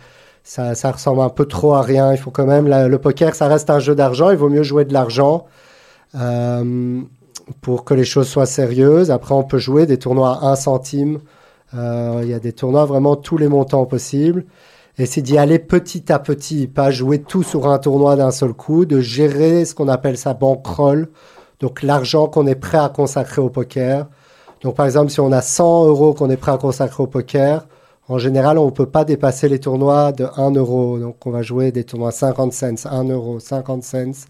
ça, 0.43 0.91
ressemble 0.91 1.21
un 1.21 1.29
peu 1.29 1.47
trop 1.47 1.75
à 1.75 1.83
rien. 1.83 2.13
Il 2.13 2.19
faut 2.19 2.31
quand 2.31 2.47
même, 2.47 2.69
le 2.69 2.99
poker, 2.99 3.35
ça 3.35 3.47
reste 3.47 3.71
un 3.71 3.79
jeu 3.79 3.95
d'argent. 3.95 4.31
Il 4.31 4.37
vaut 4.37 4.49
mieux 4.51 4.63
jouer 4.63 4.85
de 4.85 4.93
l'argent 4.93 5.47
euh, 6.17 7.01
pour 7.61 7.85
que 7.85 7.95
les 7.95 8.05
choses 8.05 8.29
soient 8.29 8.47
sérieuses. 8.47 9.11
Après, 9.11 9.35
on 9.35 9.45
peut 9.45 9.59
jouer 9.59 9.87
des 9.87 9.99
tournois 9.99 10.39
à 10.43 10.53
1 10.53 10.57
centime. 10.57 11.21
Euh, 11.75 12.21
Il 12.23 12.29
y 12.29 12.35
a 12.35 12.39
des 12.39 12.53
tournois 12.53 12.85
vraiment 12.85 13.17
tous 13.17 13.37
les 13.37 13.49
montants 13.49 13.87
possibles. 13.87 14.45
Et 14.97 15.07
c'est 15.07 15.23
d'y 15.23 15.39
aller 15.39 15.59
petit 15.59 16.13
à 16.13 16.21
petit, 16.21 16.69
pas 16.69 16.93
jouer 16.93 17.21
tout 17.21 17.43
sur 17.43 17.67
un 17.69 17.79
tournoi 17.79 18.15
d'un 18.15 18.31
seul 18.31 18.53
coup, 18.53 18.85
de 18.85 19.01
gérer 19.01 19.65
ce 19.65 19.75
qu'on 19.75 19.89
appelle 19.89 20.17
sa 20.17 20.35
bankroll, 20.35 21.09
donc 21.59 21.83
l'argent 21.83 22.29
qu'on 22.29 22.47
est 22.47 22.55
prêt 22.55 22.79
à 22.79 22.89
consacrer 22.89 23.43
au 23.43 23.51
poker. 23.51 24.07
Donc 24.63 24.77
par 24.77 24.87
exemple, 24.87 25.11
si 25.11 25.19
on 25.21 25.33
a 25.33 25.43
100 25.43 25.87
euros 25.87 26.15
qu'on 26.15 26.31
est 26.31 26.37
prêt 26.37 26.53
à 26.53 26.59
consacrer 26.59 27.03
au 27.03 27.09
poker, 27.09 27.67
en 28.09 28.19
général, 28.19 28.59
on 28.59 28.67
ne 28.67 28.71
peut 28.71 28.87
pas 28.87 29.05
dépasser 29.05 29.49
les 29.49 29.59
tournois 29.59 30.13
de 30.13 30.27
1 30.37 30.53
euro. 30.53 30.99
Donc 30.99 31.27
on 31.27 31.31
va 31.31 31.43
jouer 31.43 31.73
des 31.73 31.85
tournois 31.85 32.13
50 32.13 32.53
cents, 32.53 32.87
1 32.89 33.05
euro, 33.09 33.41
50 33.41 33.83
cents. 33.83 34.27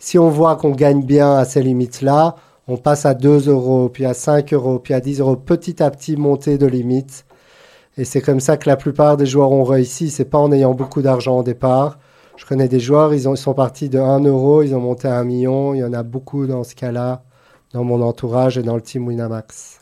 Si 0.00 0.18
on 0.18 0.30
voit 0.30 0.56
qu'on 0.56 0.70
gagne 0.70 1.04
bien 1.04 1.36
à 1.36 1.44
ces 1.44 1.62
limites-là, 1.62 2.34
on 2.68 2.76
passe 2.76 3.06
à 3.06 3.14
2 3.14 3.48
euros, 3.48 3.88
puis 3.88 4.04
à 4.04 4.14
5 4.14 4.52
euros, 4.52 4.78
puis 4.78 4.94
à 4.94 5.00
10 5.00 5.20
euros, 5.20 5.36
petit 5.36 5.82
à 5.82 5.90
petit 5.90 6.16
monter 6.16 6.58
de 6.58 6.66
limites. 6.66 7.24
Et 7.98 8.04
c'est 8.04 8.20
comme 8.20 8.40
ça 8.40 8.56
que 8.56 8.68
la 8.68 8.76
plupart 8.76 9.16
des 9.16 9.26
joueurs 9.26 9.52
ont 9.52 9.64
réussi. 9.64 10.10
C'est 10.10 10.24
pas 10.24 10.38
en 10.38 10.52
ayant 10.52 10.72
beaucoup 10.72 11.02
d'argent 11.02 11.38
au 11.38 11.42
départ. 11.42 11.98
Je 12.36 12.46
connais 12.46 12.68
des 12.68 12.80
joueurs, 12.80 13.12
ils 13.12 13.36
sont 13.36 13.54
partis 13.54 13.88
de 13.88 13.98
1 13.98 14.20
euro, 14.20 14.62
ils 14.62 14.74
ont 14.74 14.80
monté 14.80 15.08
à 15.08 15.18
1 15.18 15.24
million. 15.24 15.74
Il 15.74 15.78
y 15.78 15.84
en 15.84 15.92
a 15.92 16.02
beaucoup 16.02 16.46
dans 16.46 16.64
ce 16.64 16.74
cas-là, 16.74 17.22
dans 17.72 17.84
mon 17.84 18.00
entourage 18.00 18.56
et 18.56 18.62
dans 18.62 18.76
le 18.76 18.82
team 18.82 19.06
Winamax. 19.06 19.80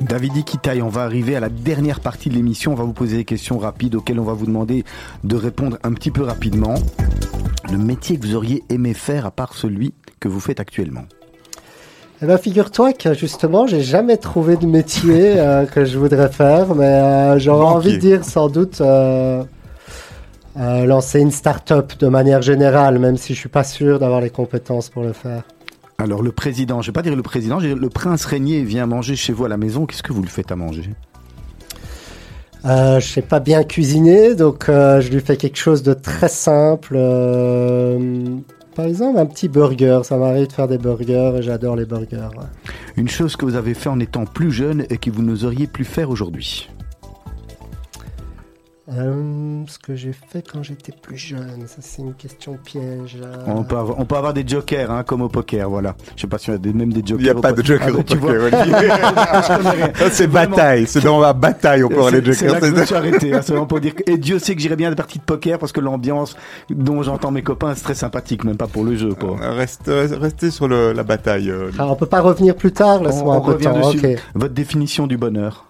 David 0.00 0.36
Ikitaï, 0.36 0.82
on 0.82 0.88
va 0.88 1.02
arriver 1.02 1.34
à 1.34 1.40
la 1.40 1.48
dernière 1.48 2.00
partie 2.00 2.28
de 2.28 2.34
l'émission. 2.34 2.72
On 2.72 2.76
va 2.76 2.84
vous 2.84 2.92
poser 2.92 3.16
des 3.16 3.24
questions 3.24 3.58
rapides 3.58 3.94
auxquelles 3.94 4.20
on 4.20 4.24
va 4.24 4.34
vous 4.34 4.46
demander 4.46 4.84
de 5.24 5.36
répondre 5.36 5.78
un 5.82 5.92
petit 5.92 6.10
peu 6.10 6.22
rapidement. 6.22 6.74
Le 7.70 7.78
métier 7.78 8.18
que 8.18 8.26
vous 8.26 8.34
auriez 8.34 8.62
aimé 8.68 8.94
faire 8.94 9.26
à 9.26 9.30
part 9.30 9.54
celui 9.54 9.94
que 10.20 10.28
vous 10.28 10.40
faites 10.40 10.60
actuellement 10.60 11.04
Eh 12.22 12.26
ben, 12.26 12.36
figure-toi 12.36 12.92
que 12.92 13.14
justement, 13.14 13.66
j'ai 13.66 13.80
jamais 13.80 14.16
trouvé 14.18 14.56
de 14.56 14.66
métier 14.66 15.34
euh, 15.38 15.64
que 15.66 15.84
je 15.84 15.98
voudrais 15.98 16.28
faire, 16.28 16.74
mais 16.74 16.84
euh, 16.84 17.38
j'aurais 17.38 17.66
envie 17.66 17.92
de 17.94 17.98
dire 17.98 18.24
sans 18.24 18.48
doute 18.48 18.80
euh, 18.80 19.44
lancer 20.56 21.20
une 21.20 21.30
start-up 21.30 21.94
de 21.98 22.08
manière 22.08 22.42
générale, 22.42 22.98
même 22.98 23.16
si 23.16 23.34
je 23.34 23.40
suis 23.40 23.48
pas 23.48 23.64
sûr 23.64 23.98
d'avoir 23.98 24.20
les 24.20 24.30
compétences 24.30 24.90
pour 24.90 25.02
le 25.02 25.12
faire. 25.12 25.42
Alors 25.98 26.22
le 26.22 26.32
président, 26.32 26.82
je 26.82 26.88
vais 26.88 26.92
pas 26.92 27.02
dire 27.02 27.16
le 27.16 27.22
président, 27.22 27.60
je 27.60 27.68
vais 27.68 27.74
dire 27.74 27.82
le 27.82 27.88
prince 27.88 28.24
régnier 28.24 28.62
vient 28.62 28.86
manger 28.86 29.16
chez 29.16 29.32
vous 29.32 29.44
à 29.46 29.48
la 29.48 29.56
maison. 29.56 29.86
Qu'est-ce 29.86 30.02
que 30.02 30.12
vous 30.12 30.22
lui 30.22 30.28
faites 30.28 30.52
à 30.52 30.56
manger? 30.56 30.90
Euh, 32.64 32.98
je 32.98 33.06
sais 33.06 33.22
pas 33.22 33.40
bien 33.40 33.62
cuisiner, 33.62 34.34
donc 34.34 34.68
euh, 34.68 35.00
je 35.00 35.10
lui 35.10 35.20
fais 35.20 35.36
quelque 35.36 35.58
chose 35.58 35.82
de 35.82 35.92
très 35.92 36.28
simple. 36.28 36.94
euh, 36.96 38.38
par 38.74 38.86
exemple, 38.86 39.18
un 39.18 39.26
petit 39.26 39.48
burger. 39.48 40.00
Ça 40.02 40.16
m'arrive 40.16 40.48
de 40.48 40.52
faire 40.52 40.66
des 40.66 40.78
burgers 40.78 41.34
et 41.38 41.42
j'adore 41.42 41.76
les 41.76 41.84
burgers. 41.84 42.30
Une 42.96 43.08
chose 43.08 43.36
que 43.36 43.44
vous 43.44 43.54
avez 43.54 43.74
fait 43.74 43.88
en 43.88 44.00
étant 44.00 44.24
plus 44.24 44.50
jeune 44.50 44.86
et 44.90 44.96
que 44.96 45.10
vous 45.10 45.22
n'oseriez 45.22 45.66
plus 45.66 45.84
faire 45.84 46.10
aujourd'hui. 46.10 46.68
Euh, 48.92 49.62
ce 49.66 49.78
que 49.78 49.94
j'ai 49.94 50.12
fait 50.12 50.46
quand 50.46 50.62
j'étais 50.62 50.92
plus 50.92 51.16
jeune, 51.16 51.62
ça 51.66 51.76
c'est 51.80 52.02
une 52.02 52.12
question 52.12 52.58
piège. 52.62 53.16
euh. 53.22 53.34
On 53.46 53.64
peut 53.64 53.78
avoir, 53.78 53.98
on 53.98 54.04
peut 54.04 54.16
avoir 54.16 54.34
des 54.34 54.46
jokers, 54.46 54.90
hein, 54.90 55.04
comme 55.04 55.22
au 55.22 55.30
poker, 55.30 55.70
voilà. 55.70 55.96
Je 56.16 56.20
sais 56.20 56.26
pas 56.26 56.36
si 56.36 56.50
on 56.50 56.54
a 56.54 56.58
des, 56.58 56.74
même 56.74 56.92
des 56.92 57.00
jokers. 57.00 57.20
Il 57.20 57.24
n'y 57.24 57.30
a 57.30 57.34
pas 57.34 57.52
de 57.52 57.62
poker. 57.62 57.78
joker 57.78 57.88
Ah, 57.96 57.98
au 57.98 58.02
poker, 58.02 59.90
c'est 60.12 60.26
bataille. 60.26 60.86
C'est 60.86 61.02
dans 61.02 61.18
la 61.18 61.32
bataille, 61.32 61.82
on 61.82 61.88
peut 61.88 61.94
avoir 61.94 62.10
les 62.10 62.22
C'est 62.24 62.34
c'est 62.34 62.46
là 62.46 62.54
jokers. 62.54 62.60
que 62.60 62.66
je 62.76 62.80
me 62.80 62.84
suis 62.84 62.94
arrêté. 62.94 63.32
hein, 63.34 63.40
c'est 63.42 63.52
vraiment 63.52 63.66
pour 63.66 63.80
dire 63.80 63.94
que- 63.94 64.02
et 64.10 64.18
Dieu 64.18 64.38
sait 64.38 64.54
que 64.54 64.60
j'irai 64.60 64.76
bien 64.76 64.88
à 64.88 64.90
des 64.90 64.96
parties 64.96 65.18
de 65.18 65.24
poker 65.24 65.58
parce 65.58 65.72
que 65.72 65.80
l'ambiance 65.80 66.36
dont 66.68 67.02
j'entends 67.02 67.30
mes 67.30 67.42
copains 67.42 67.74
c'est 67.74 67.84
très 67.84 67.94
sympathique, 67.94 68.44
même 68.44 68.58
pas 68.58 68.66
pour 68.66 68.84
le 68.84 68.96
jeu. 68.96 69.14
Quoi. 69.14 69.36
Reste, 69.40 69.88
restez 69.90 70.50
sur 70.50 70.68
le, 70.68 70.92
la 70.92 71.04
bataille. 71.04 71.48
euh, 71.50 71.70
Ah, 71.78 71.86
on 71.88 71.96
peut 71.96 72.04
pas 72.04 72.20
revenir 72.20 72.54
plus 72.54 72.72
tard, 72.72 73.00
On, 73.00 73.04
laisse-moi 73.04 73.34
on 73.34 73.38
un 73.38 73.40
peu 73.54 73.58
de 73.62 73.66
revient 73.68 73.80
dessus. 73.94 74.06
ok. 74.14 74.18
Votre 74.34 74.52
définition 74.54 75.06
du 75.06 75.16
bonheur. 75.16 75.64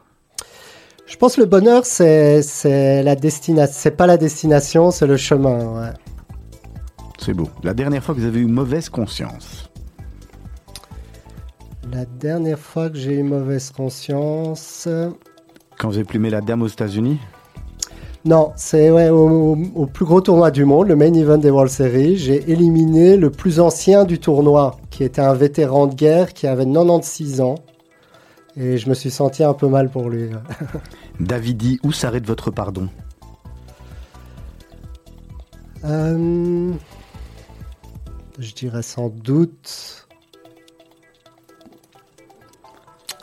Je 1.14 1.18
pense 1.20 1.36
que 1.36 1.42
le 1.42 1.46
bonheur, 1.46 1.86
c'est 1.86 2.42
c'est 2.42 3.00
la 3.04 3.14
destination. 3.14 3.72
C'est 3.78 3.92
pas 3.92 4.08
la 4.08 4.16
destination, 4.16 4.90
c'est 4.90 5.06
le 5.06 5.16
chemin. 5.16 5.80
ouais. 5.80 5.92
C'est 7.18 7.34
beau. 7.34 7.48
La 7.62 7.72
dernière 7.72 8.02
fois 8.02 8.16
que 8.16 8.20
vous 8.20 8.26
avez 8.26 8.40
eu 8.40 8.46
mauvaise 8.46 8.88
conscience? 8.88 9.70
La 11.92 12.04
dernière 12.04 12.58
fois 12.58 12.90
que 12.90 12.96
j'ai 12.98 13.12
eu 13.14 13.22
mauvaise 13.22 13.70
conscience. 13.70 14.86
euh, 14.88 15.10
Quand 15.78 15.86
vous 15.88 15.94
avez 15.94 16.04
plumé 16.04 16.30
la 16.30 16.40
dame 16.40 16.62
aux 16.62 16.66
États-Unis? 16.66 17.20
Non, 18.24 18.50
c'est 18.56 18.90
ouais, 18.90 19.08
au, 19.10 19.56
au 19.76 19.86
plus 19.86 20.04
gros 20.04 20.20
tournoi 20.20 20.50
du 20.50 20.64
monde, 20.64 20.88
le 20.88 20.96
main 20.96 21.14
event 21.14 21.38
des 21.38 21.50
World 21.50 21.70
Series. 21.70 22.16
J'ai 22.16 22.50
éliminé 22.50 23.16
le 23.16 23.30
plus 23.30 23.60
ancien 23.60 24.04
du 24.04 24.18
tournoi, 24.18 24.78
qui 24.90 25.04
était 25.04 25.22
un 25.22 25.34
vétéran 25.34 25.86
de 25.86 25.94
guerre 25.94 26.32
qui 26.34 26.48
avait 26.48 26.64
96 26.66 27.40
ans. 27.40 27.54
Et 28.56 28.78
je 28.78 28.88
me 28.88 28.94
suis 28.94 29.10
senti 29.10 29.44
un 29.44 29.52
peu 29.54 29.68
mal 29.68 29.88
pour 29.90 30.08
lui. 30.10 30.30
ouais. 31.20 31.26
Davidi, 31.26 31.78
où 31.82 31.92
s'arrête 31.92 32.26
votre 32.26 32.50
pardon 32.50 32.88
Euh, 35.84 36.72
je 38.38 38.54
dirais 38.54 38.82
sans 38.82 39.08
doute. 39.10 40.06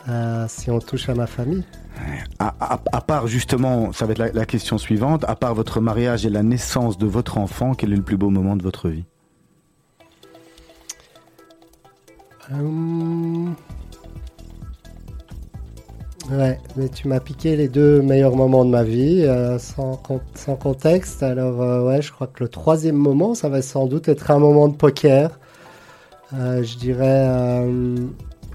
euh, 0.08 0.46
si 0.48 0.70
on 0.70 0.78
touche 0.80 1.08
à 1.08 1.14
ma 1.14 1.26
famille. 1.26 1.64
à, 2.38 2.54
à- 2.74 2.80
à 2.92 3.00
part 3.00 3.26
justement, 3.28 3.92
ça 3.92 4.06
va 4.06 4.12
être 4.12 4.18
la, 4.18 4.32
la 4.32 4.46
question 4.46 4.78
suivante, 4.78 5.24
à 5.28 5.36
part 5.36 5.54
votre 5.54 5.80
mariage 5.80 6.24
et 6.26 6.30
la 6.30 6.42
naissance 6.42 6.98
de 6.98 7.06
votre 7.06 7.38
enfant, 7.38 7.74
quel 7.74 7.92
est 7.92 7.96
le 7.96 8.02
plus 8.02 8.16
beau 8.16 8.30
moment 8.30 8.56
de 8.56 8.62
votre 8.62 8.88
vie? 8.88 9.04
Euh, 12.52 13.50
Ouais, 16.32 16.58
mais 16.76 16.88
tu 16.88 17.08
m'as 17.08 17.20
piqué 17.20 17.56
les 17.56 17.68
deux 17.68 18.00
meilleurs 18.00 18.36
moments 18.36 18.64
de 18.64 18.70
ma 18.70 18.84
vie, 18.84 19.22
euh, 19.22 19.58
sans, 19.58 19.96
con- 19.96 20.20
sans 20.34 20.56
contexte. 20.56 21.22
Alors, 21.22 21.60
euh, 21.60 21.84
ouais, 21.84 22.00
je 22.00 22.10
crois 22.10 22.26
que 22.26 22.42
le 22.42 22.48
troisième 22.48 22.96
moment, 22.96 23.34
ça 23.34 23.50
va 23.50 23.60
sans 23.60 23.86
doute 23.86 24.08
être 24.08 24.30
un 24.30 24.38
moment 24.38 24.68
de 24.68 24.74
poker. 24.74 25.38
Euh, 26.32 26.62
je 26.62 26.78
dirais 26.78 27.66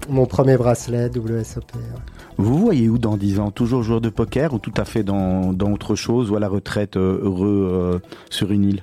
mon 0.08 0.26
premier 0.26 0.56
bracelet 0.56 1.08
WSOP. 1.16 1.70
Vous 2.36 2.58
voyez 2.58 2.88
où 2.88 2.98
dans 2.98 3.16
10 3.16 3.38
ans? 3.38 3.52
Toujours 3.52 3.82
joueur 3.82 4.00
de 4.00 4.08
poker 4.08 4.54
ou 4.54 4.58
tout 4.58 4.74
à 4.76 4.84
fait 4.84 5.04
dans, 5.04 5.52
autre 5.52 5.94
chose 5.94 6.30
ou 6.32 6.36
à 6.36 6.40
la 6.40 6.48
retraite 6.48 6.96
heureux 6.96 8.00
sur 8.30 8.50
une 8.50 8.64
île? 8.64 8.82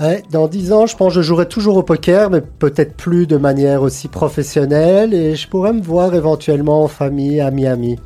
Ouais, 0.00 0.22
dans 0.30 0.46
10 0.46 0.72
ans, 0.72 0.86
je 0.86 0.96
pense 0.96 1.14
que 1.14 1.20
je 1.20 1.26
jouerai 1.26 1.48
toujours 1.48 1.76
au 1.76 1.82
poker, 1.82 2.30
mais 2.30 2.40
peut-être 2.40 2.94
plus 2.94 3.26
de 3.26 3.36
manière 3.36 3.82
aussi 3.82 4.06
professionnelle. 4.06 5.12
Et 5.12 5.34
je 5.34 5.48
pourrais 5.48 5.72
me 5.72 5.80
voir 5.80 6.14
éventuellement 6.14 6.84
en 6.84 6.88
famille 6.88 7.40
à 7.40 7.50
Miami. 7.50 7.98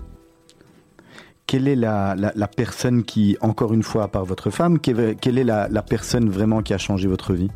Quelle 1.47 1.69
est 1.69 1.77
la, 1.77 2.15
la, 2.17 2.33
la 2.35 2.49
personne 2.49 3.03
qui, 3.05 3.37
encore 3.43 3.75
une 3.75 3.83
fois, 3.83 4.05
à 4.05 4.09
part 4.09 4.25
votre 4.25 4.49
femme, 4.49 4.79
quelle, 4.79 5.17
quelle 5.17 5.37
est 5.37 5.45
la, 5.45 5.69
la 5.69 5.83
personne 5.83 6.31
vraiment 6.31 6.63
qui 6.63 6.73
a 6.73 6.79
changé 6.79 7.09
votre 7.09 7.35
vie? 7.35 7.51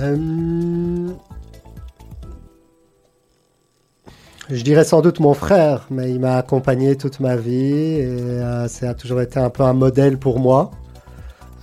Euh, 0.00 1.08
Je 4.48 4.62
dirais 4.62 4.84
sans 4.84 5.02
doute 5.02 5.20
mon 5.20 5.34
frère, 5.34 5.86
mais 5.90 6.10
il 6.10 6.20
m'a 6.20 6.36
accompagné 6.36 6.96
toute 6.96 7.20
ma 7.20 7.36
vie 7.36 7.98
et 8.00 8.06
euh, 8.06 8.68
ça 8.68 8.90
a 8.90 8.94
toujours 8.94 9.20
été 9.20 9.38
un 9.38 9.50
peu 9.50 9.62
un 9.62 9.72
modèle 9.72 10.18
pour 10.18 10.40
moi. 10.40 10.70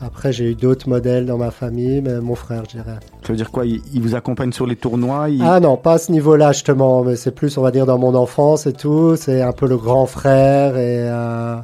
Après, 0.02 0.32
j'ai 0.32 0.52
eu 0.52 0.56
d'autres 0.56 0.88
modèles 0.88 1.26
dans 1.26 1.38
ma 1.38 1.52
famille, 1.52 2.02
mais 2.02 2.22
mon 2.22 2.36
frère, 2.36 2.64
je 2.70 2.78
dirais. 2.78 3.00
Ça 3.24 3.34
veut 3.34 3.36
dire 3.36 3.52
quoi? 3.52 3.66
Il, 3.66 3.82
il 3.94 4.02
vous 4.02 4.16
accompagne 4.16 4.52
sur 4.54 4.66
les 4.66 4.78
tournois 4.78 5.30
il- 5.30 5.42
Ah 5.44 5.60
non, 5.60 5.76
pas 5.76 5.94
à 5.94 5.98
ce 5.98 6.12
niveau-là 6.12 6.54
justement, 6.54 7.04
mais 7.04 7.16
c'est 7.18 7.32
plus, 7.32 7.58
on 7.58 7.62
va 7.62 7.72
dire, 7.72 7.86
dans 7.86 7.98
mon 7.98 8.16
enfance 8.16 8.66
et 8.66 8.74
tout. 8.74 9.16
C'est 9.18 9.42
un 9.42 9.52
peu 9.52 9.68
le 9.68 9.76
grand 9.78 10.06
frère 10.06 10.78
et 10.78 11.10
euh, 11.10 11.58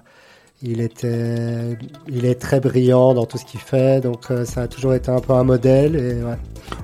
il 0.61 0.81
était, 0.81 1.77
il 2.09 2.25
est 2.25 2.36
très 2.36 2.59
brillant 2.59 3.13
dans 3.13 3.25
tout 3.25 3.38
ce 3.38 3.45
qu'il 3.45 3.59
fait, 3.61 4.01
donc 4.01 4.29
euh, 4.31 4.43
ça 4.43 4.63
a 4.63 4.67
toujours 4.67 4.93
été 4.93 5.11
un 5.11 5.19
peu 5.19 5.31
un 5.33 5.43
modèle 5.43 5.95
et 5.95 6.21
ouais. 6.23 6.38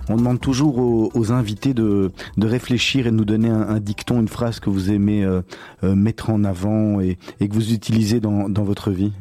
On 0.09 0.15
demande 0.15 0.39
toujours 0.39 0.77
aux, 0.77 1.09
aux 1.15 1.31
invités 1.33 1.73
de, 1.73 2.11
de 2.37 2.47
réfléchir 2.47 3.07
et 3.07 3.11
de 3.11 3.15
nous 3.15 3.25
donner 3.25 3.49
un, 3.49 3.61
un 3.61 3.79
dicton, 3.79 4.19
une 4.21 4.27
phrase 4.27 4.59
que 4.61 4.69
vous 4.69 4.89
aimez 4.91 5.23
euh, 5.23 5.41
mettre 5.83 6.29
en 6.29 6.43
avant 6.45 7.01
et, 7.01 7.17
et 7.39 7.49
que 7.49 7.53
vous 7.53 7.73
utilisez 7.73 8.19
dans, 8.21 8.47
dans 8.47 8.63
votre 8.63 8.91
vie. 8.91 9.11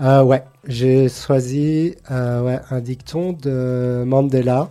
Ouais, 0.00 0.42
j'ai 0.66 1.08
choisi 1.08 1.94
euh, 2.10 2.42
ouais, 2.42 2.60
un 2.70 2.80
dicton 2.80 3.32
de 3.32 4.04
Mandela. 4.06 4.70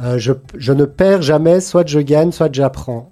Euh, 0.00 0.18
je, 0.18 0.32
je 0.56 0.72
ne 0.72 0.84
perds 0.84 1.22
jamais, 1.22 1.60
soit 1.60 1.86
je 1.86 2.00
gagne, 2.00 2.32
soit 2.32 2.54
j'apprends. 2.54 3.10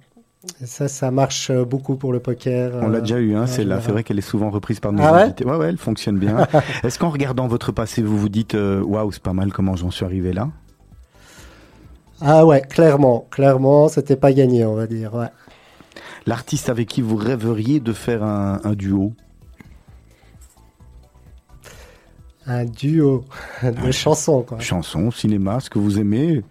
Et 0.61 0.67
ça, 0.67 0.87
ça 0.87 1.09
marche 1.09 1.51
beaucoup 1.51 1.95
pour 1.95 2.13
le 2.13 2.19
poker. 2.19 2.71
On 2.81 2.89
l'a 2.89 2.99
euh, 2.99 3.01
déjà 3.01 3.19
eu, 3.19 3.35
hein, 3.35 3.47
c'est 3.47 3.63
là. 3.63 3.79
C'est 3.81 3.91
vrai 3.91 4.03
qu'elle 4.03 4.19
est 4.19 4.21
souvent 4.21 4.51
reprise 4.51 4.79
par 4.79 4.91
nos 4.93 5.01
Ah 5.03 5.13
ouais 5.13 5.21
invités. 5.21 5.43
Ouais, 5.45 5.57
ouais, 5.57 5.69
elle 5.69 5.77
fonctionne 5.77 6.19
bien. 6.19 6.47
Est-ce 6.83 6.99
qu'en 6.99 7.09
regardant 7.09 7.47
votre 7.47 7.71
passé, 7.71 8.01
vous 8.03 8.17
vous 8.17 8.29
dites 8.29 8.55
waouh, 8.55 9.11
c'est 9.11 9.23
pas 9.23 9.33
mal 9.33 9.51
comment 9.51 9.75
j'en 9.75 9.91
suis 9.91 10.05
arrivé 10.05 10.33
là? 10.33 10.49
Ah 12.21 12.45
ouais, 12.45 12.61
clairement, 12.61 13.27
clairement, 13.29 13.89
c'était 13.89 14.15
pas 14.15 14.31
gagné, 14.31 14.65
on 14.65 14.75
va 14.75 14.87
dire. 14.87 15.13
Ouais. 15.15 15.27
L'artiste 16.25 16.69
avec 16.69 16.87
qui 16.87 17.01
vous 17.01 17.17
rêveriez 17.17 17.79
de 17.79 17.93
faire 17.93 18.23
un, 18.23 18.61
un 18.63 18.73
duo? 18.73 19.13
Un 22.47 22.65
duo 22.65 23.25
de 23.63 23.91
chansons, 23.91 24.43
quoi. 24.43 24.59
Chanson, 24.59 25.09
cinéma, 25.11 25.59
ce 25.59 25.69
que 25.69 25.79
vous 25.79 25.99
aimez 25.99 26.43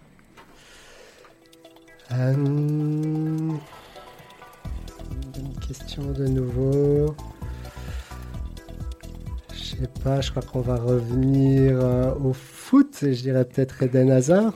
Euh, 2.11 2.33
Une 2.33 3.57
question 5.67 6.11
de 6.11 6.27
nouveau. 6.27 7.15
Je 9.53 9.63
sais 9.81 9.89
pas, 10.03 10.21
je 10.21 10.31
crois 10.31 10.43
qu'on 10.43 10.61
va 10.61 10.75
revenir 10.75 11.79
euh, 11.81 12.13
au 12.23 12.33
foot. 12.33 12.97
Je 13.01 13.07
dirais 13.21 13.45
peut-être 13.45 13.81
Eden 13.81 14.11
Hazard. 14.11 14.53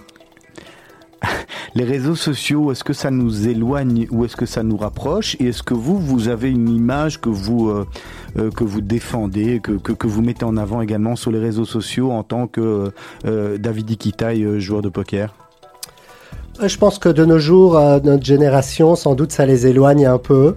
Les 1.76 1.84
réseaux 1.84 2.16
sociaux, 2.16 2.72
est-ce 2.72 2.84
que 2.84 2.94
ça 2.94 3.12
nous 3.12 3.48
éloigne 3.48 4.08
ou 4.12 4.26
est-ce 4.26 4.36
que 4.36 4.46
ça 4.46 4.64
nous 4.64 4.78
rapproche? 4.78 5.36
Et 5.40 5.48
est-ce 5.50 5.64
que 5.64 5.74
vous, 5.74 5.98
vous 6.00 6.28
avez 6.28 6.50
une 6.50 6.70
image 6.70 7.22
que 7.22 7.30
vous 7.30 7.70
euh, 7.70 7.86
euh, 8.38 8.52
que 8.52 8.64
vous 8.64 8.82
défendez, 8.82 9.60
que, 9.60 9.72
que, 9.72 10.08
vous 10.08 10.22
mettez 10.22 10.46
en 10.46 10.56
avant 10.58 10.82
également 10.82 11.16
sur 11.16 11.32
les 11.32 11.40
réseaux 11.40 11.66
sociaux 11.66 12.12
en 12.12 12.24
tant 12.24 12.48
que 12.48 12.92
euh, 13.26 13.58
David 13.58 13.90
Iquitaï, 13.90 14.44
euh, 14.44 14.60
joueur 14.60 14.82
de 14.82 14.90
poker? 14.90 15.34
Je 16.64 16.78
pense 16.78 17.00
que 17.00 17.10
de 17.10 17.26
nos 17.26 17.40
jours, 17.40 17.80
notre 18.04 18.26
génération, 18.26 18.96
sans 18.96 19.16
doute, 19.16 19.32
ça 19.32 19.46
les 19.46 19.66
éloigne 19.66 20.06
un 20.06 20.18
peu. 20.18 20.56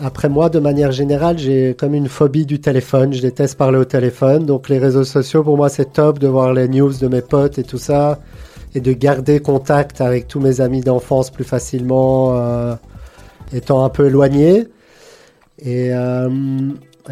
Après 0.00 0.28
moi, 0.28 0.48
de 0.48 0.58
manière 0.58 0.90
générale, 0.90 1.38
j'ai 1.38 1.76
comme 1.78 1.94
une 1.94 2.08
phobie 2.08 2.44
du 2.44 2.60
téléphone. 2.60 3.12
Je 3.12 3.22
déteste 3.22 3.56
parler 3.56 3.78
au 3.78 3.84
téléphone. 3.84 4.46
Donc 4.46 4.68
les 4.68 4.78
réseaux 4.78 5.04
sociaux, 5.04 5.44
pour 5.44 5.56
moi, 5.56 5.68
c'est 5.68 5.92
top 5.92 6.18
de 6.18 6.26
voir 6.26 6.52
les 6.52 6.66
news 6.66 6.92
de 6.92 7.06
mes 7.06 7.20
potes 7.20 7.60
et 7.60 7.62
tout 7.62 7.78
ça. 7.78 8.18
Et 8.74 8.80
de 8.80 8.92
garder 8.92 9.40
contact 9.40 10.00
avec 10.00 10.28
tous 10.28 10.40
mes 10.40 10.60
amis 10.60 10.80
d'enfance 10.80 11.30
plus 11.30 11.44
facilement, 11.44 12.36
euh, 12.36 12.74
étant 13.52 13.84
un 13.84 13.88
peu 13.88 14.06
éloigné. 14.06 14.68
Et 15.58 15.92
euh, 15.92 16.28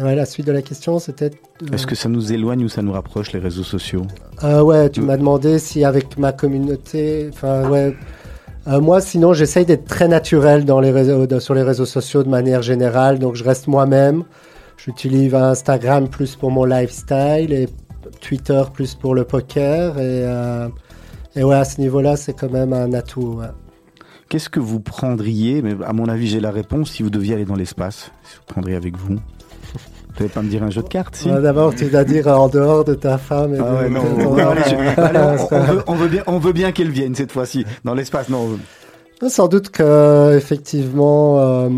ouais, 0.01 0.15
la 0.15 0.25
suite 0.25 0.47
de 0.47 0.51
la 0.53 0.61
question, 0.61 0.99
c'était... 0.99 1.31
euh, 1.63 1.73
Est-ce 1.73 1.85
que 1.85 1.95
ça 1.95 2.07
nous 2.09 2.31
éloigne 2.31 2.63
ou 2.63 2.69
ça 2.69 2.81
nous 2.81 2.93
rapproche 2.93 3.33
les 3.33 3.39
réseaux 3.39 3.63
sociaux? 3.63 4.03
Ouais, 4.41 4.89
tu 4.89 5.01
m'as 5.01 5.17
demandé 5.17 5.59
si 5.59 5.83
avec 5.83 6.17
ma 6.17 6.31
communauté, 6.31 7.29
enfin 7.33 7.69
ouais. 7.69 7.93
Euh, 8.67 8.79
moi, 8.81 9.01
sinon, 9.01 9.33
j'essaye 9.33 9.65
d'être 9.65 9.85
très 9.85 10.07
naturel 10.07 10.63
dans 10.63 10.79
les 10.79 10.91
réseaux, 10.91 11.25
de- 11.25 11.39
sur 11.39 11.53
les 11.55 11.63
réseaux 11.63 11.85
sociaux 11.85 12.23
de 12.23 12.29
manière 12.29 12.61
générale. 12.61 13.17
Donc, 13.19 13.35
je 13.35 13.43
reste 13.43 13.67
moi-même. 13.67 14.23
J'utilise 14.77 15.33
Instagram 15.33 16.07
plus 16.07 16.35
pour 16.35 16.51
mon 16.51 16.65
lifestyle 16.65 17.51
et 17.51 17.67
Twitter 18.21 18.61
plus 18.73 18.95
pour 18.95 19.15
le 19.15 19.23
poker. 19.23 19.97
Et, 19.97 20.23
euh, 20.23 20.67
et 21.35 21.43
ouais, 21.43 21.55
à 21.55 21.63
ce 21.65 21.79
niveau-là, 21.81 22.15
c'est 22.17 22.33
quand 22.33 22.51
même 22.51 22.73
un 22.73 22.93
atout. 22.93 23.37
ouais. 23.39 23.47
Qu'est-ce 24.29 24.49
que 24.49 24.59
vous 24.59 24.79
prendriez 24.79 25.61
Mais 25.61 25.75
à 25.85 25.93
mon 25.93 26.07
avis, 26.07 26.27
j'ai 26.27 26.39
la 26.39 26.51
réponse. 26.51 26.91
Si 26.91 27.01
vous 27.03 27.09
deviez 27.09 27.33
aller 27.35 27.45
dans 27.45 27.55
l'espace, 27.55 28.11
si 28.23 28.35
vous 28.37 28.43
prendriez 28.47 28.75
avec 28.75 28.95
vous 28.97 29.15
Vous 29.15 30.13
n'allez 30.19 30.29
pas 30.29 30.41
me 30.43 30.49
dire 30.49 30.61
un 30.63 30.69
jeu 30.69 30.83
de 30.83 30.87
cartes 30.87 31.15
si 31.15 31.29
Ouais, 31.31 31.41
D'abord, 31.41 31.73
tu 31.73 31.85
dois 31.89 32.03
dire 32.03 32.27
en 32.27 32.47
dehors 32.47 32.83
de 32.83 32.93
ta 32.93 33.17
femme. 33.17 33.55
Et 33.55 33.59
Ah 33.59 33.73
ouais, 33.75 33.89
non, 33.89 34.03
de 34.03 34.23
ton- 34.23 34.35
non, 34.35 34.49
allez, 34.49 34.61
je- 34.69 35.01
allez, 35.01 35.19
on, 35.51 35.55
on 35.55 35.59
veut, 35.73 35.83
on 35.87 35.95
veut 35.95 36.07
bien, 36.09 36.23
on 36.27 36.37
veut 36.39 36.53
bien 36.53 36.71
qu'elle 36.71 36.91
vienne 36.91 37.15
cette 37.15 37.31
fois-ci 37.31 37.65
dans 37.83 37.95
l'espace. 37.95 38.29
Non, 38.29 38.47
Sans 39.27 39.47
doute 39.47 39.69
que 39.69 40.35
effectivement, 40.37 41.39
euh, 41.39 41.69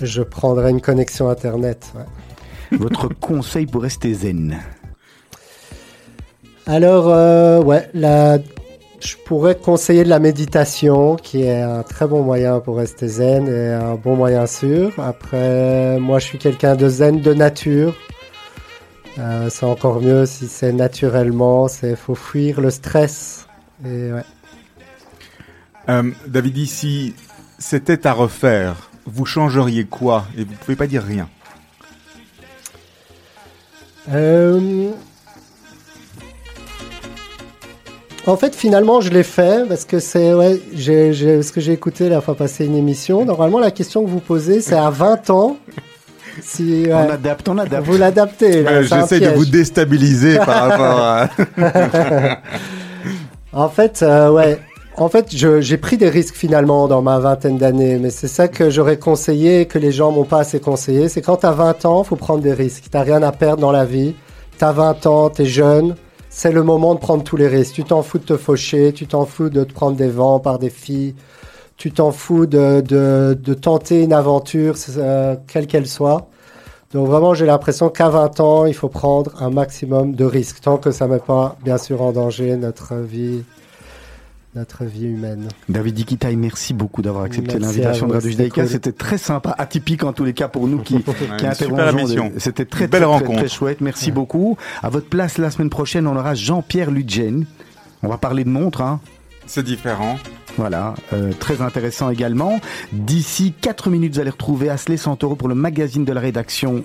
je 0.00 0.22
prendrai 0.22 0.70
une 0.70 0.80
connexion 0.80 1.28
internet. 1.28 1.92
ouais. 1.94 2.78
votre 2.78 3.08
conseil 3.20 3.66
pour 3.66 3.82
rester 3.82 4.14
zen. 4.14 4.56
Alors, 6.70 7.08
euh, 7.08 7.60
ouais, 7.60 7.90
la, 7.94 8.38
je 9.00 9.16
pourrais 9.24 9.56
conseiller 9.56 10.04
de 10.04 10.08
la 10.08 10.20
méditation, 10.20 11.16
qui 11.16 11.42
est 11.42 11.62
un 11.62 11.82
très 11.82 12.06
bon 12.06 12.22
moyen 12.22 12.60
pour 12.60 12.76
rester 12.76 13.08
zen 13.08 13.48
et 13.48 13.72
un 13.72 13.96
bon 13.96 14.14
moyen 14.14 14.46
sûr. 14.46 14.92
Après, 14.98 15.98
moi, 15.98 16.20
je 16.20 16.26
suis 16.26 16.38
quelqu'un 16.38 16.76
de 16.76 16.88
zen 16.88 17.20
de 17.20 17.34
nature. 17.34 17.96
Euh, 19.18 19.50
c'est 19.50 19.66
encore 19.66 20.00
mieux 20.00 20.26
si 20.26 20.46
c'est 20.46 20.72
naturellement. 20.72 21.66
C'est 21.66 21.96
faut 21.96 22.14
fuir 22.14 22.60
le 22.60 22.70
stress. 22.70 23.48
Et 23.84 24.12
ouais. 24.12 24.24
Euh, 25.88 26.08
David, 26.28 26.68
si 26.68 27.16
c'était 27.58 28.06
à 28.06 28.12
refaire, 28.12 28.90
vous 29.06 29.26
changeriez 29.26 29.86
quoi? 29.86 30.26
Et 30.38 30.44
vous 30.44 30.54
pouvez 30.54 30.76
pas 30.76 30.86
dire 30.86 31.02
rien. 31.02 31.28
Euh, 34.12 34.92
En 38.26 38.36
fait, 38.36 38.54
finalement, 38.54 39.00
je 39.00 39.10
l'ai 39.10 39.22
fait 39.22 39.66
parce 39.68 39.84
que 39.84 39.98
c'est 39.98 40.34
ouais, 40.34 40.60
j'ai, 40.74 41.12
j'ai, 41.12 41.42
ce 41.42 41.50
que 41.52 41.60
j'ai 41.60 41.72
écouté 41.72 42.08
la 42.08 42.20
fois 42.20 42.34
passée 42.34 42.66
une 42.66 42.76
émission. 42.76 43.24
Normalement, 43.24 43.58
la 43.58 43.70
question 43.70 44.04
que 44.04 44.10
vous 44.10 44.20
posez, 44.20 44.60
c'est 44.60 44.76
à 44.76 44.90
20 44.90 45.30
ans. 45.30 45.56
Si 46.42 46.84
ouais, 46.86 46.92
On 46.92 47.10
adapte, 47.10 47.48
on 47.48 47.58
adapte. 47.58 47.86
vous 47.86 47.96
l'adaptez, 47.96 48.62
là, 48.62 48.70
Euh, 48.72 48.82
J'essaie 48.82 49.20
de 49.20 49.30
vous 49.30 49.46
déstabiliser 49.46 50.36
par 50.36 50.68
rapport 50.68 50.98
à... 51.00 51.28
En 53.52 53.68
fait, 53.68 54.00
euh, 54.02 54.30
ouais. 54.30 54.60
En 54.96 55.08
fait, 55.08 55.34
je- 55.34 55.60
j'ai 55.60 55.76
pris 55.76 55.96
des 55.96 56.08
risques 56.08 56.36
finalement 56.36 56.86
dans 56.86 57.02
ma 57.02 57.18
vingtaine 57.18 57.58
d'années, 57.58 57.98
mais 58.00 58.10
c'est 58.10 58.28
ça 58.28 58.46
que 58.46 58.70
j'aurais 58.70 58.96
conseillé 58.98 59.62
et 59.62 59.66
que 59.66 59.78
les 59.78 59.90
gens 59.90 60.12
m'ont 60.12 60.24
pas 60.24 60.38
assez 60.40 60.60
conseillé. 60.60 61.08
C'est 61.08 61.20
quand 61.22 61.36
t'as 61.38 61.50
20 61.50 61.84
ans, 61.84 62.04
faut 62.04 62.14
prendre 62.16 62.42
des 62.42 62.52
risques. 62.52 62.84
T'as 62.92 63.02
rien 63.02 63.22
à 63.24 63.32
perdre 63.32 63.60
dans 63.62 63.72
la 63.72 63.84
vie. 63.84 64.14
T'as 64.58 64.70
20 64.72 65.06
ans, 65.06 65.30
t'es 65.30 65.46
jeune. 65.46 65.96
C'est 66.32 66.52
le 66.52 66.62
moment 66.62 66.94
de 66.94 67.00
prendre 67.00 67.24
tous 67.24 67.36
les 67.36 67.48
risques. 67.48 67.74
Tu 67.74 67.82
t'en 67.84 68.02
fous 68.02 68.18
de 68.18 68.24
te 68.24 68.36
faucher, 68.36 68.92
tu 68.92 69.08
t'en 69.08 69.26
fous 69.26 69.50
de 69.50 69.64
te 69.64 69.72
prendre 69.72 69.96
des 69.96 70.08
vents 70.08 70.38
par 70.38 70.60
des 70.60 70.70
filles, 70.70 71.16
tu 71.76 71.90
t'en 71.90 72.12
fous 72.12 72.46
de, 72.46 72.80
de, 72.80 73.36
de 73.38 73.54
tenter 73.54 74.04
une 74.04 74.12
aventure, 74.12 74.76
euh, 74.96 75.34
quelle 75.48 75.66
qu'elle 75.66 75.88
soit. 75.88 76.28
Donc 76.92 77.08
vraiment, 77.08 77.34
j'ai 77.34 77.46
l'impression 77.46 77.88
qu'à 77.88 78.08
20 78.08 78.40
ans, 78.40 78.64
il 78.64 78.74
faut 78.74 78.88
prendre 78.88 79.32
un 79.42 79.50
maximum 79.50 80.14
de 80.14 80.24
risques, 80.24 80.60
tant 80.60 80.76
que 80.78 80.92
ça 80.92 81.08
ne 81.08 81.14
met 81.14 81.18
pas, 81.18 81.56
bien 81.64 81.78
sûr, 81.78 82.00
en 82.00 82.12
danger 82.12 82.56
notre 82.56 82.94
vie, 82.94 83.42
notre 84.54 84.84
vie 84.84 85.06
humaine. 85.06 85.48
David 85.68 85.94
Dikitai, 85.94 86.34
merci 86.34 86.74
beaucoup 86.74 87.02
d'avoir 87.02 87.24
accepté 87.24 87.58
l'invitation 87.58 88.06
de 88.08 88.12
Radio 88.12 88.30
c'était 88.30 88.44
Judaïka. 88.44 88.62
cool. 88.62 88.70
C'était 88.70 88.92
très 88.92 89.18
sympa, 89.18 89.54
atypique 89.56 90.02
en 90.02 90.12
tous 90.12 90.24
les 90.24 90.32
cas 90.32 90.48
pour 90.48 90.66
nous 90.66 90.78
qui, 90.82 91.02
qui 91.38 91.46
intervenons. 91.46 92.32
C'était 92.38 92.64
très, 92.64 92.88
belle 92.88 93.02
très, 93.02 93.08
très, 93.08 93.18
rencontre. 93.18 93.38
très 93.38 93.48
chouette. 93.48 93.80
Merci 93.80 94.10
beaucoup. 94.10 94.56
À 94.82 94.88
votre 94.88 95.08
place, 95.08 95.38
la 95.38 95.50
semaine 95.50 95.70
prochaine, 95.70 96.06
on 96.06 96.16
aura 96.16 96.34
Jean-Pierre 96.34 96.90
Ludgen. 96.90 97.44
On 98.02 98.08
va 98.08 98.18
parler 98.18 98.44
de 98.44 98.48
montres, 98.48 98.80
hein. 98.80 99.00
C'est 99.46 99.64
différent. 99.64 100.16
Voilà, 100.56 100.94
euh, 101.12 101.32
très 101.38 101.62
intéressant 101.62 102.10
également. 102.10 102.60
D'ici 102.92 103.54
4 103.60 103.90
minutes, 103.90 104.14
vous 104.14 104.20
allez 104.20 104.30
retrouver 104.30 104.68
Asley 104.68 104.96
Santoro 104.96 105.36
pour 105.36 105.48
le 105.48 105.54
magazine 105.54 106.04
de 106.04 106.12
la 106.12 106.20
rédaction 106.20 106.84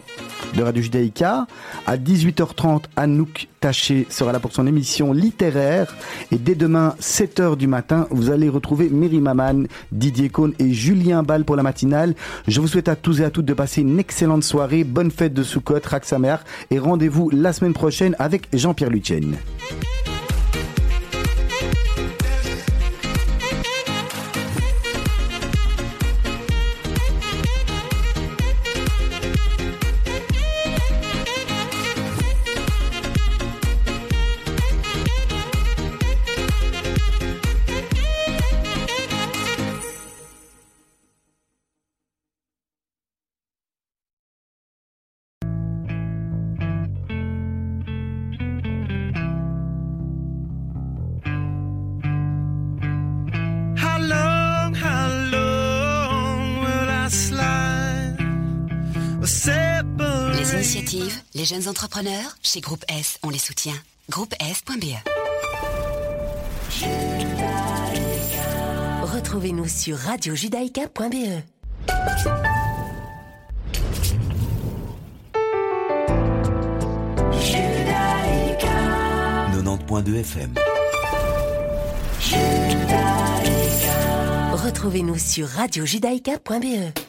de 0.55 0.63
Radio 0.63 0.81
Judaïka. 0.81 1.47
À 1.85 1.97
18h30, 1.97 2.83
Anouk 2.95 3.47
Taché 3.59 4.05
sera 4.09 4.31
là 4.31 4.39
pour 4.39 4.51
son 4.53 4.67
émission 4.67 5.11
littéraire. 5.11 5.95
Et 6.31 6.37
dès 6.37 6.55
demain, 6.55 6.95
7h 7.01 7.57
du 7.57 7.67
matin, 7.67 8.07
vous 8.11 8.29
allez 8.29 8.49
retrouver 8.49 8.89
Maman, 8.89 9.63
Didier 9.91 10.29
Cohn 10.29 10.53
et 10.59 10.71
Julien 10.71 11.23
Ball 11.23 11.43
pour 11.43 11.55
la 11.55 11.63
matinale. 11.63 12.15
Je 12.47 12.61
vous 12.61 12.67
souhaite 12.67 12.89
à 12.89 12.95
tous 12.95 13.21
et 13.21 13.23
à 13.23 13.29
toutes 13.29 13.45
de 13.45 13.53
passer 13.53 13.81
une 13.81 13.99
excellente 13.99 14.43
soirée. 14.43 14.83
Bonne 14.83 15.11
fête 15.11 15.33
de 15.33 15.43
Sukkot, 15.43 15.79
Rak 15.83 16.05
Sameach, 16.05 16.41
Et 16.71 16.79
rendez-vous 16.79 17.29
la 17.31 17.53
semaine 17.53 17.73
prochaine 17.73 18.15
avec 18.19 18.47
Jean-Pierre 18.53 18.89
Lutchen. 18.89 19.35
Les 61.45 61.55
jeunes 61.55 61.67
entrepreneurs, 61.67 62.37
chez 62.41 62.59
Groupe 62.59 62.83
S, 62.87 63.19
on 63.21 63.29
les 63.29 63.37
soutient. 63.37 63.75
Groupe 64.09 64.33
S.be 64.39 64.95
Retrouvez-nous 69.03 69.67
sur 69.67 69.95
radiojudaïka.be. 69.95 71.43
90.2 79.53 80.15
FM. 80.15 80.53
Retrouvez-nous 84.53 85.19
sur 85.19 85.47
radiojudaïka.be. 85.47 87.04